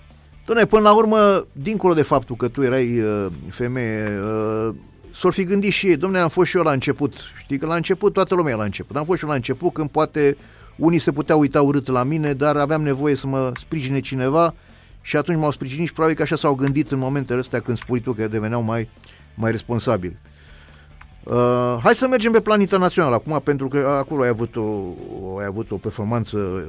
Doamne, 0.46 0.66
până 0.66 0.82
la 0.82 0.96
urmă, 0.96 1.46
dincolo 1.52 1.94
de 1.94 2.02
faptul 2.02 2.36
că 2.36 2.48
tu 2.48 2.62
erai 2.62 3.00
uh, 3.00 3.26
femeie, 3.50 4.20
uh, 4.20 4.74
s-or 5.14 5.34
fi 5.34 5.44
gândit 5.44 5.72
și 5.72 5.88
ei, 5.88 5.96
domne, 5.96 6.20
am 6.20 6.30
fost 6.30 6.50
și 6.50 6.58
eu 6.58 6.64
la 6.64 6.72
început, 6.72 7.14
știi 7.42 7.58
că 7.58 7.66
la 7.66 7.76
început 7.76 8.14
toată 8.14 8.36
lumea 8.36 8.56
la 8.56 8.64
început, 8.64 8.96
am 8.96 9.06
fost 9.06 9.18
și 9.18 9.24
eu 9.24 9.30
la 9.30 9.36
început 9.36 9.74
când 9.74 9.90
poate 9.90 10.38
unii 10.76 11.00
se 11.00 11.12
puteau 11.12 11.40
uita 11.40 11.62
urât 11.62 11.88
la 11.88 12.04
mine, 12.04 12.34
dar 12.34 12.58
aveam 12.58 12.82
nevoie 12.82 13.16
să 13.16 13.28
mă 13.28 13.52
sprijine 13.60 14.00
cineva 14.00 14.54
și 15.02 15.18
atunci 15.18 15.38
m-au 15.38 15.52
sprijinit 15.52 15.88
și 15.88 15.94
probabil 15.94 16.18
că 16.18 16.22
așa 16.22 16.36
s-au 16.36 16.56
gândit 16.56 16.92
în 16.92 16.98
momentele 16.98 17.40
astea 17.40 17.60
când 17.60 17.78
spui 17.78 18.00
tu 18.00 18.14
că 18.14 18.28
deveneau 18.28 18.62
mai, 18.62 18.90
mai 19.36 19.52
responsabili. 19.52 20.18
Uh, 21.24 21.78
hai 21.84 21.96
să 21.96 22.08
mergem 22.08 22.32
pe 22.32 22.42
plan 22.42 22.60
internațional 22.60 23.14
acum, 23.14 23.42
pentru 23.44 23.68
că 23.68 23.78
acolo 23.78 24.22
ai 24.22 24.28
avut 24.28 24.56
o, 24.56 25.38
ai 25.40 25.46
avut 25.46 25.72
o 25.72 25.76
performanță 25.76 26.38
uh, 26.38 26.64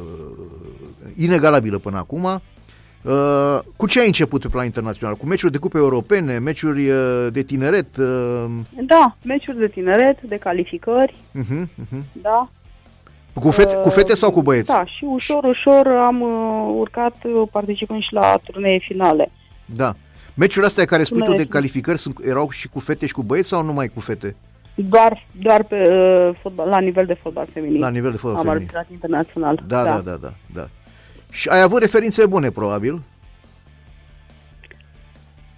inegalabilă 1.17 1.79
până 1.79 1.99
acum. 1.99 2.25
Uh, 2.25 3.59
cu 3.77 3.87
ce 3.87 4.01
ai 4.01 4.07
început 4.07 4.41
pe 4.41 4.49
plan 4.49 4.65
internațional? 4.65 5.15
Cu 5.15 5.27
meciuri 5.27 5.53
de 5.53 5.59
cupe 5.59 5.79
europene, 5.79 6.39
meciuri 6.39 6.91
uh, 6.91 7.27
de 7.33 7.43
tineret? 7.43 7.97
Uh... 7.97 8.45
Da, 8.87 9.17
meciuri 9.25 9.59
de 9.59 9.67
tineret, 9.67 10.23
de 10.23 10.37
calificări. 10.37 11.15
Uh-huh, 11.15 11.63
uh-huh. 11.63 12.03
Da. 12.13 12.49
Cu 13.41 13.51
fete, 13.51 13.75
cu 13.75 13.89
fete 13.89 14.15
sau 14.15 14.31
cu 14.31 14.43
băieți? 14.43 14.67
Da, 14.67 14.85
și 14.85 15.05
ușor, 15.05 15.45
ușor 15.45 15.87
am 15.87 16.21
uh, 16.21 16.75
urcat 16.79 17.17
uh, 17.25 17.49
participând 17.53 18.01
și 18.01 18.13
la 18.13 18.39
turnee 18.45 18.79
finale. 18.79 19.31
Da. 19.67 19.95
Meciurile 20.35 20.67
astea 20.67 20.85
care 20.85 21.05
spui 21.05 21.23
tu 21.23 21.35
de 21.35 21.47
calificări 21.47 21.99
sunt, 21.99 22.17
erau 22.25 22.51
și 22.51 22.69
cu 22.69 22.81
fete 22.81 23.07
și 23.07 23.13
cu 23.13 23.23
băieți 23.23 23.49
sau 23.49 23.63
numai 23.63 23.89
cu 23.89 24.01
fete? 24.01 24.37
Doar, 24.75 25.27
doar 25.43 25.63
pe, 25.65 25.89
uh, 25.91 26.37
fotbal, 26.43 26.69
la 26.69 26.79
nivel 26.79 27.07
de 27.07 27.15
fotbal 27.23 27.47
feminin. 27.53 27.81
La 27.81 27.89
nivel 27.89 28.11
de 28.11 28.17
fotbal 28.17 28.39
Am 28.39 28.45
feminin. 28.45 28.63
arbitrat 28.63 28.91
internațional. 28.91 29.63
Da, 29.67 29.83
da, 29.83 29.91
da, 29.91 30.01
da, 30.01 30.17
da, 30.21 30.33
da. 30.55 30.69
Și 31.35 31.49
ai 31.49 31.61
avut 31.61 31.81
referințe 31.81 32.27
bune, 32.27 32.51
probabil? 32.51 33.03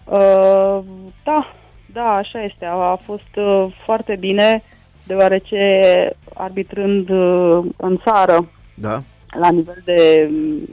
Uh, 0.05 0.79
da, 1.25 1.55
da, 1.93 2.03
așa 2.03 2.43
este. 2.43 2.65
A, 2.65 2.71
a 2.73 3.01
fost 3.05 3.37
uh, 3.37 3.67
foarte 3.85 4.17
bine, 4.21 4.63
deoarece 5.07 6.11
arbitrând 6.35 7.09
uh, 7.09 7.65
în 7.77 7.99
țară, 8.05 8.49
da. 8.75 9.03
la 9.41 9.51
nivel 9.51 9.83
de 9.85 10.29
um, 10.31 10.69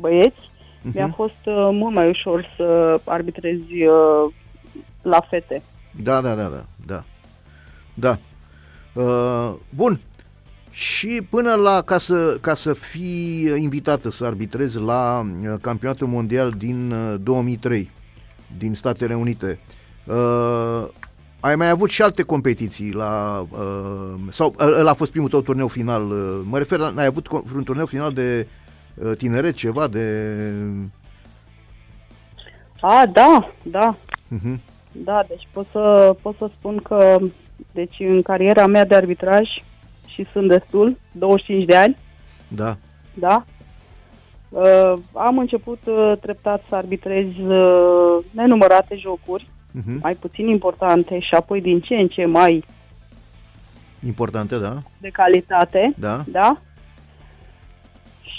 băieți, 0.00 0.40
uh-huh. 0.40 0.92
mi-a 0.94 1.12
fost 1.16 1.40
uh, 1.44 1.68
mult 1.72 1.94
mai 1.94 2.08
ușor 2.08 2.54
să 2.56 3.00
arbitrezi 3.04 3.82
uh, 3.82 4.32
la 5.02 5.20
fete. 5.30 5.62
Da, 6.02 6.20
da, 6.20 6.34
da, 6.34 6.48
da, 6.48 6.64
da. 6.86 7.04
Da. 7.94 8.18
Uh, 9.02 9.54
bun. 9.68 10.00
Și 10.76 11.22
până 11.30 11.54
la, 11.54 11.82
ca 11.82 11.98
să, 11.98 12.38
ca 12.40 12.54
să 12.54 12.72
fii 12.72 13.52
invitată 13.56 14.10
să 14.10 14.24
arbitrezi 14.24 14.78
la 14.78 15.20
uh, 15.20 15.54
campionatul 15.60 16.06
mondial 16.06 16.50
din 16.50 16.90
uh, 16.90 17.14
2003 17.22 17.90
din 18.58 18.74
Statele 18.74 19.14
Unite, 19.14 19.58
uh, 20.04 20.88
ai 21.40 21.56
mai 21.56 21.68
avut 21.68 21.90
și 21.90 22.02
alte 22.02 22.22
competiții 22.22 22.92
la, 22.92 23.46
uh, 23.50 24.14
sau 24.30 24.54
uh, 24.58 24.74
ăla 24.78 24.90
a 24.90 24.94
fost 24.94 25.10
primul 25.10 25.28
tău 25.28 25.40
turneu 25.40 25.68
final, 25.68 26.10
uh, 26.10 26.40
mă 26.44 26.58
refer, 26.58 26.78
la, 26.78 26.92
ai 26.96 27.06
avut 27.06 27.28
un 27.54 27.64
turneu 27.64 27.86
final 27.86 28.12
de 28.12 28.46
uh, 28.94 29.16
tineret, 29.16 29.54
ceva 29.54 29.86
de... 29.86 30.32
A, 32.80 33.06
da, 33.12 33.50
da, 33.62 33.96
Uh-huh. 34.34 34.58
da, 34.92 35.24
deci 35.28 35.48
pot 35.52 35.66
să, 35.72 36.16
pot 36.22 36.36
să 36.36 36.50
spun 36.58 36.76
că 36.76 37.18
deci 37.72 37.96
în 37.98 38.22
cariera 38.22 38.66
mea 38.66 38.84
de 38.84 38.94
arbitraj 38.94 39.48
și 40.16 40.26
sunt 40.32 40.48
destul, 40.48 40.98
25 41.12 41.64
de 41.64 41.76
ani, 41.76 41.96
Da, 42.48 42.76
da, 43.14 43.44
uh, 44.48 44.92
am 45.12 45.38
început 45.38 45.78
uh, 45.86 46.12
treptat 46.20 46.62
să 46.68 46.74
arbitrez 46.74 47.26
uh, 47.26 48.24
nenumărate 48.30 48.96
jocuri, 48.96 49.48
uh-huh. 49.48 50.00
mai 50.02 50.14
puțin 50.14 50.48
importante 50.48 51.18
și 51.18 51.34
apoi 51.34 51.60
din 51.60 51.80
ce 51.80 51.94
în 51.94 52.08
ce 52.08 52.24
mai 52.24 52.64
importante, 54.06 54.58
da, 54.58 54.74
de 55.00 55.08
calitate, 55.08 55.94
da, 55.98 56.24
da? 56.26 56.58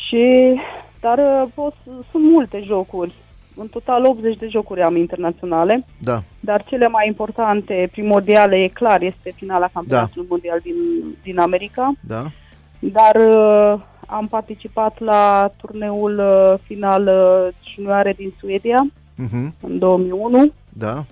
Și, 0.08 0.56
dar 1.00 1.18
uh, 1.18 1.50
pot, 1.54 1.74
sunt 2.12 2.24
multe 2.24 2.62
jocuri. 2.66 3.14
În 3.60 3.68
total 3.68 4.06
80 4.06 4.38
de 4.38 4.48
jocuri 4.48 4.82
am 4.82 4.96
internaționale, 4.96 5.86
da, 6.02 6.24
dar 6.40 6.64
cele 6.64 6.88
mai 6.88 7.08
importante, 7.08 7.88
primordiale, 7.92 8.56
e 8.56 8.68
clar, 8.68 9.02
este 9.02 9.34
finala 9.36 9.70
campionatului 9.74 10.28
mondial 10.30 10.60
din, 10.64 10.76
din 11.24 11.40
America. 11.40 11.94
da, 12.02 12.24
Dar 12.80 13.16
uh, 13.16 13.82
am 14.08 14.28
participat 14.28 15.00
la 15.00 15.52
turneul 15.62 16.20
uh, 16.20 16.60
final 16.64 17.08
uh, 17.08 17.54
junioare 17.74 18.14
din 18.14 18.34
Suedia 18.40 18.88
uh-huh. 18.92 19.52
în 19.62 19.80
2001, 19.80 20.52
da, 20.70 21.06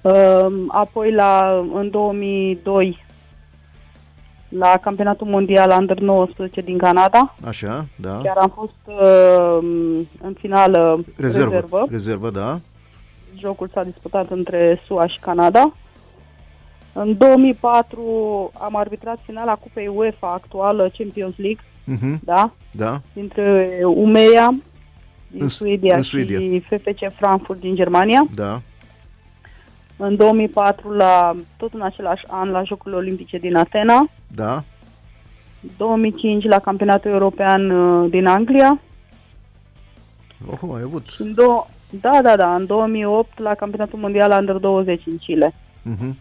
uh, 0.00 0.46
apoi 0.68 1.12
la, 1.12 1.64
în 1.74 1.90
2002 1.90 3.06
la 4.48 4.78
campionatul 4.82 5.26
mondial 5.26 5.74
Under 5.78 5.98
19 5.98 6.60
din 6.60 6.78
Canada. 6.78 7.34
așa, 7.46 7.86
da, 7.96 8.20
Chiar 8.22 8.36
am 8.36 8.52
fost 8.54 8.74
uh, 8.86 9.58
în 10.22 10.32
finală 10.38 11.04
rezervă, 11.16 11.50
rezervă. 11.50 11.86
rezervă, 11.90 12.30
da, 12.30 12.58
Jocul 13.38 13.68
s-a 13.72 13.84
disputat 13.84 14.30
între 14.30 14.80
SUA 14.86 15.06
și 15.06 15.18
Canada. 15.20 15.72
În 16.92 17.16
2004 17.18 18.50
am 18.60 18.76
arbitrat 18.76 19.18
finala 19.24 19.54
Cupei 19.54 19.86
UEFA 19.94 20.32
actuală 20.32 20.90
Champions 20.98 21.34
League, 21.36 21.64
uh-huh. 21.96 22.18
da? 22.24 22.50
da, 22.72 23.00
Dintre 23.12 23.70
Umeia 23.94 24.54
din 25.30 25.42
În- 25.42 25.48
Suedia, 25.48 25.96
în 25.96 26.02
Suedia. 26.02 26.38
și 26.38 26.60
FFC 26.60 27.12
Frankfurt 27.14 27.60
din 27.60 27.74
Germania. 27.74 28.26
da, 28.34 28.60
În 30.00 30.16
2004, 30.16 30.90
la, 30.92 31.36
tot 31.56 31.72
în 31.74 31.82
același 31.82 32.24
an, 32.26 32.50
la 32.50 32.62
Jocurile 32.62 32.96
Olimpice 33.00 33.38
din 33.38 33.56
Atena. 33.56 34.10
da, 34.34 34.62
2005 35.76 36.44
la 36.44 36.58
Campionatul 36.58 37.10
European 37.10 37.70
uh, 37.70 38.10
din 38.10 38.26
Anglia. 38.26 38.80
oh, 40.50 40.70
ai 40.76 40.82
avut, 40.84 41.04
În 41.18 41.32
do- 41.34 41.66
da, 42.00 42.18
da, 42.22 42.36
da, 42.36 42.54
în 42.54 42.66
2008 42.66 43.38
la 43.38 43.54
Campionatul 43.54 43.98
Mondial 43.98 44.30
Under 44.38 44.56
20 44.56 45.02
în 45.06 45.16
Chile. 45.18 45.54
uh-huh. 45.90 46.14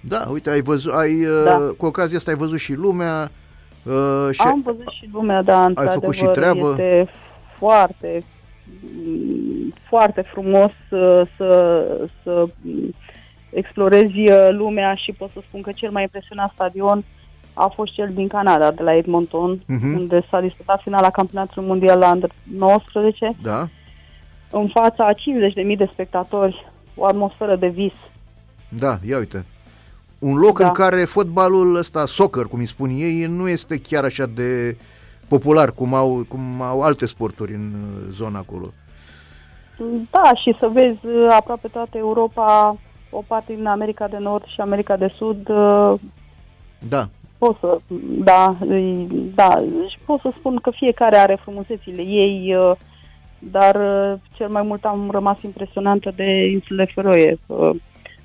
da, 0.00 0.26
uite, 0.32 0.50
ai 0.50 0.60
văzut, 0.60 0.92
ai, 0.94 1.24
uh, 1.24 1.42
Da. 1.44 1.58
cu 1.78 1.86
ocazia 1.86 2.16
asta 2.16 2.30
ai 2.30 2.36
văzut 2.36 2.58
și 2.58 2.72
lumea, 2.72 3.30
uh, 3.82 4.28
și 4.32 4.40
Am 4.40 4.60
văzut 4.64 4.88
și 4.88 5.08
lumea, 5.12 5.42
da, 5.42 5.64
într-adevăr, 5.64 5.98
făcut 6.00 6.14
și 6.14 6.24
treabă? 6.24 6.68
este 6.70 7.08
foarte, 7.58 8.22
mm, 8.22 8.24
foarte 9.88 10.20
frumos 10.32 10.70
să, 10.88 11.26
să, 11.36 11.84
să 12.22 12.46
mm, 12.60 12.94
explorezi 13.50 14.18
uh, 14.30 14.48
lumea 14.50 14.94
și 14.94 15.12
pot 15.12 15.30
să 15.32 15.40
spun 15.48 15.60
că 15.60 15.72
cel 15.72 15.90
mai 15.90 16.02
impresionant 16.02 16.50
stadion 16.54 17.04
a 17.54 17.66
fost 17.74 17.92
cel 17.92 18.10
din 18.14 18.28
Canada, 18.28 18.70
de 18.70 18.82
la 18.82 18.94
Edmonton, 18.94 19.60
Mhm. 19.66 19.94
unde 19.96 20.24
s-a 20.30 20.40
disputat 20.40 20.80
finala 20.82 21.10
campionatului 21.10 21.68
mondial 21.68 21.98
la 21.98 22.10
Under 22.12 22.30
19, 22.56 23.36
da, 23.42 23.68
în 24.50 24.68
fața 24.68 25.06
a 25.06 25.12
50.000 25.12 25.76
de 25.76 25.88
spectatori, 25.92 26.66
o 26.94 27.04
atmosferă 27.04 27.56
de 27.56 27.68
vis. 27.68 27.92
da, 28.68 28.98
ia 29.08 29.18
uite, 29.18 29.44
un 30.18 30.36
loc 30.36 30.58
Da. 30.58 30.66
în 30.66 30.72
care 30.72 31.04
fotbalul 31.04 31.76
ăsta, 31.76 32.06
soccer, 32.06 32.44
cum 32.44 32.58
îi 32.58 32.66
spun 32.66 32.88
ei, 32.90 33.24
nu 33.26 33.48
este 33.48 33.80
chiar 33.80 34.04
așa 34.04 34.26
de 34.26 34.76
popular 35.28 35.72
cum 35.72 35.94
au, 35.94 36.24
cum 36.28 36.62
au 36.62 36.82
alte 36.82 37.06
sporturi 37.06 37.54
în 37.54 37.72
uh, 37.74 38.06
zona 38.10 38.38
acolo. 38.38 38.72
Da, 40.10 40.34
și 40.34 40.56
să 40.58 40.68
vezi 40.72 41.06
uh, 41.06 41.28
aproape 41.30 41.68
toată 41.68 41.98
Europa, 41.98 42.76
o 43.10 43.22
parte 43.26 43.54
din 43.54 43.66
America 43.66 44.08
de 44.08 44.18
Nord 44.18 44.44
și 44.46 44.60
America 44.60 44.96
de 44.96 45.12
Sud, 45.16 45.48
uh, 45.48 45.94
Da, 46.88 47.08
pot 47.38 47.56
să, 47.60 47.78
da, 48.18 48.56
îi- 48.68 49.06
da, 49.34 49.64
și 49.88 49.98
pot 50.04 50.20
să 50.20 50.32
spun 50.38 50.56
că 50.56 50.70
fiecare 50.70 51.16
are 51.16 51.38
frumusețile 51.42 52.02
ei, 52.02 52.54
uh, 52.54 52.72
dar 53.38 53.74
uh, 53.74 54.18
cel 54.36 54.48
mai 54.48 54.62
mult 54.62 54.84
am 54.84 55.10
rămas 55.10 55.42
impresionantă 55.42 56.12
de 56.16 56.46
insulele 56.50 56.90
Feroe. 56.94 57.38
Uh, 57.46 57.70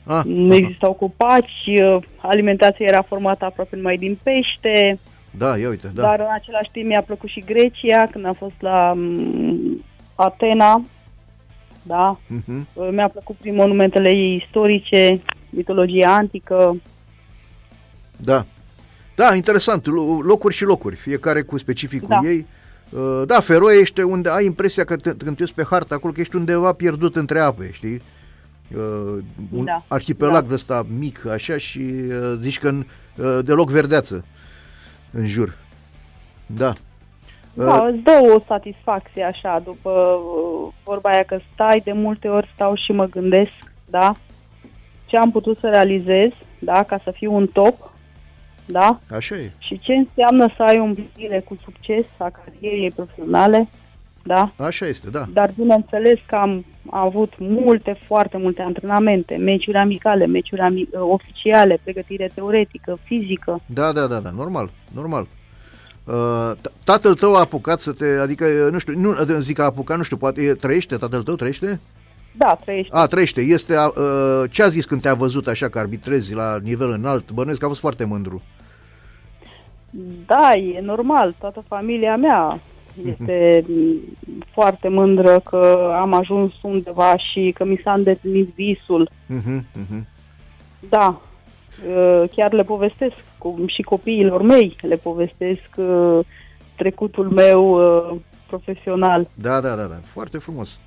ah, 0.06 0.24
Nu 0.26 0.54
existau 0.54 0.94
copaci, 0.94 1.66
uh, 1.82 1.98
alimentația 2.18 2.86
era 2.86 3.02
formată 3.02 3.46
aproape 3.46 3.76
numai 3.76 3.98
din 3.98 4.18
pește, 4.24 5.00
da, 5.38 5.58
ia 5.58 5.70
uite, 5.70 5.92
da, 5.94 6.02
dar 6.02 6.20
în 6.20 6.26
același 6.34 6.70
timp 6.72 6.86
mi-a 6.88 7.02
plăcut 7.02 7.30
și 7.30 7.40
Grecia, 7.46 8.08
când 8.12 8.26
am 8.26 8.34
fost 8.34 8.56
la 8.60 8.92
um, 8.92 9.84
Atena, 10.16 10.84
da, 11.84 12.20
uh-huh. 12.20 12.64
Uh, 12.74 12.90
Mi-a 12.92 13.08
plăcut 13.08 13.36
prin 13.36 13.56
monumentele 13.56 14.10
ei 14.10 14.36
istorice, 14.46 15.22
mitologia 15.50 16.14
antică. 16.14 16.76
Da. 18.18 18.46
Da, 19.16 19.36
interesant. 19.36 19.86
Lo- 19.88 20.22
Locuri 20.22 20.54
și 20.54 20.64
locuri, 20.64 20.96
fiecare 20.96 21.42
cu 21.42 21.58
specificul 21.58 22.08
Da. 22.10 22.20
ei. 22.30 22.46
Uh, 22.90 23.22
Da, 23.28 23.40
Feroe 23.40 23.74
este 23.74 24.04
unde 24.04 24.30
ai 24.30 24.46
impresia 24.46 24.84
că 24.84 24.96
te- 24.96 25.16
când 25.16 25.36
te 25.36 25.42
uiți 25.44 25.54
pe 25.56 25.64
hartă 25.70 25.94
acolo 25.94 26.14
că 26.14 26.22
ești 26.22 26.36
undeva 26.36 26.74
pierdut 26.74 27.16
între 27.16 27.40
ape, 27.40 27.70
știi? 27.74 28.02
Uh, 28.76 29.18
un 29.52 29.66
Da. 29.66 29.84
arhipelag 29.88 30.42
Da. 30.42 30.48
de 30.48 30.54
ăsta 30.54 30.86
mic, 30.98 31.26
așa, 31.26 31.58
și 31.58 31.80
uh, 31.80 32.34
zici 32.42 32.60
că 32.60 32.72
uh, 32.72 33.40
deloc 33.46 33.70
verdeață 33.70 34.26
în 35.14 35.28
jur. 35.28 35.58
Da. 36.46 36.74
Da, 37.54 37.82
Uh, 37.82 37.88
îți 37.92 38.02
dă 38.02 38.32
o 38.36 38.40
satisfacție 38.48 39.24
așa, 39.24 39.62
după 39.64 39.90
uh, 39.90 40.74
vorba 40.84 41.10
aia 41.10 41.24
că 41.24 41.40
stai, 41.54 41.82
de 41.84 41.92
multe 41.92 42.28
ori 42.28 42.52
stau 42.54 42.76
și 42.76 42.92
mă 42.92 43.06
gândesc, 43.06 43.52
da, 43.86 44.16
ce 45.06 45.18
am 45.18 45.32
putut 45.32 45.58
să 45.60 45.70
realizez, 45.70 46.30
da, 46.60 46.84
ca 46.84 47.00
să 47.04 47.12
fiu 47.12 47.34
un 47.34 47.48
top, 47.48 47.92
da, 48.66 49.00
Așa 49.16 49.36
e. 49.36 49.52
și 49.58 49.80
ce 49.80 49.94
înseamnă 49.94 50.48
să 50.56 50.64
ai 50.64 50.80
o 50.80 50.84
împlinire 50.84 51.40
cu 51.40 51.58
succes 51.64 52.06
a 52.18 52.30
carierei 52.30 52.92
profesionale, 52.92 53.70
da, 54.24 54.52
Așa 54.58 54.86
este, 54.86 55.10
da. 55.10 55.26
dar 55.34 55.52
bineînțeles 55.58 56.20
că 56.26 56.36
am 56.36 56.66
avut 56.90 57.34
multe, 57.38 57.98
foarte 58.08 58.38
multe 58.38 58.62
antrenamente, 58.62 59.36
meciuri 59.36 59.78
amicale, 59.78 60.26
meciuri 60.26 60.62
ami- 60.62 61.00
oficiale, 61.00 61.80
pregătire 61.84 62.32
teoretică, 62.34 62.98
fizică, 63.04 63.62
Da, 63.66 63.92
da, 63.92 64.08
da, 64.08 64.20
da, 64.20 64.30
normal, 64.30 64.70
normal. 64.94 65.28
Uh, 66.06 66.52
t- 66.58 66.72
tatăl 66.84 67.14
tău 67.16 67.36
a 67.36 67.40
apucat 67.40 67.80
să 67.80 67.92
te, 67.92 68.06
adică, 68.06 68.46
nu 68.72 68.80
știu, 68.80 68.94
nu 69.00 69.14
zic 69.40 69.56
că 69.56 69.62
a 69.62 69.66
apucat, 69.66 69.98
nu 69.98 70.04
știu, 70.04 70.18
poate 70.18 70.42
e- 70.42 70.54
trăiește, 70.54 70.96
tatăl 70.98 71.24
tău 71.24 71.36
trăiește? 71.36 71.80
da, 72.38 72.58
trăiești. 72.64 72.94
A, 72.94 73.06
trăiește. 73.06 73.42
Este, 73.42 73.76
a, 73.76 73.86
uh, 73.88 74.44
ce 74.50 74.64
a 74.64 74.68
zis 74.68 74.86
când 74.86 75.02
te-a 75.02 75.14
văzut 75.14 75.48
așa 75.48 75.70
că 75.70 75.80
arbitrezi 75.80 76.34
la 76.34 76.58
nivel 76.64 76.90
înalt? 76.90 77.32
Bănuiesc 77.32 77.60
că 77.60 77.66
a 77.66 77.68
fost 77.68 77.80
foarte 77.80 78.06
mândru. 78.06 78.42
Da, 80.26 80.50
e 80.54 80.82
normal, 80.82 81.36
toată 81.40 81.64
familia 81.68 82.16
mea 82.18 82.62
este 83.06 83.64
m, 83.68 83.74
foarte 84.52 84.88
mândră 84.88 85.40
că 85.40 85.94
am 86.00 86.14
ajuns 86.14 86.54
undeva 86.62 87.18
și 87.18 87.52
că 87.56 87.66
mi 87.66 87.80
s-a 87.84 87.94
îndeplinit 87.94 88.48
visul. 88.56 89.10
Uh-huh, 89.10 89.60
uh-huh. 89.60 90.02
Da, 90.90 91.22
uh, 91.88 92.30
chiar 92.36 92.54
le 92.54 92.64
povestesc 92.64 93.16
cu, 93.38 93.64
și 93.66 93.82
copiilor 93.82 94.42
mei, 94.42 94.76
le 94.82 94.96
povestesc 94.96 95.70
uh, 95.76 96.20
trecutul 96.76 97.30
meu 97.30 97.64
uh, 97.64 98.16
profesional. 98.48 99.28
Da, 99.34 99.62
da, 99.62 99.76
da, 99.76 99.84
da, 99.84 100.00
foarte 100.06 100.38
frumos. 100.38 100.80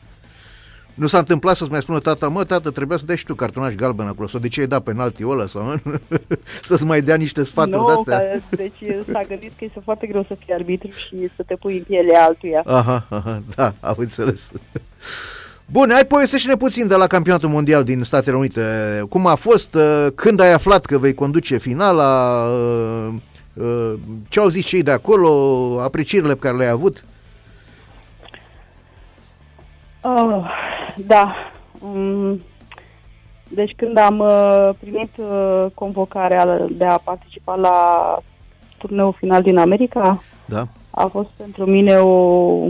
Nu 0.97 1.07
s-a 1.07 1.18
întâmplat 1.18 1.57
să-ți 1.57 1.70
mai 1.70 1.80
spună 1.80 1.99
tata, 1.99 2.28
mă, 2.28 2.44
tată, 2.44 2.70
trebuia 2.70 2.97
să 2.97 3.07
dai 3.07 3.16
și 3.16 3.24
tu 3.24 3.34
cartonaș 3.34 3.74
galben 3.74 4.07
acolo, 4.07 4.28
sau 4.28 4.40
de 4.40 4.49
ce 4.49 4.61
ai 4.61 4.66
dat 4.66 4.82
penaltiul 4.82 5.30
ăla, 5.30 5.47
sau 5.47 5.74
să-ți 6.68 6.84
mai 6.84 7.01
dea 7.01 7.16
niște 7.16 7.44
sfaturi 7.44 7.76
nu, 7.76 7.86
de-astea. 7.86 8.18
Că, 8.18 8.57
deci 8.57 9.07
s-a 9.12 9.24
gândit 9.28 9.53
că 9.59 9.64
este 9.64 9.80
foarte 9.84 10.07
greu 10.07 10.24
să 10.28 10.36
fii 10.44 10.55
arbitru 10.55 10.90
și 10.90 11.28
să 11.36 11.42
te 11.47 11.55
pui 11.55 11.76
în 11.76 11.82
pielea 11.82 12.24
altuia. 12.24 12.62
Aha, 12.64 13.07
aha, 13.11 13.42
da, 13.55 13.74
am 13.80 13.94
înțeles. 13.99 14.51
Bun, 15.66 15.90
hai 15.92 16.07
povestește-ne 16.07 16.57
puțin 16.57 16.88
de 16.88 16.94
la 16.94 17.07
campionatul 17.07 17.49
mondial 17.49 17.84
din 17.84 18.03
Statele 18.03 18.36
Unite. 18.36 18.62
Cum 19.09 19.26
a 19.26 19.34
fost? 19.34 19.74
Uh, 19.74 20.07
când 20.14 20.40
ai 20.40 20.53
aflat 20.53 20.84
că 20.84 20.99
vei 20.99 21.14
conduce 21.14 21.57
finala? 21.57 22.42
Uh, 22.44 23.14
uh, 23.55 23.94
ce 24.28 24.40
au 24.40 24.49
zis 24.49 24.64
cei 24.64 24.82
de 24.82 24.90
acolo? 24.90 25.30
Aprecierile 25.82 26.32
pe 26.32 26.38
care 26.38 26.57
le-ai 26.57 26.70
avut? 26.70 27.05
Uh, 30.09 30.50
da. 31.07 31.34
Um, 31.80 32.40
deci 33.48 33.72
când 33.76 33.96
am 33.96 34.22
primit 34.80 35.11
convocarea 35.74 36.66
de 36.70 36.84
a 36.84 36.98
participa 36.98 37.54
la 37.54 37.78
turneul 38.78 39.14
final 39.18 39.42
din 39.42 39.59
America, 39.59 40.22
da. 40.44 40.66
a 40.90 41.07
fost 41.07 41.28
pentru 41.28 41.64
mine 41.64 41.96
o 41.96 42.68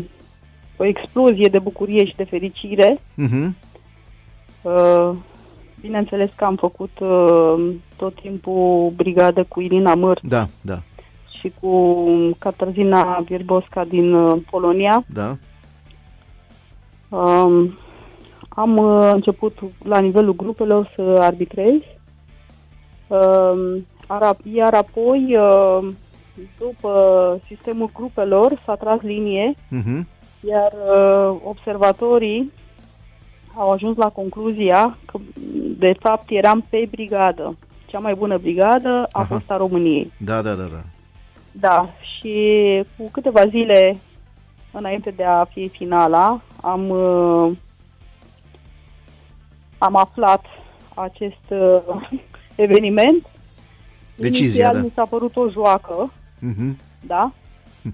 o 0.77 0.85
explozie 0.85 1.49
de 1.49 1.59
bucurie 1.59 2.05
și 2.07 2.17
de 2.17 2.25
fericire. 2.25 2.99
Uh-huh. 2.99 3.49
Uh, 4.63 5.17
bineînțeles 5.81 6.31
că 6.37 6.45
am 6.45 6.57
făcut 6.57 6.91
uh, 7.01 7.75
tot 7.97 8.15
timpul 8.21 8.93
brigadă 8.97 9.45
cu 9.49 9.61
Irina 9.61 9.95
Măr. 9.95 10.19
Da, 10.23 10.49
da. 10.61 10.79
Și 11.39 11.53
cu 11.61 12.05
Katarzyna 12.39 13.25
Wierbowska 13.29 13.85
din 13.85 14.13
uh, 14.13 14.43
Polonia. 14.51 15.05
Da. 15.07 15.37
Uh, 17.09 17.71
am 18.49 18.77
uh, 18.77 19.11
început 19.13 19.59
la 19.85 19.99
nivelul 19.99 20.35
grupelor 20.35 20.93
să 20.95 21.03
arbitrez. 21.21 21.81
Uh, 23.07 23.83
iar 24.53 24.75
apoi, 24.75 25.37
uh, 25.37 25.89
după 26.59 27.41
sistemul 27.47 27.91
grupelor, 27.95 28.63
s-a 28.65 28.75
tras 28.75 29.01
linie 29.01 29.55
uh-huh 29.55 30.15
iar 30.49 30.73
uh, 30.73 31.41
observatorii 31.45 32.53
au 33.55 33.71
ajuns 33.71 33.97
la 33.97 34.09
concluzia 34.09 34.99
că, 35.05 35.19
de 35.79 35.93
fapt, 35.99 36.25
eram 36.31 36.67
pe 36.69 36.89
brigadă. 36.91 37.57
Cea 37.87 37.99
mai 37.99 38.15
bună 38.15 38.39
brigadă 38.39 39.09
a 39.13 39.21
Aha. 39.21 39.25
fost 39.25 39.51
a 39.51 39.57
României. 39.57 40.13
Da, 40.19 40.43
da, 40.43 40.55
da, 40.55 40.65
da. 40.65 40.83
Da, 41.53 41.89
și 42.01 42.35
cu 42.97 43.09
câteva 43.13 43.47
zile 43.47 43.97
înainte 44.73 45.11
de 45.11 45.25
a 45.25 45.45
fi 45.45 45.69
finala, 45.69 46.41
am, 46.67 46.89
uh, 46.91 47.57
am 49.79 49.97
aflat 49.97 50.45
acest 50.95 51.45
uh, 51.49 52.11
eveniment. 52.55 53.27
Decizia, 54.17 54.45
Inițial 54.47 54.75
da. 54.75 54.81
mi 54.81 54.93
s-a 54.95 55.05
părut 55.05 55.37
o 55.37 55.49
joacă, 55.51 56.13
uh-huh. 56.39 56.77
da? 57.01 57.33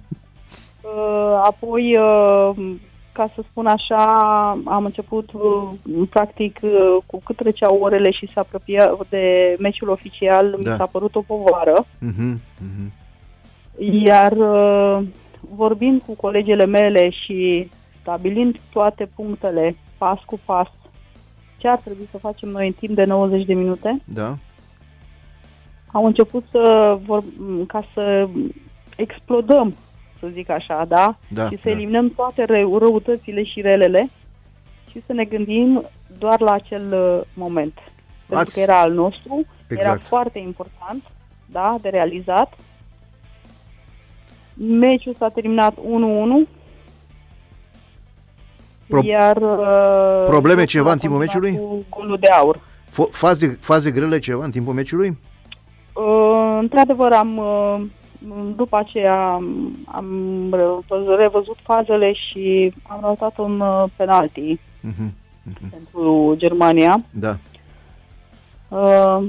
Uh, 0.84 1.40
apoi, 1.44 1.96
uh, 1.96 2.74
ca 3.12 3.30
să 3.34 3.44
spun 3.50 3.66
așa, 3.66 4.04
am 4.64 4.84
început 4.84 5.30
uh, 5.32 5.68
practic 6.10 6.60
cu 7.06 7.20
cât 7.24 7.36
treceau 7.36 7.78
orele 7.80 8.10
și 8.10 8.30
se 8.32 8.38
apropia 8.38 8.96
de 9.08 9.56
meciul 9.58 9.88
oficial, 9.88 10.50
da. 10.50 10.56
mi 10.56 10.76
s-a 10.76 10.86
părut 10.92 11.14
o 11.14 11.20
povară. 11.20 11.84
Uh-huh, 11.84 12.34
uh-huh. 12.34 12.90
Iar 13.78 14.32
vorbind 15.40 16.02
cu 16.06 16.14
colegele 16.14 16.66
mele 16.66 17.10
și 17.10 17.70
stabilind 18.02 18.60
toate 18.72 19.08
punctele 19.14 19.76
pas 19.98 20.18
cu 20.26 20.40
pas, 20.44 20.68
ce 21.56 21.68
ar 21.68 21.78
trebui 21.78 22.08
să 22.10 22.18
facem 22.18 22.48
noi 22.48 22.66
în 22.66 22.72
timp 22.72 22.94
de 22.94 23.04
90 23.04 23.46
de 23.46 23.54
minute, 23.54 24.00
da. 24.04 24.36
am 25.86 26.04
început 26.04 26.44
să 26.50 26.98
vor, 27.04 27.24
ca 27.66 27.84
să 27.94 28.28
explodăm 28.96 29.74
să 30.18 30.28
zic 30.32 30.48
așa, 30.48 30.84
da? 30.84 31.16
da 31.28 31.48
și 31.48 31.56
să 31.56 31.62
da. 31.64 31.70
eliminăm 31.70 32.10
toate 32.10 32.44
rău, 32.44 32.78
răutățile 32.78 33.44
și 33.44 33.60
relele 33.60 34.10
și 34.90 35.02
să 35.06 35.12
ne 35.12 35.24
gândim 35.24 35.84
doar 36.18 36.40
la 36.40 36.52
acel 36.52 36.92
uh, 36.92 37.20
moment. 37.34 37.74
Pentru 38.26 38.46
Ați... 38.46 38.54
că 38.54 38.60
era 38.60 38.80
al 38.80 38.92
nostru, 38.92 39.46
exact. 39.68 39.88
era 39.88 39.98
foarte 39.98 40.38
important, 40.38 41.02
da, 41.46 41.76
de 41.80 41.88
realizat. 41.88 42.58
Meciul 44.54 45.14
s-a 45.18 45.28
terminat 45.28 45.74
1-1. 45.74 46.48
Pro... 48.92 49.02
Iar 49.04 49.36
uh, 49.36 50.24
probleme 50.26 50.64
ceva 50.64 50.92
în 50.92 50.98
timpul 50.98 51.18
meciului? 51.18 51.56
Cu 51.56 51.84
golul 51.88 52.16
de 52.20 52.26
aur. 52.26 52.60
faze, 53.10 53.58
faze 53.60 53.90
grele 53.90 54.18
ceva 54.18 54.44
în 54.44 54.50
timpul 54.50 54.74
meciului? 54.74 55.18
Uh, 55.92 56.58
într-adevăr 56.60 57.12
am 57.12 57.36
uh, 57.36 57.82
după 58.56 58.76
aceea 58.76 59.40
am 59.84 60.56
revăzut 61.18 61.56
fazele 61.62 62.12
și 62.12 62.74
am 62.88 62.98
ratat 63.02 63.38
un 63.38 63.60
uh, 63.60 63.84
penalti 63.96 64.58
uh-huh. 64.58 65.08
Uh-huh. 65.50 65.70
pentru 65.70 66.34
Germania. 66.36 67.04
Da. 67.10 67.36
Uh, 68.68 69.24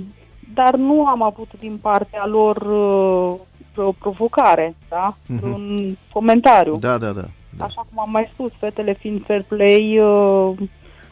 dar 0.53 0.75
nu 0.75 1.05
am 1.05 1.21
avut 1.21 1.49
din 1.59 1.77
partea 1.81 2.25
lor 2.25 2.55
uh, 2.55 3.85
o 3.85 3.91
provocare, 3.99 4.75
da? 4.89 5.15
Uh-huh. 5.15 5.41
Un 5.41 5.95
comentariu. 6.11 6.77
Da, 6.77 6.97
da, 6.97 7.11
da, 7.11 7.25
da. 7.57 7.63
Așa 7.63 7.85
cum 7.89 7.99
am 7.99 8.11
mai 8.11 8.29
spus, 8.33 8.51
fetele 8.59 8.93
fiind 8.93 9.25
fair 9.25 9.43
play 9.47 9.99
uh, 9.99 10.57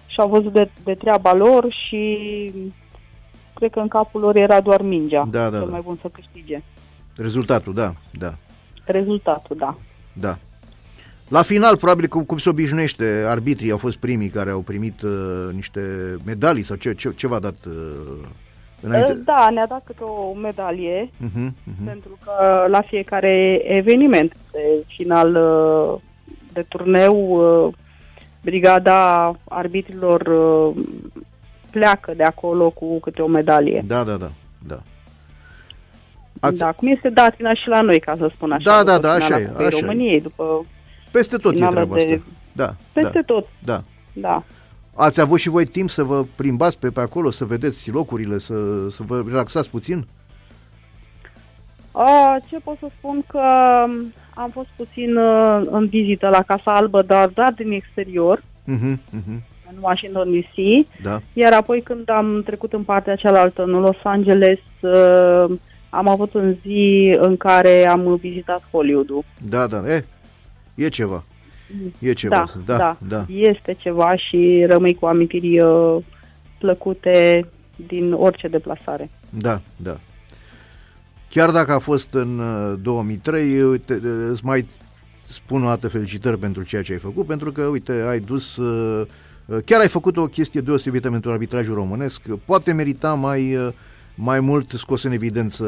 și-au 0.05 0.29
văzut 0.29 0.53
de, 0.53 0.69
de 0.83 0.93
treaba 0.93 1.33
lor 1.33 1.65
și 1.87 2.19
cred 3.53 3.71
că 3.71 3.79
în 3.79 3.87
capul 3.87 4.21
lor 4.21 4.35
era 4.35 4.61
doar 4.61 4.81
mingea. 4.81 5.25
Da, 5.29 5.49
da, 5.49 5.57
cel 5.57 5.65
da. 5.65 5.71
mai 5.71 5.81
bun 5.83 5.97
să 6.01 6.07
câștige. 6.07 6.61
Rezultatul, 7.15 7.73
da, 7.73 7.93
da. 8.11 8.33
Rezultatul, 8.85 9.55
da. 9.57 9.75
Da. 10.13 10.37
La 11.27 11.41
final, 11.41 11.77
probabil 11.77 12.07
cum, 12.07 12.23
cum 12.23 12.37
se 12.37 12.49
obișnuiește, 12.49 13.25
arbitrii 13.27 13.71
au 13.71 13.77
fost 13.77 13.97
primii 13.97 14.29
care 14.29 14.49
au 14.49 14.59
primit 14.59 15.01
uh, 15.01 15.49
niște 15.53 15.81
medalii 16.25 16.63
sau 16.63 16.75
ce, 16.75 16.93
ce, 16.93 17.11
ce 17.15 17.27
v-a 17.27 17.39
dat 17.39 17.65
uh, 17.67 17.73
înainte? 18.81 19.13
Da, 19.13 19.47
ne-a 19.53 19.67
dat 19.67 19.81
câte 19.85 20.03
o 20.03 20.33
medalie, 20.33 21.09
uh-huh, 21.09 21.47
uh-huh. 21.49 21.85
pentru 21.85 22.17
că 22.23 22.65
la 22.67 22.81
fiecare 22.81 23.61
eveniment 23.63 24.35
de 24.51 24.83
final 24.87 25.35
uh, 25.35 26.01
de 26.53 26.65
turneu, 26.67 27.15
uh, 27.15 27.73
brigada 28.41 29.31
arbitrilor 29.49 30.21
uh, 30.21 30.83
pleacă 31.69 32.13
de 32.15 32.23
acolo 32.23 32.69
cu 32.69 32.99
câte 32.99 33.21
o 33.21 33.27
medalie. 33.27 33.83
Da, 33.85 34.03
da, 34.03 34.15
da. 34.15 34.31
da. 34.67 34.79
Ați... 36.39 36.57
Da, 36.57 36.71
cum 36.71 36.87
este 36.87 37.09
datina 37.09 37.53
și 37.53 37.67
la 37.67 37.81
noi, 37.81 37.99
ca 37.99 38.15
să 38.17 38.31
spun 38.35 38.51
așa. 38.51 38.63
Da, 38.63 38.83
da, 38.83 38.97
da, 38.97 39.11
așa 39.11 39.39
e. 39.39 39.51
Așa 39.57 39.77
României, 39.79 40.15
e. 40.15 40.19
după 40.19 40.65
Peste 41.11 41.37
tot 41.37 41.53
e 41.53 41.57
treaba 41.57 41.95
de... 41.95 42.01
asta. 42.01 42.23
Da, 42.51 42.75
Peste 42.93 43.19
da, 43.25 43.33
tot. 43.33 43.47
Da. 43.63 43.83
Da. 44.13 44.43
Ați 44.95 45.21
avut 45.21 45.39
și 45.39 45.49
voi 45.49 45.65
timp 45.65 45.89
să 45.89 46.03
vă 46.03 46.23
plimbați 46.35 46.79
pe, 46.79 46.89
pe 46.89 46.99
acolo, 46.99 47.29
să 47.29 47.45
vedeți 47.45 47.91
locurile, 47.91 48.37
să, 48.37 48.53
să 48.89 49.03
vă 49.05 49.23
relaxați 49.27 49.69
puțin? 49.69 50.05
A, 51.91 52.37
ce 52.49 52.57
pot 52.63 52.77
să 52.79 52.87
spun 52.97 53.23
că 53.27 53.41
am 54.41 54.49
fost 54.49 54.67
puțin 54.75 55.15
uh, 55.15 55.61
în 55.65 55.87
vizită 55.87 56.27
la 56.27 56.41
Casa 56.41 56.75
Albă, 56.75 57.01
dar 57.01 57.27
doar 57.27 57.53
din 57.53 57.71
exterior, 57.71 58.37
uh-huh, 58.39 58.95
uh-huh. 58.95 59.39
în 59.69 59.75
Washington 59.79 60.31
DC, 60.31 60.85
da. 61.01 61.21
iar 61.33 61.53
apoi 61.53 61.81
când 61.81 62.09
am 62.09 62.41
trecut 62.45 62.73
în 62.73 62.83
partea 62.83 63.15
cealaltă, 63.15 63.63
în 63.63 63.69
Los 63.69 63.97
Angeles, 64.03 64.59
uh, 64.81 65.45
am 65.89 66.07
avut 66.07 66.33
un 66.33 66.55
zi 66.61 67.15
în 67.19 67.37
care 67.37 67.87
am 67.87 68.15
vizitat 68.15 68.63
Hollywood-ul. 68.71 69.23
Da, 69.49 69.67
da, 69.67 69.93
e, 69.93 70.05
e 70.75 70.87
ceva. 70.87 71.23
E 71.99 72.13
ceva, 72.13 72.45
da, 72.65 72.77
da, 72.77 72.77
da, 72.77 72.97
da. 73.07 73.25
Este 73.33 73.75
ceva 73.79 74.15
și 74.15 74.65
rămâi 74.67 74.93
cu 74.93 75.05
amintiri 75.05 75.59
uh, 75.59 75.97
plăcute 76.57 77.45
din 77.75 78.13
orice 78.13 78.47
deplasare. 78.47 79.09
Da, 79.29 79.61
da. 79.75 79.97
Chiar 81.31 81.51
dacă 81.51 81.71
a 81.71 81.79
fost 81.79 82.13
în 82.13 82.41
2003, 82.81 83.61
uh, 83.61 83.69
uite, 83.69 83.93
uh, 83.93 84.27
îți 84.31 84.45
mai 84.45 84.67
spun 85.27 85.63
o 85.63 85.67
dată 85.67 85.87
felicitări 85.87 86.37
pentru 86.37 86.63
ceea 86.63 86.81
ce 86.81 86.91
ai 86.91 86.99
făcut, 86.99 87.25
pentru 87.25 87.51
că, 87.51 87.61
uite, 87.61 87.91
ai 87.91 88.19
dus, 88.19 88.57
uh, 88.57 89.07
chiar 89.65 89.79
ai 89.79 89.87
făcut 89.87 90.17
o 90.17 90.25
chestie 90.25 90.61
deosebită 90.61 91.09
pentru 91.09 91.31
arbitrajul 91.31 91.73
românesc, 91.73 92.21
poate 92.45 92.71
merita 92.71 93.13
mai 93.13 93.73
mai 94.15 94.39
mult 94.39 94.69
scos 94.69 95.03
în 95.03 95.11
evidență 95.11 95.65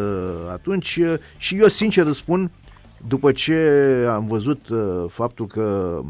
atunci. 0.52 1.00
Și 1.38 1.58
eu 1.58 1.68
sincer 1.68 2.06
îți 2.06 2.18
spun, 2.18 2.52
după 3.08 3.32
ce 3.32 3.56
am 4.10 4.28
văzut 4.28 4.70
uh, 4.70 5.06
faptul 5.10 5.48
că 5.48 6.00
uh, 6.00 6.06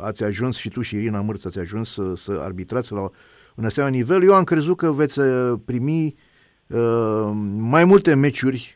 ați 0.00 0.24
ajuns 0.24 0.56
și 0.56 0.68
tu 0.68 0.80
și 0.80 0.94
Irina 0.94 1.20
Mărț 1.20 1.44
ați 1.44 1.58
ajuns 1.58 1.92
să, 1.92 2.12
să 2.16 2.40
arbitrați 2.42 2.92
la 2.92 3.10
un 3.54 3.64
asemenea 3.64 3.96
nivel, 3.96 4.24
eu 4.24 4.34
am 4.34 4.44
crezut 4.44 4.76
că 4.76 4.92
veți 4.92 5.18
uh, 5.18 5.54
primi 5.64 6.14
uh, 6.66 7.30
mai 7.56 7.84
multe 7.84 8.14
meciuri 8.14 8.75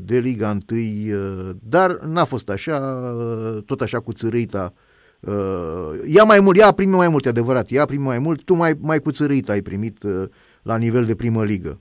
de 0.00 0.18
Liga 0.18 0.58
1, 0.70 0.80
uh, 0.80 1.50
dar 1.62 1.90
n-a 1.90 2.24
fost 2.24 2.48
așa, 2.48 2.76
uh, 2.76 3.62
tot 3.62 3.80
așa 3.80 4.00
cu 4.00 4.12
țărâita. 4.12 4.72
Uh, 5.20 6.00
ea 6.06 6.24
mai 6.24 6.40
mult, 6.40 6.58
ea 6.58 6.66
a 6.66 6.72
primit 6.72 6.94
mai 6.94 7.08
mult, 7.08 7.24
e 7.24 7.28
adevărat, 7.28 7.66
ea 7.70 7.82
a 7.82 7.86
primit 7.86 8.06
mai 8.06 8.18
mult, 8.18 8.42
tu 8.42 8.54
mai, 8.54 8.72
mai 8.80 8.98
cu 8.98 9.10
țărâita 9.10 9.52
ai 9.52 9.62
primit 9.62 10.02
uh, 10.02 10.28
la 10.62 10.76
nivel 10.76 11.04
de 11.04 11.14
primă 11.14 11.44
ligă. 11.44 11.80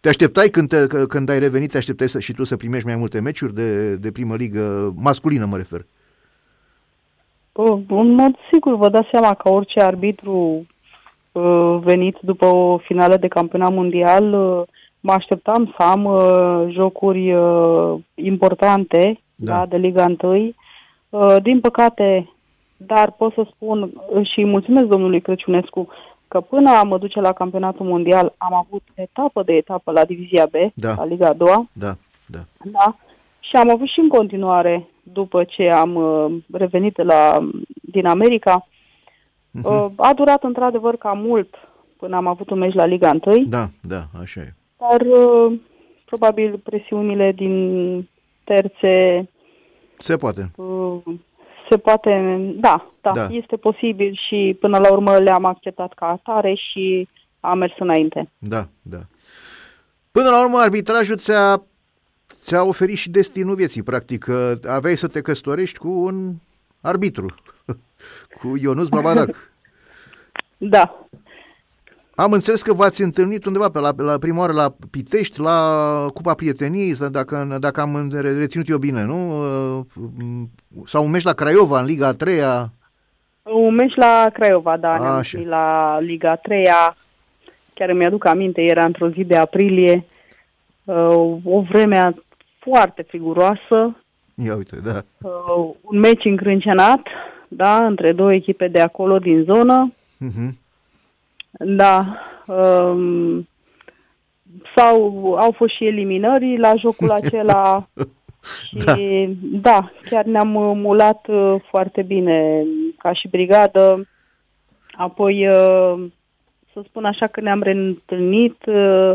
Te 0.00 0.08
așteptai 0.08 0.48
când, 0.48 0.68
te, 0.68 0.86
când 0.86 1.28
ai 1.28 1.38
revenit, 1.38 1.70
te 1.70 1.76
așteptai 1.76 2.08
să, 2.08 2.20
și 2.20 2.32
tu 2.32 2.44
să 2.44 2.56
primești 2.56 2.86
mai 2.86 2.96
multe 2.96 3.20
meciuri 3.20 3.54
de, 3.54 3.96
de 3.96 4.10
primă 4.10 4.36
ligă, 4.36 4.94
masculină 4.96 5.44
mă 5.44 5.56
refer? 5.56 5.86
Uh, 7.52 7.80
în 7.88 8.14
mod 8.14 8.34
sigur, 8.52 8.76
vă 8.76 8.88
dați 8.88 9.08
seama 9.10 9.34
că 9.34 9.48
orice 9.48 9.80
arbitru 9.80 10.66
uh, 11.32 11.78
venit 11.82 12.16
după 12.20 12.44
o 12.44 12.78
finală 12.78 13.16
de 13.16 13.28
campionat 13.28 13.72
mondial, 13.72 14.32
uh, 14.32 14.66
mă 15.08 15.14
așteptam 15.14 15.74
să 15.76 15.82
am 15.82 16.04
uh, 16.04 16.74
jocuri 16.74 17.34
uh, 17.34 17.94
importante 18.14 19.20
Da. 19.34 19.52
da. 19.52 19.58
Da, 19.58 19.66
de 19.66 19.76
Liga 19.76 20.04
1. 20.22 20.52
Uh, 21.10 21.36
din 21.42 21.60
păcate, 21.60 22.30
dar 22.76 23.10
pot 23.10 23.32
să 23.32 23.46
spun 23.54 23.82
uh, 23.82 24.26
și 24.32 24.44
mulțumesc 24.44 24.86
domnului 24.86 25.20
Crăciunescu 25.20 25.88
că 26.28 26.40
până 26.40 26.70
a 26.70 26.82
mă 26.82 26.98
duce 26.98 27.20
la 27.20 27.32
campionatul 27.32 27.86
mondial 27.86 28.34
am 28.38 28.54
avut 28.54 28.82
etapă 28.94 29.42
de 29.42 29.52
etapă 29.52 29.90
la 29.92 30.04
Divizia 30.04 30.46
B, 30.46 30.54
Da. 30.74 30.94
la 30.96 31.04
Liga 31.04 31.28
a 31.28 31.32
doua. 31.32 31.66
Da, 31.72 31.92
da. 32.26 32.38
Da. 32.72 32.96
Și 33.40 33.56
am 33.56 33.70
avut 33.70 33.88
și 33.88 34.00
în 34.00 34.08
continuare, 34.08 34.88
după 35.02 35.44
ce 35.44 35.62
am 35.70 35.94
uh, 35.94 36.36
revenit 36.52 37.02
la, 37.02 37.48
din 37.80 38.06
America, 38.06 38.66
Mhm. 39.50 39.66
uh, 39.66 39.86
a 39.96 40.12
durat 40.14 40.42
într-adevăr 40.42 40.96
cam 40.96 41.18
mult 41.18 41.54
până 41.96 42.16
am 42.16 42.26
avut 42.26 42.50
un 42.50 42.58
meci 42.58 42.74
la 42.74 42.84
Liga 42.86 43.10
1, 43.24 43.44
Da, 43.48 43.66
da, 43.82 44.02
așa 44.20 44.40
e. 44.40 44.54
dar 44.78 45.00
uh, 45.00 45.58
probabil 46.04 46.58
presiunile 46.64 47.32
din 47.32 48.08
terțe 48.44 49.28
Se 49.98 50.16
poate. 50.16 50.50
uh, 50.56 50.96
se 51.70 51.76
poate, 51.78 52.10
da, 52.54 52.90
da, 53.00 53.12
Da. 53.12 53.26
da, 53.26 53.34
este 53.34 53.56
posibil 53.56 54.18
și 54.28 54.56
până 54.60 54.78
la 54.78 54.92
urmă 54.92 55.16
le-am 55.18 55.44
acceptat 55.44 55.92
ca 55.94 56.06
atare 56.06 56.54
și 56.54 57.08
am 57.40 57.58
mers 57.58 57.72
înainte. 57.78 58.30
Da, 58.38 58.68
da. 58.82 58.98
Până 60.12 60.28
la 60.30 60.42
urmă, 60.44 60.58
arbitrajul 60.58 61.16
ți-a, 61.16 61.62
ți-a 62.40 62.62
oferit 62.62 62.96
și 62.96 63.10
destinul 63.10 63.54
vieții, 63.54 63.82
practic. 63.82 64.22
că 64.24 64.54
Aveai 64.68 64.96
să 64.96 65.08
te 65.08 65.20
căsătorești 65.20 65.78
cu 65.78 65.88
un 65.88 66.32
arbitru, 66.80 67.34
cu 68.40 68.56
Ionuț 68.60 68.88
Babadac. 68.88 69.52
Da, 70.56 71.07
Am 72.20 72.32
înțeles 72.32 72.62
că 72.62 72.72
v-ați 72.72 73.02
întâlnit 73.02 73.44
undeva 73.44 73.68
pe 73.68 73.78
la, 73.78 73.92
la 73.96 74.18
prima 74.18 74.38
oară 74.38 74.52
la 74.52 74.74
Pitești, 74.90 75.40
la 75.40 76.06
Cupa 76.14 76.34
Prieteniei, 76.34 76.94
sau 76.94 77.08
dacă, 77.08 77.56
dacă 77.60 77.80
am 77.80 78.08
reținut 78.12 78.68
eu 78.68 78.78
bine, 78.78 79.04
nu? 79.04 79.44
Sau 80.86 81.04
un 81.04 81.10
meci 81.10 81.22
la 81.22 81.32
Craiova, 81.32 81.80
în 81.80 81.86
Liga 81.86 82.06
a 82.06 82.12
treia. 82.12 82.72
Un 83.42 83.74
meci 83.74 83.94
la 83.94 84.30
Craiova, 84.32 84.76
da, 84.76 84.88
ne-am 84.88 85.02
Așa. 85.04 85.16
întâlnit 85.16 85.48
la 85.48 85.98
Liga 86.00 86.36
3 86.36 86.66
chiar 87.74 87.88
îmi 87.88 88.04
aduc 88.04 88.24
aminte, 88.24 88.60
era 88.60 88.84
într-o 88.84 89.08
zi 89.08 89.24
de 89.24 89.36
aprilie, 89.36 90.04
uh, 90.84 91.36
o 91.44 91.60
vreme 91.60 92.14
foarte 92.58 93.02
friguroasă, 93.02 93.96
Ia 94.34 94.56
uite, 94.56 94.76
da. 94.84 95.02
uh, 95.22 95.74
un 95.80 95.98
meci 95.98 96.24
încrâncenat, 96.24 97.06
da, 97.48 97.86
între 97.86 98.12
două 98.12 98.34
echipe 98.34 98.68
de 98.68 98.80
acolo 98.80 99.18
din 99.18 99.42
zonă, 99.42 99.92
Uh-huh. 100.20 100.50
Da, 101.50 102.04
um, 102.46 103.48
sau 104.76 105.34
au 105.34 105.50
fost 105.50 105.74
și 105.74 105.86
eliminări 105.86 106.58
la 106.58 106.74
jocul 106.74 107.10
acela 107.20 107.88
și 108.66 108.84
Da. 108.84 108.94
da. 108.94 108.98
da, 109.60 109.90
chiar 110.10 110.24
ne-am 110.24 110.54
uh, 110.54 110.72
mulat 110.76 111.26
uh, 111.28 111.54
foarte 111.70 112.02
bine 112.02 112.64
ca 112.98 113.12
și 113.12 113.28
brigadă. 113.28 114.08
Apoi, 114.90 115.46
uh, 115.46 116.06
să 116.72 116.82
spun 116.84 117.04
așa 117.04 117.26
că 117.26 117.40
ne-am 117.40 117.62
reîntâlnit 117.62 118.66
uh, 118.66 119.12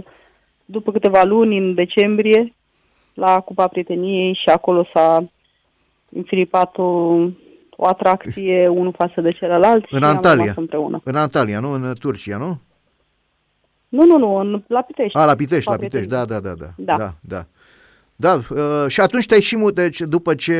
după 0.65 0.91
câteva 0.91 1.23
luni 1.23 1.57
în 1.57 1.73
decembrie 1.73 2.53
la 3.13 3.39
Cupa 3.39 3.67
Prieteniei 3.67 4.33
și 4.33 4.49
acolo 4.49 4.85
s-a 4.93 5.23
înfiripat 6.11 6.77
o, 7.83 7.85
o 7.85 7.89
atracție 7.89 8.67
unul 8.67 8.93
față 8.97 9.21
de 9.21 9.31
celălalt 9.31 9.85
În 9.89 9.99
și 9.99 10.03
am 10.05 10.09
Antalya. 10.15 10.35
rămas 10.41 10.55
împreună. 10.55 11.01
În 11.03 11.15
Antalya, 11.15 11.59
nu? 11.59 11.71
În 11.71 11.93
Turcia, 11.99 12.37
nu? 12.37 12.59
Nu, 13.89 14.05
nu, 14.05 14.17
nu, 14.17 14.35
în, 14.35 14.63
la 14.67 14.81
Pitești. 14.81 15.17
A, 15.17 15.25
la 15.25 15.35
Pitești, 15.35 15.69
la 15.69 15.75
Cupa 15.75 15.85
Pitești, 15.87 16.07
da, 16.09 16.25
Prieteniei. 16.25 16.49
da, 16.55 16.65
da, 16.65 16.73
da. 16.85 16.95
Da. 16.97 16.97
da, 16.97 17.13
da. 17.35 17.45
Da, 18.15 18.33
uh, 18.33 18.85
și 18.87 19.01
atunci 19.01 19.25
te-ai 19.25 19.41
și 19.41 19.55
mut, 19.55 19.75
deci 19.75 20.01
după 20.01 20.35
ce 20.35 20.53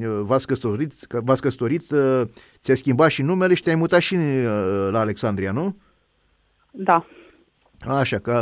uh, 0.00 0.20
v-ați 0.20 0.46
căsătorit, 0.46 0.92
că 1.08 1.20
v-ați 1.24 1.40
căsătorit 1.42 1.90
uh, 1.90 2.20
ți-ai 2.60 2.76
schimbat 2.76 3.10
și 3.10 3.22
numele 3.22 3.54
și 3.54 3.62
te-ai 3.62 3.74
mutat 3.74 4.00
și 4.00 4.14
uh, 4.14 4.88
la 4.90 4.98
Alexandria, 5.00 5.52
nu? 5.52 5.76
Da. 6.70 7.06
Așa, 7.88 8.18
că 8.18 8.40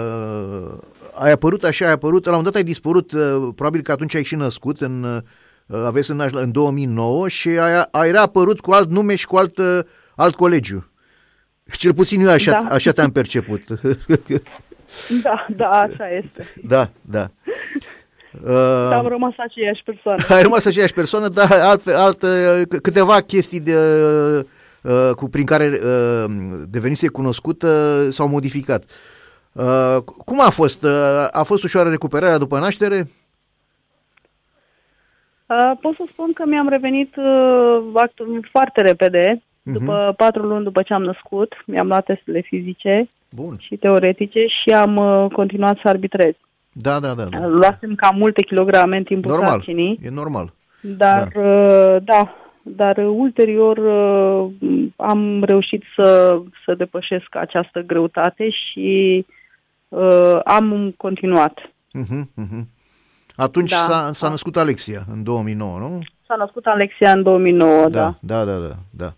uh, 0.73 0.79
ai 1.14 1.31
apărut 1.31 1.64
așa, 1.64 1.87
ai 1.87 1.93
apărut, 1.93 2.25
la 2.25 2.37
un 2.37 2.43
dat 2.43 2.55
ai 2.55 2.62
dispărut, 2.64 3.12
uh, 3.12 3.49
probabil 3.55 3.83
că 3.83 3.93
atunci 3.93 4.14
ai 4.14 4.25
și 4.25 4.35
născut, 4.35 4.81
în, 4.81 5.03
uh, 5.03 5.23
aveți 5.73 6.07
să 6.07 6.12
naști 6.14 6.35
la- 6.35 6.41
în 6.41 6.53
2009 6.53 7.29
și 7.29 7.49
ai, 7.49 7.83
ai 7.91 8.11
reapărut 8.11 8.61
cu 8.61 8.71
alt 8.73 8.91
nume 8.91 9.14
și 9.14 9.27
cu 9.27 9.37
alt, 9.37 9.59
uh, 9.59 9.79
alt 10.16 10.35
colegiu. 10.35 10.91
Cel 11.73 11.95
puțin 11.95 12.21
eu 12.21 12.31
așa, 12.31 12.51
Da. 12.51 12.75
așa 12.75 12.91
te-am 12.93 13.11
perceput. 13.11 13.61
Da, 15.23 15.47
da, 15.57 15.68
așa 15.68 16.05
este. 16.25 16.47
da, 16.66 16.91
da. 17.01 17.31
Uh, 18.45 18.91
am 18.93 19.05
Uh, 19.05 19.11
rămas 19.11 19.33
aceeași 19.37 19.83
persoană. 19.85 20.23
ai 20.37 20.43
rămas 20.43 20.64
aceeași 20.64 20.93
persoană, 20.93 21.29
dar 21.29 21.49
alt, 21.62 21.87
alt, 21.87 22.23
uh, 22.23 22.62
câteva 22.83 23.21
chestii 23.21 23.61
de, 23.61 23.75
uh, 24.83 25.11
cu, 25.14 25.29
prin 25.29 25.45
care 25.45 25.81
uh, 25.85 26.25
devenise 26.68 27.09
cunoscută 27.09 28.01
s-au 28.11 28.29
modificat. 28.29 28.85
Uh, 29.53 29.97
cum 30.25 30.41
a 30.41 30.51
fost? 30.51 30.83
Uh, 30.83 30.91
a 31.31 31.43
fost 31.43 31.62
ușoară 31.62 31.89
recuperarea 31.91 32.39
după 32.39 32.59
naștere? 32.59 32.97
Uh, 32.99 33.07
pot 35.80 35.94
să 35.94 36.05
spun 36.09 36.32
că 36.32 36.42
mi-am 36.46 36.68
revenit 36.68 37.16
uh, 37.16 37.78
act- 37.94 38.48
foarte 38.51 38.80
repede, 38.80 39.42
Mhm. 39.62 39.78
după 39.78 40.14
patru 40.16 40.42
luni 40.46 40.64
după 40.64 40.82
ce 40.82 40.94
am 40.94 41.03
născut. 41.03 41.53
Mi-am 41.66 41.86
luat 41.86 42.05
testele 42.05 42.40
fizice 42.40 43.09
Bun. 43.30 43.57
și 43.59 43.76
teoretice 43.76 44.46
și 44.46 44.70
am 44.70 44.96
uh, 44.96 45.30
continuat 45.32 45.78
să 45.82 45.88
arbitrez. 45.88 46.34
Da, 46.72 47.01
da, 47.01 47.14
da. 47.14 47.24
da. 47.24 47.38
Uh, 47.46 47.53
Luasem 47.53 47.94
cam 47.94 48.16
multe 48.16 48.42
kilograme 48.42 48.96
în 48.96 49.03
timpul 49.03 49.30
Normal. 49.30 49.48
sarcinii, 49.51 49.98
E 50.05 50.11
normal. 50.11 50.53
dar 50.80 51.28
da. 51.34 51.98
da, 51.98 52.34
dar 52.62 52.96
uh, 52.96 53.14
ulterior 53.16 53.76
uh, 53.76 54.51
am 54.96 55.42
reușit 55.44 55.82
să, 55.96 56.38
să 56.64 56.74
depășesc 56.74 57.34
această 57.36 57.80
greutate 57.80 58.51
și 58.51 59.26
uh, 59.88 60.38
am 60.44 60.94
continuat. 60.96 61.59
Uh-huh, 61.98 62.20
uh-huh. 62.44 62.64
Atunci 63.41 63.70
Da. 63.70 63.76
s-a, 63.76 64.11
s-a 64.12 64.28
născut 64.28 64.57
Alexia 64.57 65.05
în 65.12 65.22
2009, 65.22 65.78
nu? 65.78 65.99
S-a 66.26 66.34
născut 66.34 66.66
Alexia 66.66 67.12
în 67.12 67.22
2009, 67.22 67.88
da. 67.88 68.14
Da, 68.20 68.45
da, 68.45 68.45
da, 68.45 68.66
da. 68.66 68.76
da. 68.91 69.12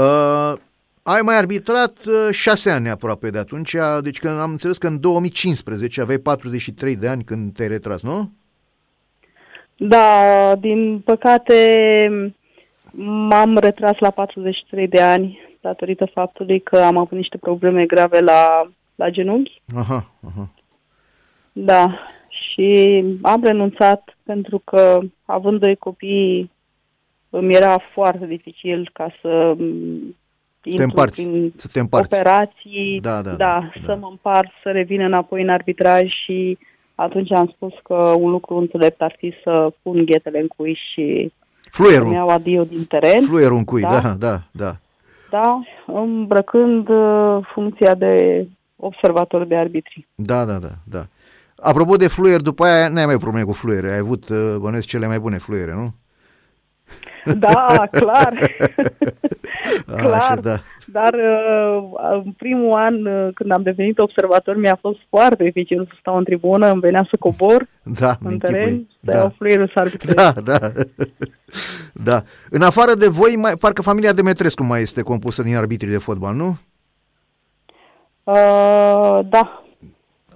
Uh, 0.00 0.58
ai 1.02 1.20
mai 1.24 1.36
arbitrat 1.36 1.96
uh, 2.06 2.28
șase 2.30 2.70
ani 2.70 2.88
aproape 2.88 3.30
de 3.30 3.38
atunci, 3.38 3.76
deci 4.00 4.18
că 4.18 4.28
am 4.28 4.50
înțeles 4.50 4.78
că 4.78 4.86
în 4.86 5.00
2015 5.00 6.00
aveai 6.00 6.18
43 6.18 6.96
de 6.96 7.08
ani 7.08 7.24
când 7.24 7.54
te-ai 7.54 7.68
retras, 7.68 8.02
nu? 8.02 8.30
Da, 9.76 10.54
din 10.58 11.00
păcate 11.04 11.54
m-am 13.28 13.58
retras 13.58 13.98
la 13.98 14.10
43 14.10 14.88
de 14.88 15.00
ani 15.00 15.38
datorită 15.60 16.10
faptului 16.14 16.60
că 16.60 16.78
am 16.78 16.96
avut 16.96 17.18
niște 17.18 17.36
probleme 17.36 17.84
grave 17.86 18.20
la, 18.20 18.70
la 18.94 19.10
genunchi. 19.10 19.62
Aha, 19.76 20.10
aha. 20.26 20.48
Da, 21.52 21.98
și 22.56 23.04
am 23.22 23.42
renunțat 23.42 24.16
pentru 24.22 24.62
că 24.64 25.00
având 25.24 25.60
doi 25.60 25.76
copii 25.76 26.50
îmi 27.30 27.54
era 27.54 27.78
foarte 27.92 28.26
dificil 28.26 28.90
ca 28.92 29.14
să 29.20 29.54
m, 29.58 29.62
intru 30.62 30.84
împarți, 30.84 31.22
prin 31.22 31.52
să 31.56 31.68
te 31.72 31.80
împarți. 31.80 32.14
operații, 32.14 32.98
Da, 33.02 33.22
da, 33.22 33.30
da, 33.30 33.36
da, 33.36 33.70
da. 33.74 33.86
să 33.86 33.96
mă 34.00 34.08
împart, 34.10 34.50
să 34.62 34.70
revin 34.70 35.00
înapoi 35.00 35.42
în 35.42 35.48
arbitraj 35.48 36.08
și 36.24 36.58
atunci 36.94 37.32
am 37.32 37.52
spus 37.54 37.72
că 37.82 37.94
un 37.94 38.30
lucru 38.30 38.56
înțelept 38.56 39.00
ar 39.00 39.14
fi 39.18 39.32
să 39.42 39.72
pun 39.82 40.04
ghetele 40.04 40.40
în 40.40 40.46
cui 40.46 40.78
și 40.92 41.04
să-mi 41.06 41.70
Fluierul, 41.70 42.12
iau 42.12 42.28
adio 42.28 42.64
din 42.64 42.84
teren, 42.84 43.22
fluierul 43.22 43.56
în 43.56 43.64
cui, 43.64 43.82
da, 43.82 44.00
Da. 44.00 44.14
da, 44.18 44.38
da. 44.52 44.76
da, 45.30 45.60
îmbrăcând 45.86 46.88
uh, 46.88 47.38
funcția 47.54 47.94
de 47.94 48.46
observator 48.76 49.44
de 49.44 49.56
arbitri. 49.56 50.06
Da, 50.14 50.44
da, 50.44 50.58
da, 50.58 50.70
da. 50.84 51.06
Apropo 51.62 51.96
de 51.96 52.08
fluier, 52.08 52.40
după 52.40 52.64
aia 52.64 52.88
n-ai 52.88 53.06
mai 53.06 53.18
probleme 53.18 53.44
cu 53.44 53.52
fluiere. 53.52 53.92
Ai 53.92 53.98
avut, 53.98 54.28
uh, 54.28 54.54
bănuiesc, 54.58 54.86
cele 54.86 55.06
mai 55.06 55.18
bune 55.18 55.38
fluiere, 55.38 55.72
nu? 55.74 55.94
Da, 57.34 57.88
clar. 57.90 58.32
clar. 59.86 60.12
Așa, 60.20 60.36
da. 60.36 60.56
Dar 60.86 61.14
uh, 61.14 61.90
în 62.24 62.32
primul 62.36 62.72
an, 62.72 63.06
uh, 63.06 63.28
când 63.34 63.52
am 63.52 63.62
devenit 63.62 63.98
observator, 63.98 64.56
mi-a 64.56 64.78
fost 64.80 64.98
foarte 65.08 65.44
dificil 65.44 65.84
să 65.88 65.96
stau 66.00 66.16
în 66.16 66.24
tribună, 66.24 66.70
îmi 66.70 66.80
venea 66.80 67.06
să 67.10 67.16
cobor 67.18 67.66
Da, 67.82 68.08
în 68.08 68.16
închipui. 68.30 68.38
teren, 68.52 68.86
să 68.90 68.96
Da. 69.00 69.14
iau 69.16 69.34
fluierul 69.36 69.66
să 69.74 69.80
arbitrez. 69.80 70.14
Da, 70.14 70.32
da. 70.44 70.58
da. 72.10 72.22
În 72.50 72.62
afară 72.62 72.94
de 72.94 73.06
voi, 73.06 73.36
mai, 73.36 73.52
parcă 73.60 73.82
familia 73.82 74.12
Demetrescu 74.12 74.64
mai 74.64 74.82
este 74.82 75.02
compusă 75.02 75.42
din 75.42 75.56
arbitrii 75.56 75.90
de 75.92 75.98
fotbal, 75.98 76.34
nu? 76.34 76.56
Uh, 78.24 79.20
da, 79.28 79.62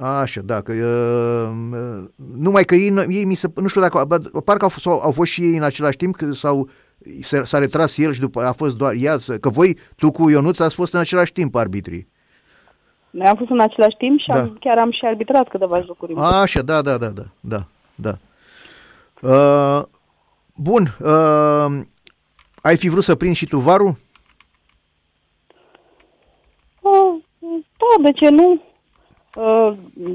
Așa, 0.03 0.41
da, 0.41 0.61
că 0.61 0.73
uh, 0.73 2.09
numai 2.37 2.65
că 2.65 2.75
ei, 2.75 2.95
ei 3.09 3.25
mi 3.25 3.35
se, 3.35 3.49
nu 3.55 3.67
știu 3.67 3.81
dacă, 3.81 4.05
bă, 4.05 4.19
parcă 4.19 4.65
au, 4.65 4.69
fost- 4.69 4.85
sau, 4.85 5.01
au 5.01 5.13
fost 5.13 5.31
și 5.33 5.43
ei 5.43 5.57
în 5.57 5.63
același 5.63 5.97
timp 5.97 6.17
că- 6.17 6.33
sau 6.33 6.69
s-a 7.43 7.59
retras 7.59 7.97
el 7.99 8.13
și 8.13 8.21
după 8.21 8.43
a 8.45 8.53
fost 8.53 8.77
doar 8.77 8.95
ea, 8.99 9.17
că 9.41 9.49
voi, 9.49 9.79
tu 9.97 10.11
cu 10.11 10.31
Ionuț 10.31 10.59
ați 10.59 10.75
fost 10.75 10.93
în 10.95 11.01
același 11.01 11.33
timp 11.33 11.55
arbitrii. 11.55 12.09
Noi 13.11 13.27
am 13.27 13.37
fost 13.37 13.51
în 13.51 13.61
același 13.61 13.97
timp 13.97 14.19
și 14.21 14.29
da. 14.29 14.41
am, 14.41 14.57
chiar 14.61 14.79
am 14.79 14.91
și 14.91 15.05
arbitrat 15.05 15.49
câteva 15.49 15.81
jocuri. 15.81 16.13
A, 16.17 16.41
așa, 16.41 16.63
da, 16.63 16.83
da, 16.83 16.97
da, 16.99 17.09
da, 17.09 17.23
da, 17.41 17.67
da. 17.95 18.19
Uh, 19.23 19.83
bun, 20.55 20.97
uh, 21.01 21.81
ai 22.63 22.77
fi 22.77 22.89
vrut 22.89 23.05
să 23.05 23.15
prinzi 23.15 23.39
și 23.39 23.47
tu 23.47 23.59
varul? 23.59 23.95
Uh, 26.81 27.23
da, 27.79 28.03
de 28.03 28.13
ce 28.13 28.29
nu? 28.29 28.63
Uh, 29.35 29.73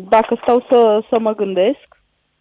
dacă 0.10 0.40
stau 0.42 0.66
să, 0.70 1.04
să 1.10 1.20
mă 1.20 1.36
gândesc, 1.36 1.88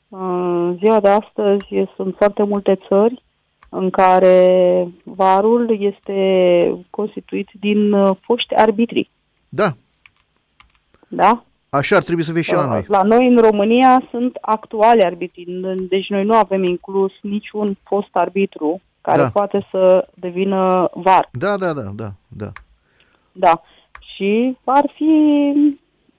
uh, 0.08 0.70
ziua 0.78 1.00
de 1.00 1.08
astăzi 1.08 1.66
sunt 1.96 2.14
foarte 2.16 2.42
multe 2.42 2.78
țări 2.88 3.22
în 3.68 3.90
care 3.90 4.88
varul 5.04 5.76
este 5.80 6.84
constituit 6.90 7.48
din 7.60 7.92
uh, 7.92 8.16
foști 8.20 8.54
arbitri. 8.54 9.10
Da. 9.48 9.70
Da? 11.08 11.44
Așa 11.68 11.96
ar 11.96 12.02
trebui 12.02 12.22
să 12.22 12.32
fie 12.32 12.42
și 12.42 12.52
la 12.52 12.66
noi. 12.66 12.84
La 12.88 13.02
noi 13.02 13.26
în 13.26 13.36
România 13.36 14.02
sunt 14.10 14.36
actuali 14.40 15.02
arbitri, 15.02 15.44
deci 15.88 16.08
noi 16.08 16.24
nu 16.24 16.34
avem 16.34 16.64
inclus 16.64 17.12
niciun 17.22 17.76
fost 17.82 18.08
arbitru 18.12 18.80
care 19.00 19.22
da. 19.22 19.28
poate 19.28 19.66
să 19.70 20.08
devină 20.14 20.90
var. 20.94 21.28
Da, 21.32 21.56
da, 21.56 21.72
da, 21.72 21.82
da, 21.94 22.12
da. 22.28 22.52
Da. 23.32 23.62
Și 24.14 24.56
ar 24.64 24.90
fi, 24.94 25.52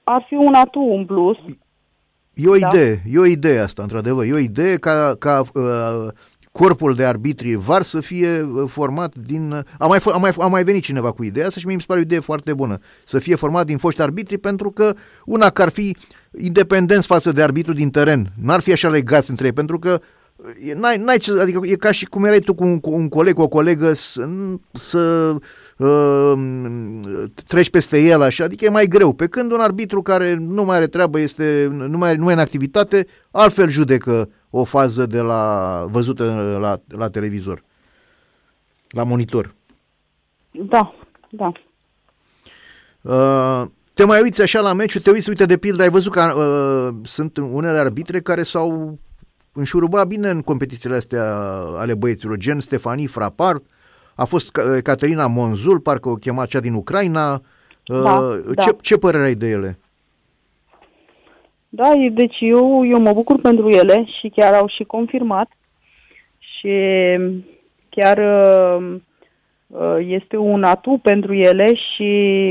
ar 0.08 0.24
fi 0.28 0.34
un 0.34 0.54
atu 0.54 0.80
în 0.80 1.04
plus. 1.04 1.36
E 2.34 2.48
o 2.48 2.56
da? 2.56 2.68
idee, 2.68 3.02
e 3.10 3.18
o 3.18 3.24
idee 3.24 3.58
asta, 3.58 3.82
într-adevăr. 3.82 4.26
E 4.26 4.32
o 4.32 4.38
idee 4.38 4.76
ca, 4.76 5.14
ca 5.18 5.42
uh, 5.54 6.06
corpul 6.52 6.94
de 6.94 7.04
arbitri 7.04 7.54
VAR 7.54 7.82
să 7.82 8.00
fie 8.00 8.40
uh, 8.40 8.70
format 8.70 9.14
din... 9.14 9.50
Uh, 9.50 9.60
a 9.78 9.86
mai, 9.86 9.98
a 10.12 10.16
mai, 10.16 10.32
a 10.38 10.46
mai 10.46 10.64
venit 10.64 10.82
cineva 10.82 11.12
cu 11.12 11.24
ideea 11.24 11.46
asta 11.46 11.60
și 11.60 11.66
mi 11.66 11.80
se 11.80 11.86
pare 11.86 12.00
o 12.00 12.02
idee 12.02 12.20
foarte 12.20 12.54
bună. 12.54 12.78
Să 13.04 13.18
fie 13.18 13.34
format 13.34 13.66
din 13.66 13.78
foști 13.78 14.02
arbitri 14.02 14.38
pentru 14.38 14.70
că 14.70 14.94
una 15.24 15.50
că 15.50 15.62
ar 15.62 15.68
fi 15.68 15.96
independenți 16.38 17.06
față 17.06 17.32
de 17.32 17.42
arbitru 17.42 17.72
din 17.72 17.90
teren. 17.90 18.32
N-ar 18.42 18.60
fi 18.60 18.72
așa 18.72 18.88
legați 18.88 19.30
între 19.30 19.46
ei, 19.46 19.52
pentru 19.52 19.78
că 19.78 20.00
N-ai, 20.74 20.96
n-ai 20.96 21.18
ce, 21.18 21.40
adică 21.40 21.60
e 21.62 21.76
ca 21.76 21.92
și 21.92 22.04
cum 22.04 22.24
erai 22.24 22.40
tu 22.40 22.54
cu 22.54 22.64
un, 22.64 22.80
cu 22.80 22.90
un 22.90 23.08
coleg, 23.08 23.38
o 23.38 23.48
colegă 23.48 23.94
să, 23.94 24.28
să 24.72 24.98
uh, 25.34 25.40
treci 27.46 27.70
peste 27.70 28.00
el 28.00 28.22
așa, 28.22 28.44
adică 28.44 28.64
e 28.64 28.68
mai 28.68 28.86
greu. 28.86 29.12
Pe 29.12 29.26
când 29.26 29.52
un 29.52 29.60
arbitru 29.60 30.02
care 30.02 30.34
nu 30.34 30.64
mai 30.64 30.76
are 30.76 30.86
treabă, 30.86 31.20
este, 31.20 31.68
nu 31.70 31.98
mai, 31.98 32.14
nu 32.16 32.22
mai 32.22 32.32
e 32.32 32.36
în 32.36 32.42
activitate, 32.42 33.06
altfel 33.30 33.70
judecă 33.70 34.30
o 34.50 34.64
fază 34.64 35.06
de 35.06 35.20
la 35.20 35.84
văzută 35.90 36.56
la, 36.60 36.80
la 36.96 37.10
televizor, 37.10 37.62
la 38.88 39.02
monitor. 39.02 39.54
Da, 40.50 40.94
da. 41.30 41.52
Uh, 43.00 43.66
te 43.94 44.04
mai 44.04 44.22
uiți 44.22 44.42
așa 44.42 44.60
la 44.60 44.72
meciul, 44.72 45.00
te 45.00 45.10
uiți, 45.10 45.28
uite, 45.28 45.46
de 45.46 45.56
pildă, 45.56 45.82
ai 45.82 45.90
văzut 45.90 46.12
că 46.12 46.22
uh, 46.22 47.06
sunt 47.08 47.36
unele 47.36 47.78
arbitre 47.78 48.20
care 48.20 48.42
s-au 48.42 48.98
înșuruba 49.52 50.04
bine 50.04 50.28
în 50.28 50.42
competițiile 50.42 50.96
astea 50.96 51.36
ale 51.76 51.94
băieților, 51.94 52.36
gen 52.36 52.60
Stefanii 52.60 53.06
Frapar, 53.06 53.62
a 54.16 54.24
fost 54.24 54.50
Caterina 54.82 55.26
Monzul, 55.26 55.80
parcă 55.80 56.08
o 56.08 56.14
chema 56.14 56.46
cea 56.46 56.60
din 56.60 56.74
Ucraina. 56.74 57.42
Da, 57.84 58.18
uh, 58.18 58.40
ce, 58.58 58.70
da. 58.70 58.76
ce 58.80 58.96
părere 58.96 59.24
ai 59.24 59.34
de 59.34 59.48
ele? 59.48 59.78
Da, 61.68 61.92
deci 62.12 62.36
eu, 62.40 62.86
eu 62.86 63.00
mă 63.00 63.12
bucur 63.12 63.40
pentru 63.40 63.68
ele 63.68 64.04
și 64.20 64.28
chiar 64.28 64.54
au 64.54 64.68
și 64.68 64.84
confirmat 64.84 65.48
și 66.38 66.74
chiar 67.88 68.18
uh, 68.18 68.94
uh, 69.66 69.96
este 69.98 70.36
un 70.36 70.64
atu 70.64 71.00
pentru 71.02 71.34
ele 71.34 71.74
și 71.74 72.10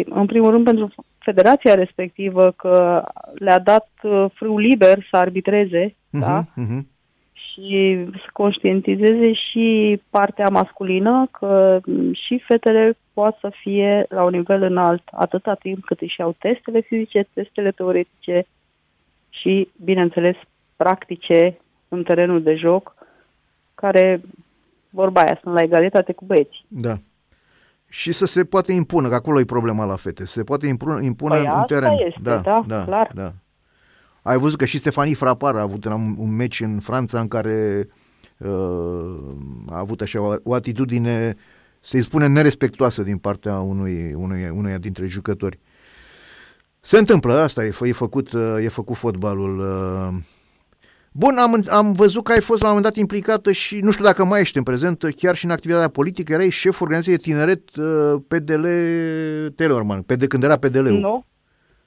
în 0.10 0.26
primul 0.26 0.52
rând 0.52 0.64
pentru 0.64 0.94
federația 1.18 1.76
respectivă 1.76 2.52
că 2.52 3.04
le-a 3.34 3.60
dat 3.60 3.90
frâu 4.34 4.58
liber 4.58 5.08
să 5.12 5.18
arbitreze, 5.18 5.88
uh-huh, 5.88 6.20
da? 6.20 6.44
Uh-huh 6.44 6.95
și 7.56 8.06
să 8.12 8.30
conștientizeze 8.34 9.34
și 9.34 10.00
partea 10.10 10.48
masculină 10.48 11.28
că 11.32 11.80
și 12.12 12.44
fetele 12.48 12.98
pot 13.14 13.38
să 13.40 13.52
fie 13.62 14.06
la 14.10 14.24
un 14.24 14.32
nivel 14.32 14.62
înalt 14.62 15.04
atâta 15.12 15.54
timp 15.54 15.86
cât 15.86 16.02
își 16.02 16.20
iau 16.20 16.36
testele 16.40 16.82
fizice, 16.82 17.28
testele 17.34 17.72
teoretice 17.72 18.46
și, 19.30 19.70
bineînțeles, 19.84 20.36
practice 20.76 21.58
în 21.88 22.04
terenul 22.04 22.42
de 22.42 22.56
joc, 22.56 22.96
care, 23.76 24.22
vorba 24.90 25.22
aia, 25.22 25.40
sunt 25.42 25.54
la 25.54 25.62
egalitate 25.62 26.14
cu 26.14 26.26
băieții. 26.26 26.66
Da. 26.68 26.98
Și 27.90 28.12
să 28.12 28.26
se 28.26 28.46
poate 28.46 28.72
impună, 28.72 29.10
că 29.10 29.16
acolo 29.16 29.40
e 29.40 29.46
problema 29.46 29.86
la 29.86 29.96
fete, 29.96 30.26
se 30.26 30.44
poate 30.44 30.68
impune, 30.68 31.06
impune 31.06 31.36
păi 31.36 31.46
în 31.56 31.64
teren. 31.68 31.92
Este, 31.92 32.20
da, 32.22 32.38
da, 32.38 32.64
da, 32.68 32.84
clar. 32.84 33.12
Da. 33.14 33.32
Ai 34.26 34.38
văzut 34.38 34.58
că 34.58 34.66
și 34.66 34.78
Stefanie 34.78 35.16
Frapar 35.16 35.56
a 35.56 35.62
avut 35.62 35.86
un, 35.86 36.16
un 36.18 36.36
meci 36.36 36.60
în 36.60 36.80
Franța 36.80 37.20
în 37.20 37.28
care 37.28 37.88
uh, 38.38 39.16
a 39.70 39.78
avut 39.78 40.02
așa 40.02 40.22
o, 40.22 40.36
o 40.44 40.54
atitudine, 40.54 41.36
să-i 41.80 42.02
spune, 42.02 42.28
nerespectoasă 42.28 43.04
din 43.04 43.18
partea 43.18 43.60
unui, 43.60 44.14
unui, 44.14 44.50
unuia 44.50 44.78
dintre 44.78 45.08
jucători. 45.08 45.60
Se 46.80 46.98
întâmplă, 46.98 47.34
asta 47.34 47.66
e, 47.66 47.74
e, 47.82 47.92
făcut, 47.92 48.32
uh, 48.32 48.56
e 48.62 48.68
făcut 48.68 48.96
fotbalul. 48.96 49.60
Uh. 49.60 50.24
Bun, 51.12 51.38
am, 51.38 51.64
am 51.70 51.92
văzut 51.92 52.24
că 52.24 52.32
ai 52.32 52.42
fost 52.42 52.62
la 52.62 52.68
un 52.68 52.76
moment 52.76 52.94
dat 52.94 53.02
implicată 53.02 53.52
și 53.52 53.80
nu 53.80 53.92
știu 53.92 54.04
dacă 54.04 54.24
mai 54.24 54.42
ești 54.42 54.58
în 54.58 54.64
prezent, 54.64 55.04
chiar 55.16 55.36
și 55.36 55.46
în 55.46 55.52
activitatea 55.52 55.90
politică, 55.90 56.34
erai 56.34 56.50
șef 56.50 56.82
organizației 56.82 57.18
tineret 57.18 57.76
uh, 57.76 58.22
PDL 58.28 58.66
Teleorman, 59.56 60.02
PD, 60.02 60.28
când 60.28 60.44
era 60.44 60.58
PDL-ul. 60.58 61.00
Nu, 61.00 61.26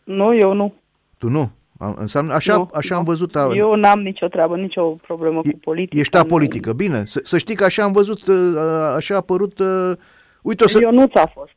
nu, 0.05 0.37
eu 0.37 0.53
nu. 0.53 0.75
Tu 1.19 1.29
nu? 1.29 1.51
Înseamnă, 1.97 2.35
așa, 2.35 2.57
nu, 2.57 2.71
așa 2.75 2.95
nu. 2.95 2.99
am 2.99 3.05
văzut. 3.05 3.37
A... 3.37 3.49
Eu 3.55 3.75
n-am 3.75 4.01
nicio 4.01 4.29
treabă, 4.29 4.57
nicio 4.57 4.83
problemă 4.83 5.41
e, 5.45 5.51
cu 5.51 5.59
politica. 5.59 6.01
Ești 6.01 6.17
a 6.17 6.25
politică, 6.25 6.73
bine. 6.73 7.03
Să, 7.07 7.21
să 7.25 7.39
știi 7.39 7.55
că 7.55 7.65
așa 7.65 7.83
am 7.83 7.93
văzut, 7.93 8.23
așa 8.97 9.15
a 9.15 9.17
apărut... 9.17 9.59
Uh, 9.59 9.93
uite, 10.43 10.65
o 10.65 10.69
să... 10.69 10.79
Eu 10.83 10.93
nu 10.93 11.07
ți-a 11.07 11.31
fost. 11.35 11.53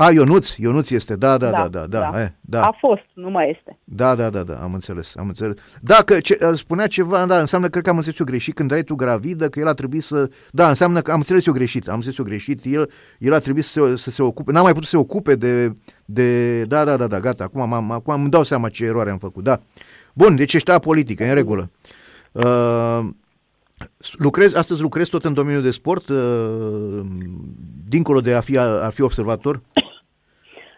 A, 0.00 0.10
Ionuț, 0.10 0.54
Ionuț 0.56 0.90
este, 0.90 1.16
da, 1.16 1.36
da, 1.36 1.50
da, 1.50 1.68
da, 1.68 1.86
da, 1.86 2.10
da. 2.10 2.20
E, 2.20 2.34
da. 2.40 2.62
A 2.62 2.76
fost, 2.78 3.02
nu 3.12 3.30
mai 3.30 3.50
este. 3.56 3.78
Da, 3.84 4.14
da, 4.14 4.30
da, 4.30 4.42
da, 4.42 4.54
am 4.62 4.72
înțeles, 4.72 5.16
am 5.16 5.26
înțeles. 5.26 5.54
Da, 5.80 5.94
că 5.94 6.20
ce, 6.20 6.38
spunea 6.54 6.86
ceva, 6.86 7.26
da, 7.26 7.38
înseamnă, 7.38 7.68
cred 7.68 7.82
că 7.82 7.90
am 7.90 7.96
înțeles 7.96 8.18
eu 8.18 8.26
greșit, 8.26 8.54
când 8.54 8.70
erai 8.70 8.82
tu 8.82 8.94
gravidă, 8.94 9.48
că 9.48 9.58
el 9.58 9.68
a 9.68 9.72
trebuit 9.72 10.02
să, 10.02 10.30
da, 10.50 10.68
înseamnă 10.68 11.00
că 11.00 11.10
am 11.10 11.16
înțeles 11.16 11.46
eu 11.46 11.52
greșit, 11.52 11.88
am 11.88 11.94
înțeles 11.94 12.18
eu 12.18 12.24
greșit, 12.24 12.60
el, 12.64 12.90
el 13.18 13.34
a 13.34 13.38
trebuit 13.38 13.64
să 13.64 13.86
se, 13.86 13.96
să 13.96 14.10
se 14.10 14.22
ocupe, 14.22 14.52
n-a 14.52 14.62
mai 14.62 14.72
putut 14.72 14.88
să 14.88 14.96
se 14.96 15.02
ocupe 15.02 15.34
de, 15.34 15.76
de, 16.12 16.64
da, 16.64 16.84
da, 16.84 16.96
da, 16.96 17.06
da, 17.06 17.20
gata, 17.20 17.44
acum, 17.44 17.72
am, 17.72 17.90
acum 17.90 18.14
îmi 18.14 18.30
dau 18.30 18.42
seama 18.42 18.68
ce 18.68 18.84
eroare 18.84 19.10
am 19.10 19.18
făcut, 19.18 19.44
da. 19.44 19.60
Bun, 20.14 20.36
deci 20.36 20.54
ești 20.54 20.72
politică, 20.72 21.24
în 21.24 21.34
regulă. 21.34 21.70
Uh, 22.32 23.00
lucrezi, 24.12 24.56
astăzi 24.56 24.80
lucrezi 24.80 25.10
tot 25.10 25.24
în 25.24 25.34
domeniul 25.34 25.62
de 25.62 25.70
sport, 25.70 26.08
uh, 26.08 27.00
dincolo 27.88 28.20
de 28.20 28.34
a 28.34 28.40
fi, 28.40 28.58
a 28.58 28.90
fi 28.90 29.02
observator? 29.02 29.60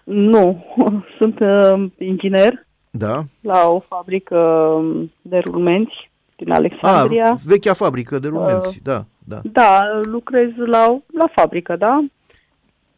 Nu, 0.05 0.65
sunt 1.19 1.39
uh, 1.41 1.85
inginer 1.99 2.67
da. 2.91 3.25
la 3.41 3.69
o 3.69 3.79
fabrică 3.79 4.81
de 5.23 5.39
rulmenți 5.39 6.11
din 6.37 6.53
Alexandria. 6.53 7.31
A, 7.31 7.39
vechea 7.45 7.73
fabrică 7.73 8.19
de 8.19 8.29
rulmenți, 8.29 8.69
uh, 8.69 8.75
da, 8.83 9.05
da. 9.19 9.41
Da, 9.43 10.01
lucrez 10.03 10.51
la, 10.57 10.99
la 11.13 11.27
fabrică, 11.35 11.77
da, 11.77 12.05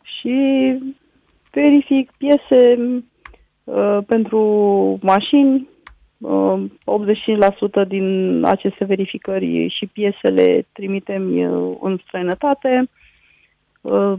și 0.03 0.35
verific 1.55 2.11
piese 2.17 2.79
uh, 3.65 3.99
pentru 4.07 4.41
mașini, 5.03 5.69
85% 7.85 7.89
din 7.89 8.41
aceste 8.45 8.85
verificări 8.85 9.75
și 9.79 9.87
piesele 9.87 10.67
trimitem 10.73 11.39
uh, 11.39 11.77
în 11.81 11.99
străinătate. 12.07 12.89
Uh, 13.81 14.13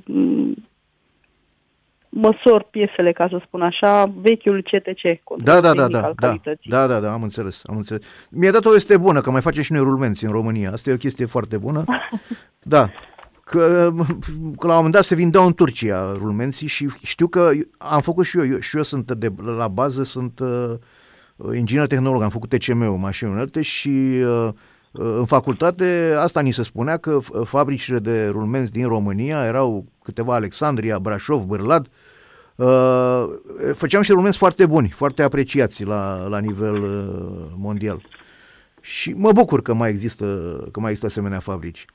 măsor 2.10 2.64
piesele, 2.72 3.12
ca 3.12 3.28
să 3.30 3.42
spun 3.46 3.62
așa, 3.62 4.14
vechiul 4.16 4.62
CTC. 4.62 5.22
Da, 5.44 5.60
da, 5.60 5.74
da, 5.74 5.88
da, 5.88 6.12
da, 6.16 6.36
da, 6.64 6.88
da, 6.88 7.00
da, 7.00 7.14
am 7.14 7.24
înțeles, 7.24 7.62
am 7.66 7.76
înțeles. 7.76 8.28
Mi-a 8.32 8.52
dat 8.52 8.66
o 8.66 8.72
veste 8.72 8.98
bună, 8.98 9.22
că 9.22 9.32
mai 9.32 9.42
face 9.42 9.62
și 9.62 9.72
noi 9.72 9.82
rulmenți 9.82 10.26
în 10.26 10.32
România. 10.32 10.72
Asta 10.72 10.90
e 10.90 10.94
o 10.94 10.98
chestie 10.98 11.26
foarte 11.26 11.58
bună. 11.58 11.84
da, 12.74 12.90
că, 13.50 13.94
că 14.58 14.68
la 14.68 14.72
un 14.72 14.76
moment 14.76 14.94
dat 14.94 15.04
se 15.04 15.16
vindeau 15.16 15.46
în 15.46 15.54
Turcia 15.54 16.12
rulmenții 16.12 16.68
și 16.68 16.90
știu 17.04 17.28
că 17.28 17.52
am 17.78 18.02
făcut 18.02 18.26
și 18.26 18.38
eu, 18.38 18.48
eu 18.48 18.60
și 18.60 18.78
eu 18.78 18.84
sunt 18.84 19.12
de, 19.12 19.34
la 19.58 19.68
bază, 19.68 20.04
sunt 20.04 20.40
uh, 20.40 20.74
Uh, 21.36 21.58
inginer 21.58 21.88
tehnolog, 21.88 22.22
am 22.22 22.30
făcut 22.30 22.50
TCM-ul, 22.50 22.98
mașini 22.98 23.32
unelte 23.32 23.62
și 23.62 23.90
uh, 23.90 24.50
uh, 24.92 25.16
în 25.18 25.26
facultate 25.26 26.16
asta 26.18 26.42
ni 26.42 26.52
se 26.52 26.64
spunea 26.64 26.98
că 26.98 27.20
fabricile 27.44 28.00
de 28.00 28.28
rulmenți 28.28 28.72
din 28.72 28.88
România 28.88 29.46
erau 29.46 29.86
câteva 30.04 30.34
Alexandria, 30.34 31.00
Brașov, 31.00 31.44
Bârlad, 31.44 31.88
făceam 33.74 34.02
și 34.02 34.12
rulmenți 34.12 34.38
foarte 34.38 34.66
buni, 34.66 34.90
foarte 34.90 35.24
apreciați 35.24 35.84
la, 35.84 36.28
la 36.28 36.40
nivel 36.40 36.80
mondial. 37.58 38.02
Și 38.82 39.14
mă 39.14 39.32
bucur 39.32 39.62
că 39.62 39.74
mai 39.74 39.90
există, 39.90 40.26
că 40.72 40.80
mai 40.80 40.90
există 40.90 41.06
asemenea 41.06 41.40
fabrici. 41.40 41.86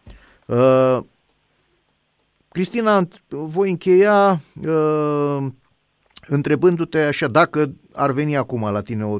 Cristina, 2.53 3.09
voi 3.29 3.71
încheia 3.71 4.41
uh, 4.67 5.47
întrebându-te 6.27 6.99
așa, 6.99 7.29
dacă 7.29 7.73
ar 7.93 8.13
veni 8.13 8.37
acum 8.37 8.73
la 8.73 8.81
tine 8.83 9.05
o 9.05 9.19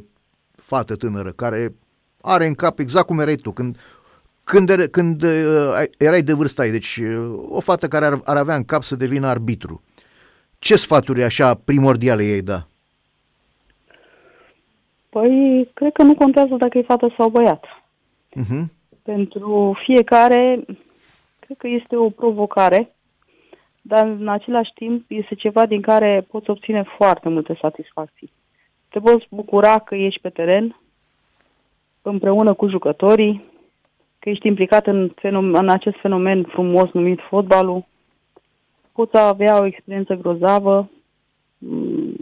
fată 0.55 0.97
tânără 0.97 1.31
care 1.31 1.75
are 2.21 2.47
în 2.47 2.55
cap 2.55 2.79
exact 2.79 3.07
cum 3.07 3.21
erai 3.21 3.35
tu, 3.35 3.51
când, 3.51 3.77
când, 4.45 4.85
când 4.91 5.23
uh, 5.23 5.83
erai 5.99 6.23
de 6.23 6.33
vârsta 6.33 6.65
ei, 6.65 6.71
deci 6.71 6.97
uh, 6.97 7.49
o 7.49 7.61
fată 7.61 7.89
care 7.89 8.05
ar, 8.05 8.21
ar 8.25 8.37
avea 8.37 8.55
în 8.55 8.65
cap 8.65 8.83
să 8.83 8.97
devină 8.97 9.27
arbitru. 9.27 9.83
Ce 10.59 10.77
sfaturi 10.77 11.23
așa 11.23 11.55
primordiale 11.55 12.25
ei 12.25 12.43
da? 12.43 12.67
Păi, 15.09 15.71
cred 15.75 15.93
că 15.93 16.03
nu 16.03 16.15
contează 16.15 16.55
dacă 16.59 16.79
e 16.79 16.83
fată 16.83 17.15
sau 17.17 17.29
băiat. 17.29 17.65
Uh-huh. 18.37 18.65
Pentru 19.03 19.79
fiecare, 19.85 20.65
cred 21.39 21.57
că 21.59 21.69
este 21.69 21.97
o 21.97 22.11
provocare, 22.11 22.95
dar 23.81 24.07
în 24.07 24.29
același 24.29 24.73
timp 24.75 25.05
este 25.09 25.35
ceva 25.35 25.67
din 25.67 25.81
care 25.81 26.27
poți 26.31 26.51
obține 26.51 26.83
foarte 26.97 27.29
multe 27.29 27.59
satisfacții. 27.61 28.31
Te 28.89 29.01
poți 29.01 29.27
bucura 29.31 29.79
că 29.79 29.95
ești 29.95 30.21
pe 30.21 30.29
teren, 30.29 30.81
împreună 32.03 32.55
cu 32.55 32.69
jucătorii, 32.69 33.45
că 34.19 34.29
ești 34.29 34.47
implicat 34.47 34.87
în, 34.87 35.09
fenomen, 35.15 35.55
în 35.55 35.69
acest 35.69 35.97
fenomen 35.97 36.43
frumos 36.43 36.91
numit 36.91 37.19
fotbalul, 37.29 37.85
poți 38.93 39.19
avea 39.19 39.61
o 39.61 39.65
experiență 39.65 40.15
grozavă, 40.15 40.91
mm, 41.59 42.15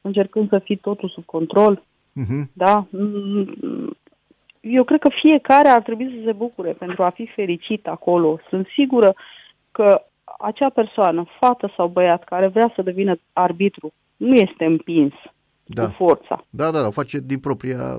încercând 0.00 0.48
să 0.48 0.58
fii 0.58 0.76
totul 0.76 1.08
sub 1.08 1.24
control, 1.24 1.82
Uh-huh. 2.16 2.46
da? 2.52 2.86
Mm, 2.90 3.96
Eu 4.60 4.84
cred 4.84 5.00
că 5.00 5.08
fiecare 5.20 5.68
ar 5.68 5.82
trebui 5.82 6.10
să 6.10 6.22
se 6.24 6.32
bucure 6.32 6.72
pentru 6.72 7.02
a 7.02 7.10
fi 7.10 7.26
fericit 7.26 7.86
acolo. 7.86 8.38
Sunt 8.48 8.66
sigură 8.66 9.14
că 9.70 10.02
acea 10.38 10.68
persoană, 10.68 11.26
fată 11.40 11.72
sau 11.76 11.88
băiat, 11.88 12.24
care 12.24 12.46
vrea 12.46 12.72
să 12.74 12.82
devină 12.82 13.18
arbitru, 13.32 13.92
nu 14.16 14.34
este 14.34 14.64
împins 14.64 15.12
Da. 15.64 15.84
cu 15.86 15.90
forța. 15.90 16.44
Da, 16.50 16.70
da, 16.70 16.80
da, 16.80 16.86
o 16.86 16.90
face 16.90 17.18
din 17.18 17.38
propria 17.38 17.94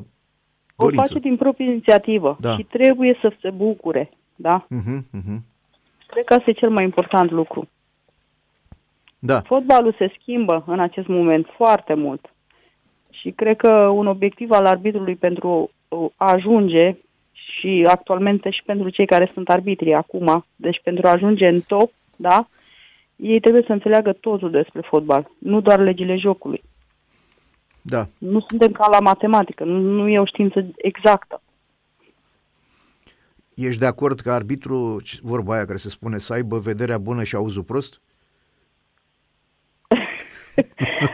O 0.76 0.84
dorință. 0.84 1.02
face 1.08 1.20
din 1.20 1.36
proprie 1.38 1.66
inițiativă 1.70 2.38
Da. 2.40 2.54
și 2.56 2.64
trebuie 2.64 3.18
să 3.22 3.34
se 3.42 3.50
bucure. 3.50 4.10
Da? 4.36 4.66
Uh-huh, 4.66 4.98
uh-huh. 5.20 5.38
Cred 6.08 6.24
că 6.26 6.34
asta 6.34 6.50
e 6.50 6.54
cel 6.54 6.70
mai 6.70 6.84
important 6.84 7.32
lucru. 7.32 7.68
Da, 9.20 9.42
Fotbalul 9.42 9.96
se 9.98 10.14
schimbă 10.20 10.64
în 10.68 10.80
acest 10.80 11.08
moment 11.08 11.46
foarte 11.56 11.94
mult. 11.94 12.34
Și 13.10 13.32
cred 13.32 13.56
că 13.58 13.72
un 13.74 14.08
obiectiv 14.08 14.52
al 14.52 14.66
arbitrului 14.66 15.16
pentru 15.16 15.72
a 16.16 16.32
ajunge 16.32 16.96
și 17.32 17.86
actualmente 17.88 18.50
și 18.50 18.64
pentru 18.64 18.90
cei 18.90 19.06
care 19.06 19.30
sunt 19.34 19.50
arbitri 19.50 19.94
acum, 19.94 20.46
deci 20.56 20.82
pentru 20.84 21.08
a 21.08 21.12
ajunge 21.12 21.48
în 21.48 21.60
top, 21.68 21.92
da, 22.18 22.48
ei 23.16 23.40
trebuie 23.40 23.64
să 23.68 23.72
înțeleagă 23.72 24.14
totul 24.14 24.52
despre 24.52 24.82
fotbal, 24.82 25.32
nu 25.38 25.62
doar 25.62 25.80
legile 25.80 26.16
jocului. 26.18 26.64
da. 27.82 28.08
Nu 28.18 28.40
suntem 28.48 28.72
ca 28.72 28.88
la 28.92 29.00
matematică, 29.00 29.64
nu, 29.64 29.80
nu 29.80 30.08
e 30.08 30.20
o 30.20 30.26
știință 30.26 30.66
exactă. 30.78 31.42
Ești 33.54 33.80
de 33.80 33.86
acord 33.86 34.20
că 34.20 34.32
arbitru, 34.32 35.02
vorba 35.22 35.54
aia 35.54 35.66
care 35.66 35.78
se 35.78 35.90
spune, 35.90 36.18
să 36.18 36.34
aibă 36.34 36.60
vederea 36.60 36.98
bună 36.98 37.24
și 37.24 37.36
auzul 37.36 37.64
prost? 37.64 38.02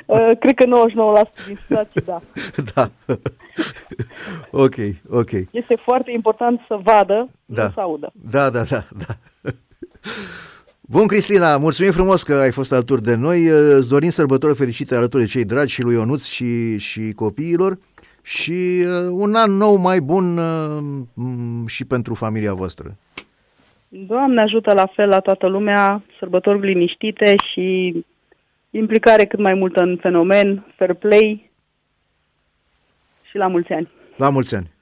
Uh, 0.05 0.29
cred 0.39 0.55
că 0.55 0.65
99% 0.65 1.45
din 1.47 1.55
situații, 1.55 2.01
da. 2.01 2.21
da. 2.73 2.89
ok, 4.51 4.75
ok. 5.09 5.31
Este 5.51 5.75
foarte 5.75 6.11
important 6.11 6.59
să 6.67 6.79
vadă, 6.83 7.29
Da. 7.45 7.63
nu 7.63 7.71
să 7.71 7.79
audă. 7.79 8.11
Da, 8.31 8.49
da, 8.49 8.63
da, 8.63 8.87
da. 8.97 9.13
Bun, 10.89 11.07
Cristina, 11.07 11.57
mulțumim 11.57 11.91
frumos 11.91 12.23
că 12.23 12.33
ai 12.33 12.51
fost 12.51 12.71
alături 12.71 13.01
de 13.01 13.15
noi. 13.15 13.45
Îți 13.45 13.89
dorim 13.89 14.09
sărbători 14.09 14.55
fericite 14.55 14.95
alături 14.95 15.23
de 15.23 15.29
cei 15.29 15.45
dragi 15.45 15.73
și 15.73 15.81
lui 15.81 15.93
Ionuț 15.93 16.25
și, 16.25 16.79
și 16.79 17.11
copiilor 17.15 17.77
și 18.21 18.85
uh, 18.85 19.07
un 19.11 19.35
an 19.35 19.51
nou 19.51 19.75
mai 19.75 19.99
bun 19.99 20.37
uh, 20.37 20.77
m- 21.13 21.65
și 21.67 21.85
pentru 21.85 22.13
familia 22.13 22.53
voastră. 22.53 22.95
Doamne 23.87 24.41
ajută 24.41 24.73
la 24.73 24.85
fel 24.85 25.07
la 25.07 25.19
toată 25.19 25.47
lumea, 25.47 26.03
sărbători 26.19 26.65
liniștite 26.67 27.35
și 27.51 27.95
implicare 28.69 29.25
cât 29.25 29.39
mai 29.39 29.53
multă 29.53 29.81
în 29.81 29.97
fenomen, 30.01 30.73
fair 30.75 30.93
play 30.93 31.51
și 33.29 33.37
la 33.37 33.47
mulți 33.47 33.71
ani. 33.71 33.89
La 34.17 34.29
mulți 34.29 34.55
ani! 34.55 34.72